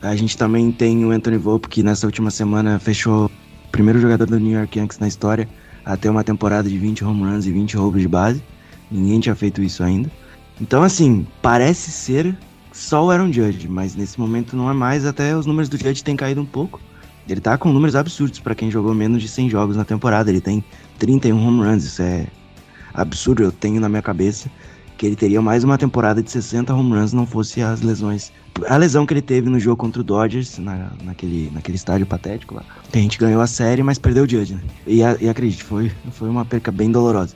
A 0.00 0.16
gente 0.16 0.38
também 0.38 0.72
tem 0.72 1.04
o 1.04 1.10
Anthony 1.10 1.36
Volpe, 1.36 1.68
que 1.68 1.82
nessa 1.82 2.06
última 2.06 2.30
semana 2.30 2.78
fechou 2.78 3.26
o 3.26 3.70
primeiro 3.70 4.00
jogador 4.00 4.26
do 4.26 4.40
New 4.40 4.56
York 4.58 4.78
Yankees 4.78 4.98
na 4.98 5.06
história 5.06 5.46
a 5.84 5.98
ter 5.98 6.08
uma 6.08 6.24
temporada 6.24 6.66
de 6.66 6.78
20 6.78 7.04
home 7.04 7.24
runs 7.24 7.44
e 7.44 7.52
20 7.52 7.76
roubos 7.76 8.00
de 8.00 8.08
base. 8.08 8.42
Ninguém 8.90 9.20
tinha 9.20 9.34
feito 9.34 9.62
isso 9.62 9.82
ainda. 9.82 10.10
Então, 10.58 10.82
assim, 10.82 11.26
parece 11.42 11.90
ser 11.90 12.34
só 12.72 13.04
o 13.04 13.10
Aaron 13.10 13.32
Judge, 13.32 13.68
mas 13.68 13.94
nesse 13.94 14.18
momento 14.18 14.56
não 14.56 14.70
é 14.70 14.72
mais. 14.72 15.04
Até 15.04 15.36
os 15.36 15.46
números 15.46 15.68
do 15.68 15.76
Judge 15.76 16.02
têm 16.02 16.16
caído 16.16 16.40
um 16.40 16.46
pouco. 16.46 16.80
Ele 17.28 17.40
tá 17.40 17.56
com 17.56 17.72
números 17.72 17.94
absurdos 17.94 18.40
pra 18.40 18.54
quem 18.54 18.70
jogou 18.70 18.92
menos 18.94 19.22
de 19.22 19.28
100 19.28 19.48
jogos 19.50 19.76
na 19.76 19.84
temporada. 19.84 20.30
Ele 20.30 20.40
tem 20.40 20.64
31 20.98 21.46
home 21.46 21.62
runs, 21.62 21.84
isso 21.84 22.02
é 22.02 22.26
absurdo. 22.92 23.42
Eu 23.42 23.52
tenho 23.52 23.80
na 23.80 23.88
minha 23.88 24.02
cabeça 24.02 24.50
que 24.98 25.06
ele 25.06 25.16
teria 25.16 25.40
mais 25.42 25.64
uma 25.64 25.76
temporada 25.76 26.22
de 26.22 26.30
60 26.30 26.72
home 26.74 26.92
runs 26.92 27.12
não 27.12 27.26
fosse 27.26 27.60
as 27.60 27.80
lesões. 27.82 28.32
A 28.68 28.76
lesão 28.76 29.04
que 29.06 29.12
ele 29.14 29.22
teve 29.22 29.48
no 29.48 29.58
jogo 29.58 29.76
contra 29.76 30.00
o 30.00 30.04
Dodgers, 30.04 30.58
na, 30.58 30.90
naquele, 31.02 31.50
naquele 31.52 31.76
estádio 31.76 32.06
patético 32.06 32.54
lá. 32.54 32.62
A 32.92 32.96
gente 32.98 33.18
ganhou 33.18 33.40
a 33.40 33.46
série, 33.46 33.82
mas 33.82 33.98
perdeu 33.98 34.24
o 34.24 34.28
Judge, 34.28 34.54
né? 34.54 34.60
E, 34.86 35.02
a- 35.02 35.16
e 35.20 35.28
acredite, 35.28 35.64
foi, 35.64 35.90
foi 36.12 36.28
uma 36.28 36.44
perca 36.44 36.70
bem 36.70 36.90
dolorosa. 36.90 37.34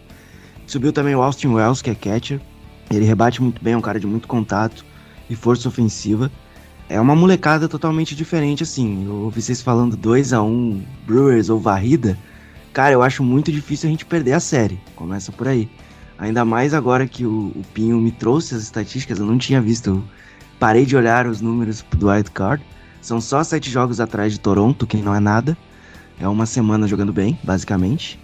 Subiu 0.67 0.93
também 0.93 1.15
o 1.15 1.23
Austin 1.23 1.49
Wells, 1.49 1.83
que 1.83 1.91
é 1.91 1.95
catcher. 1.95 2.41
Ele 2.91 3.05
rebate 3.05 3.43
muito 3.43 3.63
bem, 3.63 3.73
é 3.75 3.77
um 3.77 3.81
cara 3.81 3.99
de 3.99 4.07
muito 4.07 4.29
contato 4.29 4.85
e 5.29 5.35
força 5.35 5.69
ofensiva. 5.69 6.31
É 6.89 7.01
uma 7.01 7.17
molecada 7.17 7.69
totalmente 7.69 8.15
diferente, 8.15 8.63
assim. 8.63 9.07
Eu 9.07 9.15
ouvi 9.25 9.43
vocês 9.43 9.61
falando 9.61 9.97
2 9.97 10.33
a 10.33 10.43
1 10.43 10.83
Brewers 11.05 11.49
ou 11.49 11.59
varrida. 11.59 12.17
Cara, 12.73 12.93
eu 12.93 13.03
acho 13.03 13.25
muito 13.25 13.51
difícil 13.51 13.89
a 13.89 13.91
gente 13.91 14.05
perder 14.05 14.33
a 14.33 14.41
série. 14.41 14.79
Começa 14.95 15.33
por 15.33 15.49
aí. 15.49 15.69
Ainda 16.19 16.45
mais 16.45 16.73
agora 16.73 17.07
que 17.07 17.27
o, 17.27 17.53
o 17.57 17.63
Pinho 17.75 17.99
me 17.99 18.13
trouxe 18.13 18.55
as 18.55 18.63
estatísticas, 18.63 19.19
eu 19.19 19.27
não 19.27 19.37
tinha 19.37 19.61
visto. 19.61 19.91
Eu 19.91 20.05
parei 20.61 20.87
de 20.87 20.97
olhar 20.97 21.27
os 21.27 21.41
números 21.41 21.85
do 21.97 22.09
Wild 22.09 22.31
Card. 22.31 22.63
São 23.03 23.21
só 23.21 23.43
sete 23.43 23.69
jogos 23.69 24.01
atrás 24.01 24.33
de 24.33 24.39
Toronto, 24.39 24.87
que 24.87 24.97
não 24.99 25.15
é 25.15 25.21
nada. 25.21 25.57
É 26.21 26.29
uma 26.29 26.47
semana 26.47 26.87
jogando 26.87 27.13
bem, 27.13 27.39
basicamente. 27.43 28.19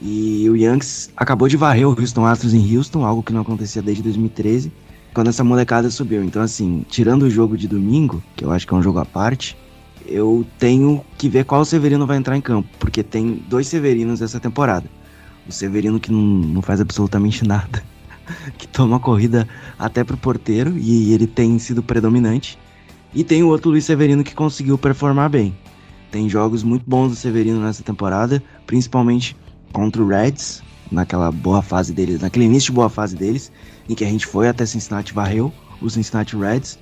E 0.00 0.48
o 0.50 0.56
Yankees 0.56 1.10
acabou 1.16 1.48
de 1.48 1.56
varrer 1.56 1.88
o 1.88 1.98
Houston 1.98 2.26
Astros 2.26 2.52
em 2.52 2.76
Houston, 2.76 3.04
algo 3.04 3.22
que 3.22 3.32
não 3.32 3.40
acontecia 3.40 3.80
desde 3.80 4.02
2013 4.02 4.70
quando 5.16 5.28
essa 5.28 5.42
molecada 5.42 5.88
subiu. 5.88 6.22
Então, 6.22 6.42
assim, 6.42 6.84
tirando 6.90 7.22
o 7.22 7.30
jogo 7.30 7.56
de 7.56 7.66
domingo, 7.66 8.22
que 8.36 8.44
eu 8.44 8.52
acho 8.52 8.66
que 8.66 8.74
é 8.74 8.76
um 8.76 8.82
jogo 8.82 8.98
à 8.98 9.04
parte, 9.06 9.56
eu 10.06 10.46
tenho 10.58 11.02
que 11.16 11.26
ver 11.26 11.46
qual 11.46 11.64
Severino 11.64 12.06
vai 12.06 12.18
entrar 12.18 12.36
em 12.36 12.40
campo, 12.42 12.68
porque 12.78 13.02
tem 13.02 13.42
dois 13.48 13.66
Severinos 13.66 14.20
essa 14.20 14.38
temporada. 14.38 14.84
O 15.48 15.52
Severino 15.52 15.98
que 15.98 16.12
não, 16.12 16.20
não 16.20 16.60
faz 16.60 16.82
absolutamente 16.82 17.46
nada 17.48 17.82
que 18.58 18.68
toma 18.68 19.00
corrida 19.00 19.48
até 19.78 20.04
pro 20.04 20.18
porteiro 20.18 20.76
e 20.76 21.14
ele 21.14 21.26
tem 21.26 21.58
sido 21.58 21.82
predominante. 21.82 22.58
E 23.14 23.24
tem 23.24 23.42
o 23.42 23.48
outro 23.48 23.70
Luiz 23.70 23.86
Severino 23.86 24.22
que 24.22 24.34
conseguiu 24.34 24.76
performar 24.76 25.30
bem. 25.30 25.56
Tem 26.10 26.28
jogos 26.28 26.62
muito 26.62 26.84
bons 26.86 27.08
do 27.08 27.16
Severino 27.16 27.58
nessa 27.58 27.82
temporada, 27.82 28.42
principalmente 28.66 29.34
contra 29.72 30.02
o 30.02 30.08
Reds, 30.08 30.62
naquela 30.92 31.32
boa 31.32 31.62
fase 31.62 31.94
deles, 31.94 32.20
naquele 32.20 32.44
início 32.44 32.66
de 32.66 32.72
boa 32.72 32.90
fase 32.90 33.16
deles, 33.16 33.50
em 33.88 33.94
que 33.94 34.04
a 34.04 34.08
gente 34.08 34.26
foi 34.26 34.48
até 34.48 34.64
Cincinnati 34.66 35.12
varreu 35.12 35.52
o 35.80 35.88
Cincinnati 35.90 36.36
Reds. 36.36 36.78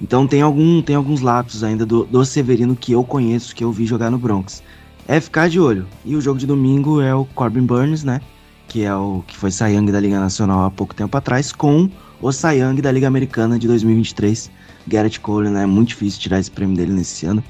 Então 0.00 0.26
tem, 0.26 0.42
algum, 0.42 0.82
tem 0.82 0.94
alguns 0.94 1.20
lapsos 1.20 1.64
ainda 1.64 1.86
do, 1.86 2.04
do 2.04 2.24
Severino 2.24 2.76
que 2.76 2.92
eu 2.92 3.02
conheço, 3.02 3.54
que 3.54 3.64
eu 3.64 3.72
vi 3.72 3.86
jogar 3.86 4.10
no 4.10 4.18
Bronx. 4.18 4.62
É 5.08 5.20
ficar 5.20 5.48
de 5.48 5.58
olho. 5.58 5.86
E 6.04 6.16
o 6.16 6.20
jogo 6.20 6.38
de 6.38 6.46
domingo 6.46 7.00
é 7.00 7.14
o 7.14 7.24
Corbin 7.24 7.64
Burns, 7.64 8.04
né? 8.04 8.20
Que 8.68 8.84
é 8.84 8.94
o 8.94 9.22
que 9.26 9.36
foi 9.36 9.50
Young 9.50 9.90
da 9.90 10.00
Liga 10.00 10.18
Nacional 10.18 10.64
há 10.64 10.70
pouco 10.70 10.94
tempo 10.94 11.16
atrás, 11.16 11.52
com 11.52 11.88
o 12.20 12.30
Young 12.30 12.80
da 12.82 12.92
Liga 12.92 13.06
Americana 13.06 13.58
de 13.58 13.66
2023. 13.68 14.50
Garrett 14.86 15.18
Cole, 15.20 15.48
né? 15.48 15.62
É 15.62 15.66
muito 15.66 15.88
difícil 15.88 16.20
tirar 16.20 16.40
esse 16.40 16.50
prêmio 16.50 16.76
dele 16.76 16.92
nesse 16.92 17.24
ano, 17.24 17.42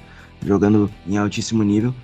jogando 0.44 0.90
em 1.06 1.16
altíssimo 1.16 1.62
nível. 1.62 1.94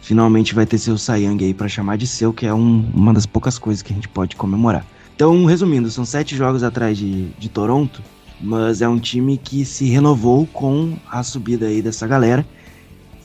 Finalmente 0.00 0.54
vai 0.54 0.66
ter 0.66 0.78
seu 0.78 0.96
Young 0.96 1.44
aí 1.44 1.54
para 1.54 1.68
chamar 1.68 1.96
de 1.96 2.06
seu, 2.06 2.32
que 2.32 2.46
é 2.46 2.52
um, 2.52 2.90
uma 2.92 3.14
das 3.14 3.26
poucas 3.26 3.58
coisas 3.58 3.82
que 3.82 3.92
a 3.92 3.94
gente 3.94 4.08
pode 4.08 4.36
comemorar. 4.36 4.84
Então, 5.14 5.44
resumindo, 5.44 5.88
são 5.90 6.04
sete 6.04 6.36
jogos 6.36 6.64
atrás 6.64 6.98
de, 6.98 7.28
de 7.38 7.48
Toronto, 7.48 8.02
mas 8.40 8.82
é 8.82 8.88
um 8.88 8.98
time 8.98 9.38
que 9.38 9.64
se 9.64 9.84
renovou 9.84 10.46
com 10.46 10.96
a 11.08 11.22
subida 11.22 11.66
aí 11.66 11.80
dessa 11.80 12.06
galera. 12.06 12.44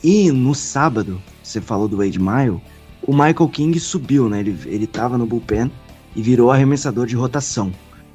E 0.02 0.30
no 0.30 0.54
sábado, 0.54 1.20
você 1.42 1.60
falou 1.60 1.88
do 1.88 1.96
Wade 1.96 2.18
Mile, 2.18 2.60
o 3.02 3.12
Michael 3.12 3.48
King 3.48 3.80
subiu, 3.80 4.28
né? 4.28 4.38
Ele, 4.38 4.56
ele 4.66 4.86
tava 4.86 5.18
no 5.18 5.26
bullpen 5.26 5.70
e 6.14 6.22
virou 6.22 6.52
arremessador 6.52 7.06
de 7.06 7.16
rotação. 7.16 7.72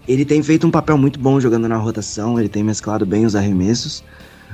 Ele 0.07 0.23
tem 0.23 0.41
feito 0.41 0.65
um 0.65 0.71
papel 0.71 0.97
muito 0.97 1.19
bom 1.19 1.39
jogando 1.39 1.67
na 1.67 1.77
rotação, 1.77 2.39
ele 2.39 2.47
tem 2.47 2.63
mesclado 2.63 3.05
bem 3.05 3.25
os 3.25 3.35
arremessos. 3.35 4.03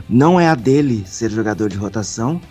Não 0.09 0.39
é 0.39 0.47
a 0.47 0.55
dele 0.55 1.03
ser 1.05 1.29
jogador 1.29 1.69
de 1.69 1.77
rotação, 1.77 2.41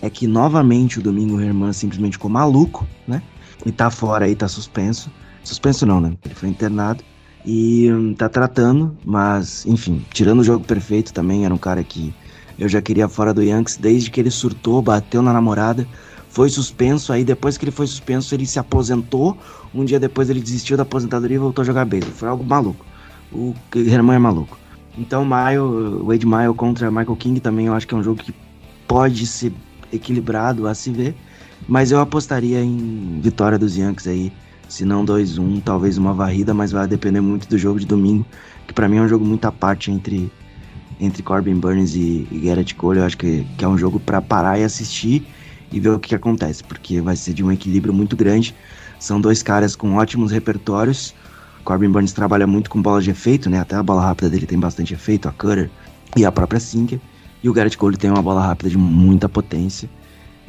é 0.00 0.08
que 0.08 0.28
novamente 0.28 1.00
o 1.00 1.02
Domingo 1.02 1.40
Herman 1.40 1.72
simplesmente 1.72 2.12
ficou 2.12 2.30
maluco, 2.30 2.86
né? 3.08 3.22
E 3.66 3.72
tá 3.72 3.90
fora 3.90 4.26
aí, 4.26 4.36
tá 4.36 4.46
suspenso. 4.46 5.10
Suspenso 5.44 5.84
não, 5.86 6.00
né? 6.00 6.12
Ele 6.24 6.34
foi 6.34 6.48
internado 6.48 7.02
e 7.44 7.90
hum, 7.90 8.14
tá 8.14 8.28
tratando, 8.28 8.96
mas 9.04 9.66
enfim, 9.66 10.04
tirando 10.12 10.40
o 10.40 10.44
jogo 10.44 10.64
perfeito 10.64 11.12
também, 11.12 11.44
era 11.44 11.52
um 11.52 11.58
cara 11.58 11.82
que 11.82 12.14
eu 12.58 12.68
já 12.68 12.80
queria 12.80 13.08
fora 13.08 13.34
do 13.34 13.42
Yankees 13.42 13.76
desde 13.76 14.10
que 14.10 14.20
ele 14.20 14.30
surtou, 14.30 14.80
bateu 14.80 15.20
na 15.22 15.32
namorada, 15.32 15.86
foi 16.28 16.48
suspenso, 16.48 17.12
aí 17.12 17.24
depois 17.24 17.58
que 17.58 17.64
ele 17.64 17.72
foi 17.72 17.86
suspenso 17.86 18.34
ele 18.34 18.46
se 18.46 18.58
aposentou, 18.58 19.36
um 19.74 19.84
dia 19.84 19.98
depois 19.98 20.30
ele 20.30 20.40
desistiu 20.40 20.76
da 20.76 20.84
aposentadoria 20.84 21.36
e 21.36 21.40
voltou 21.40 21.62
a 21.62 21.66
jogar 21.66 21.84
beisebol, 21.84 22.14
foi 22.14 22.28
algo 22.28 22.44
maluco. 22.44 22.86
O 23.32 23.54
Herman 23.74 24.16
é 24.16 24.18
maluco. 24.18 24.58
Então, 24.96 25.24
Maio, 25.24 26.04
Wade 26.04 26.26
Maio 26.26 26.54
contra 26.54 26.90
Michael 26.90 27.16
King 27.16 27.40
também 27.40 27.66
eu 27.66 27.74
acho 27.74 27.88
que 27.88 27.94
é 27.94 27.96
um 27.96 28.02
jogo 28.02 28.22
que 28.22 28.34
pode 28.86 29.26
ser 29.26 29.52
equilibrado 29.90 30.66
a 30.68 30.74
se 30.74 30.90
ver, 30.90 31.14
mas 31.66 31.90
eu 31.90 32.00
apostaria 32.00 32.62
em 32.62 33.18
vitória 33.20 33.58
dos 33.58 33.76
Yankees 33.76 34.06
aí 34.06 34.32
se 34.72 34.86
não 34.86 35.04
2-1, 35.04 35.60
talvez 35.62 35.98
uma 35.98 36.14
varrida, 36.14 36.54
mas 36.54 36.72
vai 36.72 36.88
depender 36.88 37.20
muito 37.20 37.46
do 37.46 37.58
jogo 37.58 37.78
de 37.78 37.84
domingo, 37.84 38.24
que 38.66 38.72
para 38.72 38.88
mim 38.88 38.96
é 38.96 39.02
um 39.02 39.08
jogo 39.08 39.22
muito 39.22 39.44
à 39.44 39.52
parte 39.52 39.90
entre, 39.90 40.32
entre 40.98 41.22
Corbin 41.22 41.56
Burns 41.56 41.94
e, 41.94 42.26
e 42.32 42.40
Garrett 42.46 42.74
Cole. 42.74 42.98
Eu 42.98 43.04
acho 43.04 43.18
que, 43.18 43.46
que 43.58 43.66
é 43.66 43.68
um 43.68 43.76
jogo 43.76 44.00
para 44.00 44.22
parar 44.22 44.58
e 44.58 44.64
assistir 44.64 45.26
e 45.70 45.78
ver 45.78 45.90
o 45.90 45.98
que, 45.98 46.08
que 46.08 46.14
acontece, 46.14 46.64
porque 46.64 47.02
vai 47.02 47.16
ser 47.16 47.34
de 47.34 47.44
um 47.44 47.52
equilíbrio 47.52 47.92
muito 47.92 48.16
grande. 48.16 48.54
São 48.98 49.20
dois 49.20 49.42
caras 49.42 49.76
com 49.76 49.96
ótimos 49.96 50.32
repertórios. 50.32 51.14
Corbin 51.64 51.90
Burns 51.90 52.14
trabalha 52.14 52.46
muito 52.46 52.70
com 52.70 52.80
bola 52.80 53.02
de 53.02 53.10
efeito, 53.10 53.50
né? 53.50 53.60
Até 53.60 53.76
a 53.76 53.82
bola 53.82 54.00
rápida 54.00 54.30
dele 54.30 54.46
tem 54.46 54.58
bastante 54.58 54.94
efeito, 54.94 55.28
a 55.28 55.32
cutter 55.32 55.70
e 56.16 56.24
a 56.24 56.32
própria 56.32 56.58
sinker. 56.58 56.98
E 57.42 57.48
o 57.48 57.52
Garrett 57.52 57.76
Cole 57.76 57.98
tem 57.98 58.10
uma 58.10 58.22
bola 58.22 58.40
rápida 58.40 58.70
de 58.70 58.78
muita 58.78 59.28
potência. 59.28 59.86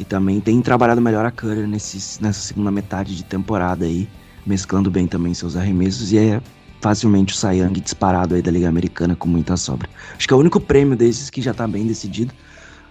E 0.03 0.05
também 0.05 0.41
tem 0.41 0.61
trabalhado 0.61 0.99
melhor 0.99 1.25
a 1.25 1.31
Cutter 1.31 1.65
nesse, 1.65 2.21
nessa 2.21 2.41
segunda 2.41 2.69
metade 2.69 3.15
de 3.15 3.23
temporada 3.23 3.85
aí, 3.85 4.05
mesclando 4.45 4.91
bem 4.91 5.07
também 5.07 5.33
seus 5.33 5.55
arremessos 5.55 6.11
e 6.11 6.17
é 6.17 6.41
facilmente 6.81 7.33
o 7.33 7.49
Young 7.49 7.79
disparado 7.79 8.35
aí 8.35 8.41
da 8.41 8.51
Liga 8.51 8.67
Americana 8.67 9.15
com 9.15 9.29
muita 9.29 9.55
sobra. 9.55 9.89
Acho 10.17 10.27
que 10.27 10.33
é 10.33 10.35
o 10.35 10.39
único 10.41 10.59
prêmio 10.59 10.97
desses 10.97 11.29
que 11.29 11.41
já 11.41 11.53
tá 11.53 11.65
bem 11.65 11.87
decidido, 11.87 12.33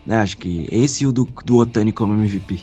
né? 0.07 0.23
Acho 0.23 0.39
que 0.39 0.67
esse 0.73 1.05
e 1.05 1.07
o 1.07 1.13
do, 1.13 1.29
do 1.45 1.59
Otani 1.59 1.93
como 1.93 2.15
MVP. 2.15 2.61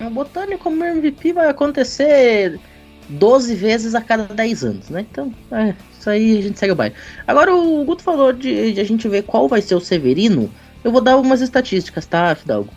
O 0.00 0.18
Otani 0.18 0.58
como 0.58 0.84
MVP 0.84 1.32
vai 1.32 1.48
acontecer 1.48 2.60
12 3.08 3.54
vezes 3.54 3.94
a 3.94 4.02
cada 4.02 4.24
10 4.24 4.64
anos, 4.64 4.90
né? 4.90 5.06
Então, 5.10 5.32
é, 5.50 5.74
isso 5.98 6.10
aí 6.10 6.36
a 6.36 6.42
gente 6.42 6.58
segue 6.58 6.72
o 6.72 6.76
baile. 6.76 6.94
Agora 7.26 7.56
o 7.56 7.82
Guto 7.86 8.02
falou 8.02 8.34
de, 8.34 8.74
de 8.74 8.80
a 8.82 8.84
gente 8.84 9.08
ver 9.08 9.22
qual 9.22 9.48
vai 9.48 9.62
ser 9.62 9.76
o 9.76 9.80
Severino. 9.80 10.52
Eu 10.84 10.92
vou 10.92 11.00
dar 11.00 11.16
umas 11.16 11.40
estatísticas, 11.40 12.04
tá, 12.04 12.34
Fidalgo? 12.34 12.68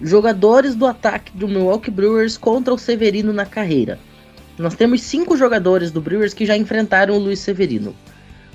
Jogadores 0.00 0.74
do 0.74 0.86
ataque 0.86 1.30
do 1.36 1.46
Milwaukee 1.46 1.90
Brewers 1.90 2.36
contra 2.36 2.74
o 2.74 2.78
Severino 2.78 3.32
na 3.32 3.46
carreira. 3.46 3.98
Nós 4.58 4.74
temos 4.74 5.02
cinco 5.02 5.36
jogadores 5.36 5.90
do 5.90 6.00
Brewers 6.00 6.34
que 6.34 6.44
já 6.44 6.56
enfrentaram 6.56 7.14
o 7.14 7.18
Luiz 7.18 7.38
Severino. 7.40 7.94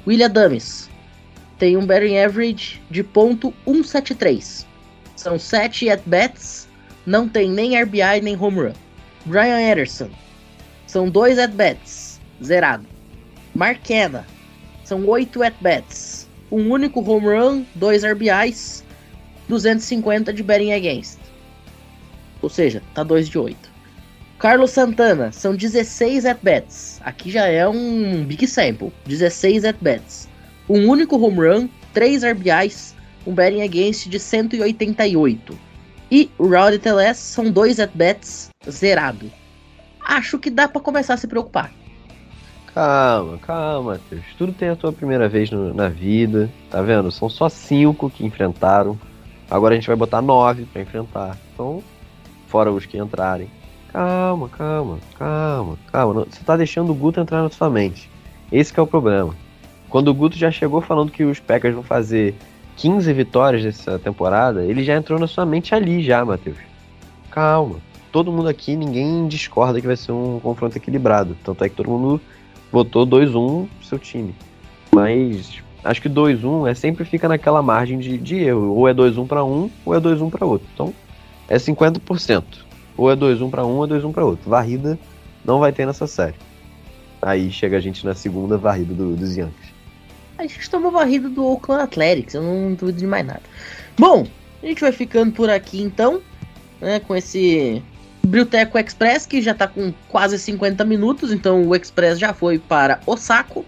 William 0.05 0.29
Dames 0.29 0.89
tem 1.57 1.77
um 1.77 1.85
batting 1.85 2.17
average 2.17 2.81
de 2.89 3.03
.173. 3.03 4.65
São 5.15 5.37
7 5.37 5.89
at-bats, 5.89 6.67
não 7.05 7.27
tem 7.27 7.49
nem 7.49 7.81
RBI 7.81 8.21
nem 8.21 8.37
home 8.37 8.61
run. 8.61 8.73
Brian 9.25 9.71
Anderson 9.71 10.09
são 10.87 11.09
2 11.09 11.37
at-bats, 11.39 12.19
zerado. 12.43 12.85
Mark 13.53 13.79
Canna 13.85 14.25
são 14.83 15.05
8 15.07 15.43
at-bats, 15.43 16.27
um 16.51 16.69
único 16.69 17.01
home 17.01 17.27
run, 17.27 17.65
2 17.75 18.03
RBIs, 18.03 18.83
250 19.47 20.33
de 20.33 20.43
batting 20.43 20.71
against. 20.71 21.28
Ou 22.41 22.49
seja, 22.49 22.81
tá 22.93 23.03
2 23.03 23.29
de 23.29 23.37
8. 23.37 23.79
Carlos 24.39 24.71
Santana, 24.71 25.31
são 25.33 25.53
16 25.53 26.25
at-bats. 26.25 27.01
Aqui 27.03 27.29
já 27.29 27.47
é 27.47 27.67
um 27.67 28.23
big 28.23 28.47
sample. 28.47 28.93
16 29.05 29.65
at-bats. 29.65 30.29
Um 30.69 30.87
único 30.87 31.17
home 31.17 31.37
run, 31.37 31.69
3 31.93 32.23
RBIs, 32.23 32.95
um 33.27 33.33
batting 33.33 33.61
against 33.61 34.07
de 34.07 34.17
188. 34.17 35.59
E 36.11 36.31
o 36.37 36.47
Rowdy 36.47 36.79
Teles 36.79 37.17
são 37.17 37.51
2 37.51 37.79
at-bats, 37.79 38.49
zerado. 38.69 39.29
Acho 39.99 40.39
que 40.39 40.49
dá 40.49 40.67
para 40.67 40.81
começar 40.81 41.15
a 41.15 41.17
se 41.17 41.27
preocupar. 41.27 41.71
Calma, 42.73 43.37
calma, 43.39 43.93
Matheus. 43.93 44.23
Tudo 44.37 44.53
tem 44.53 44.69
a 44.69 44.75
tua 44.75 44.93
primeira 44.93 45.27
vez 45.27 45.51
no, 45.51 45.73
na 45.73 45.89
vida, 45.89 46.49
tá 46.69 46.81
vendo? 46.81 47.11
São 47.11 47.29
só 47.29 47.49
cinco 47.49 48.09
que 48.09 48.25
enfrentaram. 48.25 48.97
Agora 49.49 49.73
a 49.73 49.77
gente 49.77 49.87
vai 49.87 49.95
botar 49.95 50.21
nove 50.21 50.65
para 50.65 50.81
enfrentar. 50.81 51.37
Então, 51.53 51.83
fora 52.49 52.71
os 52.71 52.85
que 52.85 52.97
entrarem. 52.97 53.47
Calma, 53.91 54.49
calma, 54.49 54.99
calma, 55.17 55.77
calma. 55.91 56.25
Você 56.29 56.43
tá 56.43 56.57
deixando 56.57 56.91
o 56.91 56.95
Guto 56.95 57.19
entrar 57.19 57.41
na 57.41 57.49
sua 57.49 57.69
mente. 57.69 58.09
Esse 58.51 58.77
é 58.77 58.81
o 58.81 58.87
problema. 58.87 59.33
Quando 59.89 60.09
o 60.09 60.13
Guto 60.13 60.37
já 60.37 60.51
chegou 60.51 60.81
falando 60.81 61.11
que 61.11 61.23
os 61.23 61.39
Packers 61.39 61.73
vão 61.73 61.83
fazer 61.83 62.35
15 62.77 63.11
vitórias 63.13 63.63
nessa 63.63 63.97
temporada, 63.97 64.63
ele 64.63 64.83
já 64.83 64.95
entrou 64.95 65.19
na 65.19 65.27
sua 65.27 65.45
mente 65.45 65.73
ali 65.73 66.03
já, 66.03 66.23
Matheus. 66.25 66.57
Calma. 67.31 67.77
Todo 68.11 68.31
mundo 68.31 68.47
aqui, 68.47 68.75
ninguém 68.75 69.27
discorda 69.27 69.79
que 69.79 69.87
vai 69.87 69.95
ser 69.95 70.11
um 70.11 70.39
confronto 70.39 70.77
equilibrado. 70.77 71.37
Tanto 71.43 71.63
é 71.63 71.69
que 71.69 71.75
todo 71.75 71.89
mundo 71.89 72.21
votou 72.71 73.05
2-1 73.05 73.67
pro 73.67 73.87
seu 73.87 73.99
time. 73.99 74.35
Mas 74.91 75.61
acho 75.83 76.01
que 76.01 76.09
2-1 76.09 76.69
é 76.69 76.73
sempre 76.73 77.05
fica 77.05 77.27
naquela 77.27 77.61
margem 77.61 77.99
de, 77.99 78.17
de 78.17 78.37
erro. 78.37 78.73
Ou 78.75 78.87
é 78.87 78.93
2-1 78.93 79.27
para 79.27 79.43
um, 79.43 79.69
ou 79.85 79.95
é 79.95 79.99
2-1 79.99 80.29
para 80.29 80.45
outro. 80.45 80.67
Então, 80.73 80.93
é 81.49 81.57
50%. 81.57 82.43
Ou 82.95 83.11
é 83.11 83.15
2-1 83.15 83.49
para 83.49 83.65
um, 83.65 83.77
ou 83.77 83.85
é 83.85 83.87
2-1 83.87 84.11
para 84.11 84.25
outro. 84.25 84.49
Varrida 84.49 84.97
não 85.43 85.59
vai 85.59 85.71
ter 85.71 85.85
nessa 85.85 86.05
série. 86.05 86.35
Aí 87.21 87.51
chega 87.51 87.77
a 87.77 87.79
gente 87.79 88.05
na 88.05 88.13
segunda 88.13 88.57
varrida 88.57 88.93
do, 88.93 89.15
dos 89.15 89.35
Yankees. 89.35 89.69
A 90.37 90.43
gente 90.43 90.69
tomou 90.69 90.91
varrida 90.91 91.27
do 91.27 91.45
Oakland 91.45 91.83
Athletics, 91.83 92.33
eu 92.33 92.41
não 92.41 92.73
duvido 92.73 92.99
de 92.99 93.07
mais 93.07 93.25
nada. 93.25 93.41
Bom, 93.97 94.25
a 94.63 94.65
gente 94.65 94.79
vai 94.79 94.91
ficando 94.93 95.33
por 95.33 95.49
aqui 95.49 95.81
então, 95.81 96.21
né, 96.79 97.01
com 97.01 97.13
esse 97.13 97.83
Brilteco 98.25 98.77
Express, 98.77 99.25
que 99.25 99.41
já 99.41 99.53
tá 99.53 99.67
com 99.67 99.93
quase 100.07 100.39
50 100.39 100.85
minutos, 100.85 101.33
então 101.33 101.67
o 101.67 101.75
Express 101.75 102.17
já 102.17 102.33
foi 102.33 102.57
para 102.57 103.01
o 103.05 103.17
saco. 103.17 103.65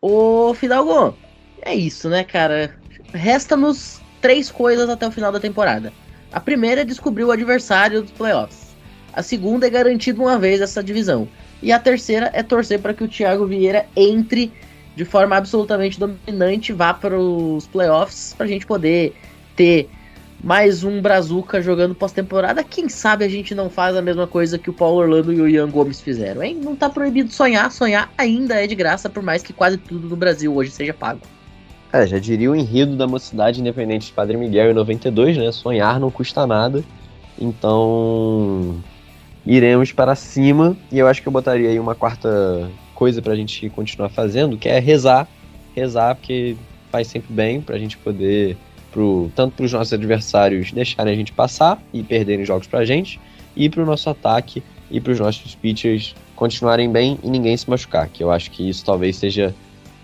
Ô 0.00 0.52
Fidalgo, 0.54 1.16
é 1.62 1.74
isso, 1.74 2.08
né, 2.08 2.24
cara? 2.24 2.74
Resta-nos 3.12 4.00
três 4.20 4.50
coisas 4.50 4.88
até 4.88 5.06
o 5.06 5.12
final 5.12 5.30
da 5.30 5.38
temporada. 5.38 5.92
A 6.32 6.40
primeira 6.40 6.82
é 6.82 6.84
descobrir 6.84 7.24
o 7.24 7.30
adversário 7.30 8.02
dos 8.02 8.10
playoffs. 8.10 8.68
A 9.12 9.22
segunda 9.22 9.66
é 9.66 9.70
garantir 9.70 10.12
de 10.12 10.20
uma 10.20 10.38
vez 10.38 10.60
essa 10.60 10.82
divisão. 10.82 11.28
E 11.62 11.72
a 11.72 11.78
terceira 11.78 12.30
é 12.34 12.42
torcer 12.42 12.80
para 12.80 12.94
que 12.94 13.02
o 13.02 13.08
Thiago 13.08 13.46
Vieira 13.46 13.86
entre 13.96 14.52
de 14.94 15.04
forma 15.04 15.36
absolutamente 15.36 15.98
dominante, 15.98 16.72
vá 16.72 16.92
para 16.92 17.18
os 17.18 17.68
playoffs, 17.68 18.34
para 18.36 18.46
a 18.46 18.48
gente 18.48 18.66
poder 18.66 19.14
ter 19.54 19.88
mais 20.42 20.82
um 20.82 21.00
Brazuca 21.00 21.62
jogando 21.62 21.94
pós-temporada. 21.94 22.64
Quem 22.64 22.88
sabe 22.88 23.24
a 23.24 23.28
gente 23.28 23.54
não 23.54 23.70
faz 23.70 23.96
a 23.96 24.02
mesma 24.02 24.26
coisa 24.26 24.58
que 24.58 24.68
o 24.68 24.72
Paulo 24.72 24.98
Orlando 24.98 25.32
e 25.32 25.40
o 25.40 25.48
Ian 25.48 25.70
Gomes 25.70 26.00
fizeram, 26.00 26.42
hein? 26.42 26.60
Não 26.62 26.74
tá 26.74 26.90
proibido 26.90 27.32
sonhar, 27.32 27.70
sonhar 27.70 28.12
ainda 28.18 28.54
é 28.56 28.66
de 28.66 28.74
graça, 28.74 29.08
por 29.08 29.22
mais 29.22 29.42
que 29.42 29.52
quase 29.52 29.78
tudo 29.78 30.08
no 30.08 30.16
Brasil 30.16 30.54
hoje 30.54 30.70
seja 30.72 30.92
pago. 30.92 31.20
É, 31.92 32.06
já 32.06 32.18
diria 32.18 32.50
o 32.50 32.56
enredo 32.56 32.96
da 32.96 33.06
Mocidade 33.06 33.60
Independente 33.60 34.06
de 34.06 34.12
Padre 34.12 34.36
Miguel 34.36 34.70
em 34.70 34.74
92, 34.74 35.38
né? 35.38 35.50
Sonhar 35.50 35.98
não 35.98 36.10
custa 36.10 36.46
nada. 36.46 36.84
Então, 37.40 38.82
iremos 39.46 39.92
para 39.92 40.14
cima. 40.14 40.76
E 40.92 40.98
eu 40.98 41.06
acho 41.06 41.22
que 41.22 41.28
eu 41.28 41.32
botaria 41.32 41.70
aí 41.70 41.80
uma 41.80 41.94
quarta 41.94 42.70
coisa 42.94 43.22
pra 43.22 43.34
gente 43.34 43.70
continuar 43.70 44.10
fazendo, 44.10 44.58
que 44.58 44.68
é 44.68 44.78
rezar. 44.78 45.26
Rezar, 45.74 46.14
porque 46.16 46.56
faz 46.90 47.06
sempre 47.06 47.32
bem 47.32 47.60
pra 47.60 47.78
gente 47.78 47.96
poder, 47.96 48.56
pro, 48.92 49.30
tanto 49.34 49.54
pros 49.54 49.72
nossos 49.72 49.92
adversários 49.92 50.72
deixarem 50.72 51.12
a 51.12 51.16
gente 51.16 51.32
passar 51.32 51.80
e 51.92 52.02
perderem 52.02 52.44
jogos 52.44 52.66
pra 52.66 52.84
gente, 52.84 53.20
e 53.56 53.68
pro 53.68 53.86
nosso 53.86 54.10
ataque 54.10 54.62
e 54.90 55.00
pros 55.00 55.20
nossos 55.20 55.54
pitchers 55.54 56.14
continuarem 56.34 56.90
bem 56.90 57.18
e 57.22 57.30
ninguém 57.30 57.56
se 57.56 57.68
machucar. 57.68 58.08
Que 58.08 58.22
eu 58.22 58.30
acho 58.30 58.50
que 58.50 58.68
isso 58.68 58.84
talvez 58.84 59.16
seja 59.16 59.54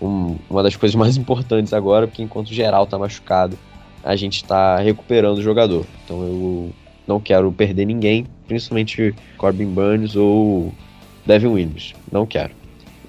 um- 0.01 0.37
uma 0.49 0.61
das 0.63 0.75
coisas 0.75 0.95
mais 0.95 1.15
importantes 1.17 1.73
agora, 1.73 2.07
porque 2.07 2.21
enquanto 2.23 2.53
geral 2.53 2.85
tá 2.85 2.97
machucado, 2.97 3.57
a 4.03 4.15
gente 4.15 4.43
tá 4.43 4.77
recuperando 4.77 5.37
o 5.37 5.41
jogador. 5.41 5.85
Então 6.03 6.23
eu 6.23 6.69
não 7.07 7.19
quero 7.19 7.51
perder 7.51 7.85
ninguém, 7.85 8.25
principalmente 8.47 9.15
Corbin 9.37 9.67
Burns 9.67 10.15
ou 10.15 10.71
Devin 11.25 11.47
Williams. 11.47 11.95
Não 12.11 12.25
quero. 12.25 12.51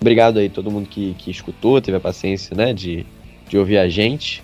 Obrigado 0.01 0.39
aí 0.39 0.49
todo 0.49 0.70
mundo 0.70 0.89
que, 0.89 1.14
que 1.14 1.30
escutou, 1.30 1.80
teve 1.80 1.97
a 1.97 2.01
paciência 2.01 2.57
né, 2.57 2.72
de, 2.72 3.05
de 3.49 3.59
ouvir 3.59 3.78
a 3.78 3.89
gente. 3.89 4.43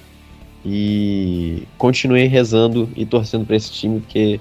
E 0.65 1.65
continuei 1.77 2.27
rezando 2.27 2.89
e 2.95 3.05
torcendo 3.05 3.45
para 3.45 3.57
esse 3.57 3.73
time, 3.73 4.01
porque 4.01 4.39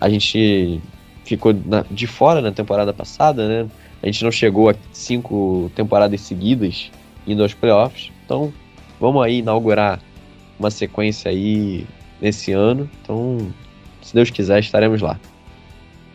a 0.00 0.08
gente 0.08 0.80
ficou 1.24 1.52
na- 1.52 1.84
de 1.90 2.06
fora 2.06 2.40
na 2.40 2.50
temporada 2.50 2.92
passada, 2.94 3.46
né? 3.46 3.70
A 4.02 4.06
gente 4.06 4.24
não 4.24 4.32
chegou 4.32 4.70
a 4.70 4.74
cinco 4.92 5.70
temporadas 5.74 6.22
seguidas 6.22 6.90
indo 7.26 7.42
aos 7.42 7.54
playoffs. 7.54 8.10
Então, 8.24 8.52
vamos 9.00 9.22
aí 9.24 9.38
inaugurar 9.38 10.00
uma 10.58 10.70
sequência 10.70 11.30
aí 11.30 11.86
nesse 12.20 12.52
ano. 12.52 12.88
Então, 13.02 13.52
se 14.02 14.14
Deus 14.14 14.30
quiser, 14.30 14.60
estaremos 14.60 15.00
lá. 15.00 15.18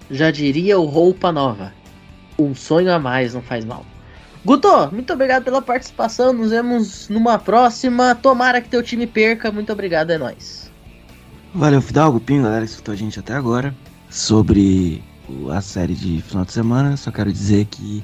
Já 0.10 0.30
diria 0.32 0.80
o 0.80 0.86
Roupa 0.86 1.32
Nova. 1.32 1.74
Um 2.38 2.54
sonho 2.54 2.92
a 2.92 3.00
mais 3.00 3.34
não 3.34 3.42
faz 3.42 3.66
mal. 3.66 3.86
Guto, 4.44 4.70
muito 4.92 5.12
obrigado 5.12 5.44
pela 5.44 5.62
participação. 5.62 6.32
Nos 6.32 6.52
vemos 6.52 7.10
numa 7.10 7.40
próxima. 7.40 8.14
Tomara 8.14 8.62
que 8.62 8.70
teu 8.70 8.84
time 8.84 9.08
perca. 9.08 9.52
Muito 9.52 9.74
obrigado, 9.74 10.12
é 10.12 10.18
nóis. 10.18 10.72
Valeu, 11.54 11.82
Fidalgo, 11.82 12.20
Pinho, 12.20 12.44
galera 12.44 12.66
que 12.66 12.72
escutou 12.72 12.94
a 12.94 12.98
gente 12.98 13.20
até 13.20 13.34
agora. 13.34 13.74
Sobre 14.10 15.04
a 15.52 15.62
série 15.62 15.96
de 15.96 16.22
final 16.22 16.46
de 16.46 16.52
semana, 16.52 16.96
só 16.96 17.12
quero 17.12 17.32
dizer 17.32 17.66
que 17.66 18.04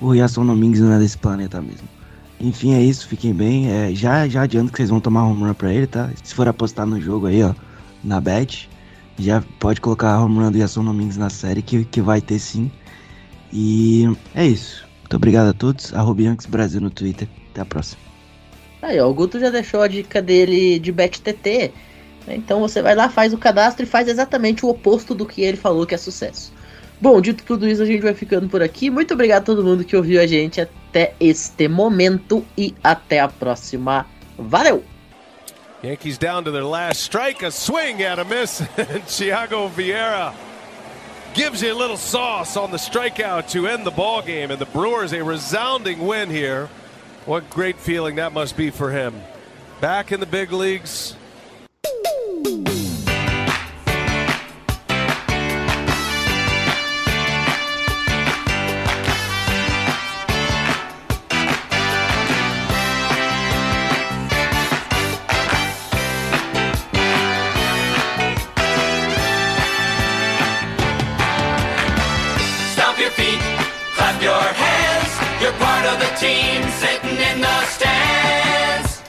o 0.00 0.14
Yasson 0.14 0.46
Domingues 0.46 0.80
não 0.80 0.92
é 0.92 0.98
desse 0.98 1.18
planeta 1.18 1.60
mesmo. 1.60 1.86
Enfim, 2.42 2.74
é 2.74 2.82
isso, 2.82 3.06
fiquem 3.06 3.32
bem. 3.32 3.70
É, 3.70 3.94
já, 3.94 4.26
já 4.26 4.42
adianto 4.42 4.72
que 4.72 4.78
vocês 4.78 4.90
vão 4.90 5.00
tomar 5.00 5.24
home 5.24 5.44
run 5.44 5.54
pra 5.54 5.72
ele, 5.72 5.86
tá? 5.86 6.10
Se 6.24 6.34
for 6.34 6.48
apostar 6.48 6.84
no 6.84 7.00
jogo 7.00 7.26
aí, 7.26 7.40
ó, 7.42 7.54
na 8.02 8.20
bet, 8.20 8.68
já 9.16 9.40
pode 9.60 9.80
colocar 9.80 10.20
home 10.20 10.38
run 10.38 10.50
do 10.50 10.58
Yasson 10.58 10.84
Domingues 10.84 11.16
na 11.16 11.30
série, 11.30 11.62
que, 11.62 11.84
que 11.84 12.00
vai 12.00 12.20
ter 12.20 12.40
sim. 12.40 12.68
E 13.52 14.12
é 14.34 14.44
isso. 14.44 14.84
Muito 15.02 15.14
obrigado 15.14 15.50
a 15.50 15.52
todos. 15.52 15.94
Arroba 15.94 16.22
Yankees 16.22 16.46
Brasil 16.46 16.80
no 16.80 16.90
Twitter. 16.90 17.28
Até 17.52 17.60
a 17.60 17.64
próxima. 17.64 18.00
Aí, 18.80 18.98
ó, 18.98 19.08
o 19.08 19.14
Guto 19.14 19.38
já 19.38 19.50
deixou 19.50 19.80
a 19.80 19.86
dica 19.86 20.20
dele 20.20 20.80
de 20.80 20.90
BetTT. 20.90 21.72
né? 22.26 22.34
Então 22.34 22.58
você 22.60 22.82
vai 22.82 22.96
lá, 22.96 23.08
faz 23.08 23.32
o 23.32 23.38
cadastro 23.38 23.84
e 23.84 23.88
faz 23.88 24.08
exatamente 24.08 24.66
o 24.66 24.68
oposto 24.68 25.14
do 25.14 25.26
que 25.26 25.42
ele 25.42 25.56
falou 25.56 25.86
que 25.86 25.94
é 25.94 25.98
sucesso. 25.98 26.52
Bom, 27.02 27.20
dito 27.20 27.42
tudo 27.42 27.68
isso, 27.68 27.82
a 27.82 27.84
gente 27.84 28.00
vai 28.00 28.14
ficando 28.14 28.48
por 28.48 28.62
aqui. 28.62 28.88
Muito 28.88 29.12
obrigado 29.12 29.42
a 29.42 29.46
todo 29.46 29.64
mundo 29.64 29.82
que 29.82 29.96
ouviu 29.96 30.20
a 30.20 30.26
gente 30.26 30.60
até 30.60 31.14
este 31.18 31.66
momento 31.66 32.46
e 32.56 32.76
até 32.80 33.18
a 33.18 33.26
próxima. 33.26 34.06
Valeu! 34.38 34.84
Yankees 35.82 36.16
down 36.16 36.44
to 36.44 36.52
their 36.52 36.64
last 36.64 37.02
strike, 37.02 37.44
a 37.44 37.50
swing 37.50 38.04
and 38.04 38.20
a 38.20 38.24
miss. 38.24 38.60
And 38.60 39.02
Thiago 39.08 39.68
Vieira 39.70 40.32
gives 41.34 41.60
you 41.60 41.72
a 41.72 41.76
little 41.76 41.96
sauce 41.96 42.56
on 42.56 42.70
the 42.70 42.76
strikeout 42.76 43.50
to 43.50 43.66
end 43.66 43.84
the 43.84 43.90
ball 43.90 44.22
game. 44.22 44.52
And 44.52 44.60
the 44.60 44.66
Brewers 44.66 45.12
a 45.12 45.24
resounding 45.24 46.06
win 46.06 46.30
here. 46.30 46.68
What 47.26 47.50
great 47.50 47.80
feeling 47.80 48.14
that 48.14 48.32
must 48.32 48.56
be 48.56 48.70
for 48.70 48.92
him. 48.92 49.20
Back 49.80 50.12
in 50.12 50.20
the 50.20 50.26
big 50.26 50.52
leagues. 50.52 51.16
Team 76.22 76.62
sitting 76.78 77.18
in 77.30 77.40
the 77.40 77.58
stands. 77.64 79.02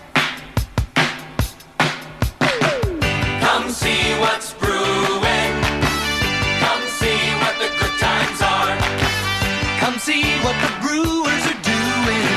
Come 3.46 3.70
see 3.70 4.04
what's 4.24 4.56
brewing. 4.56 5.54
Come 6.64 6.84
see 7.00 7.22
what 7.42 7.56
the 7.62 7.70
good 7.80 7.96
times 8.08 8.40
are. 8.42 8.76
Come 9.82 10.00
see 10.00 10.24
what 10.46 10.58
the 10.66 10.72
Brewers 10.82 11.46
are 11.54 11.62
doing. 11.76 12.30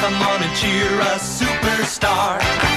Come 0.00 0.18
on 0.30 0.38
and 0.46 0.54
cheer 0.60 0.92
a 1.12 1.14
superstar. 1.18 2.69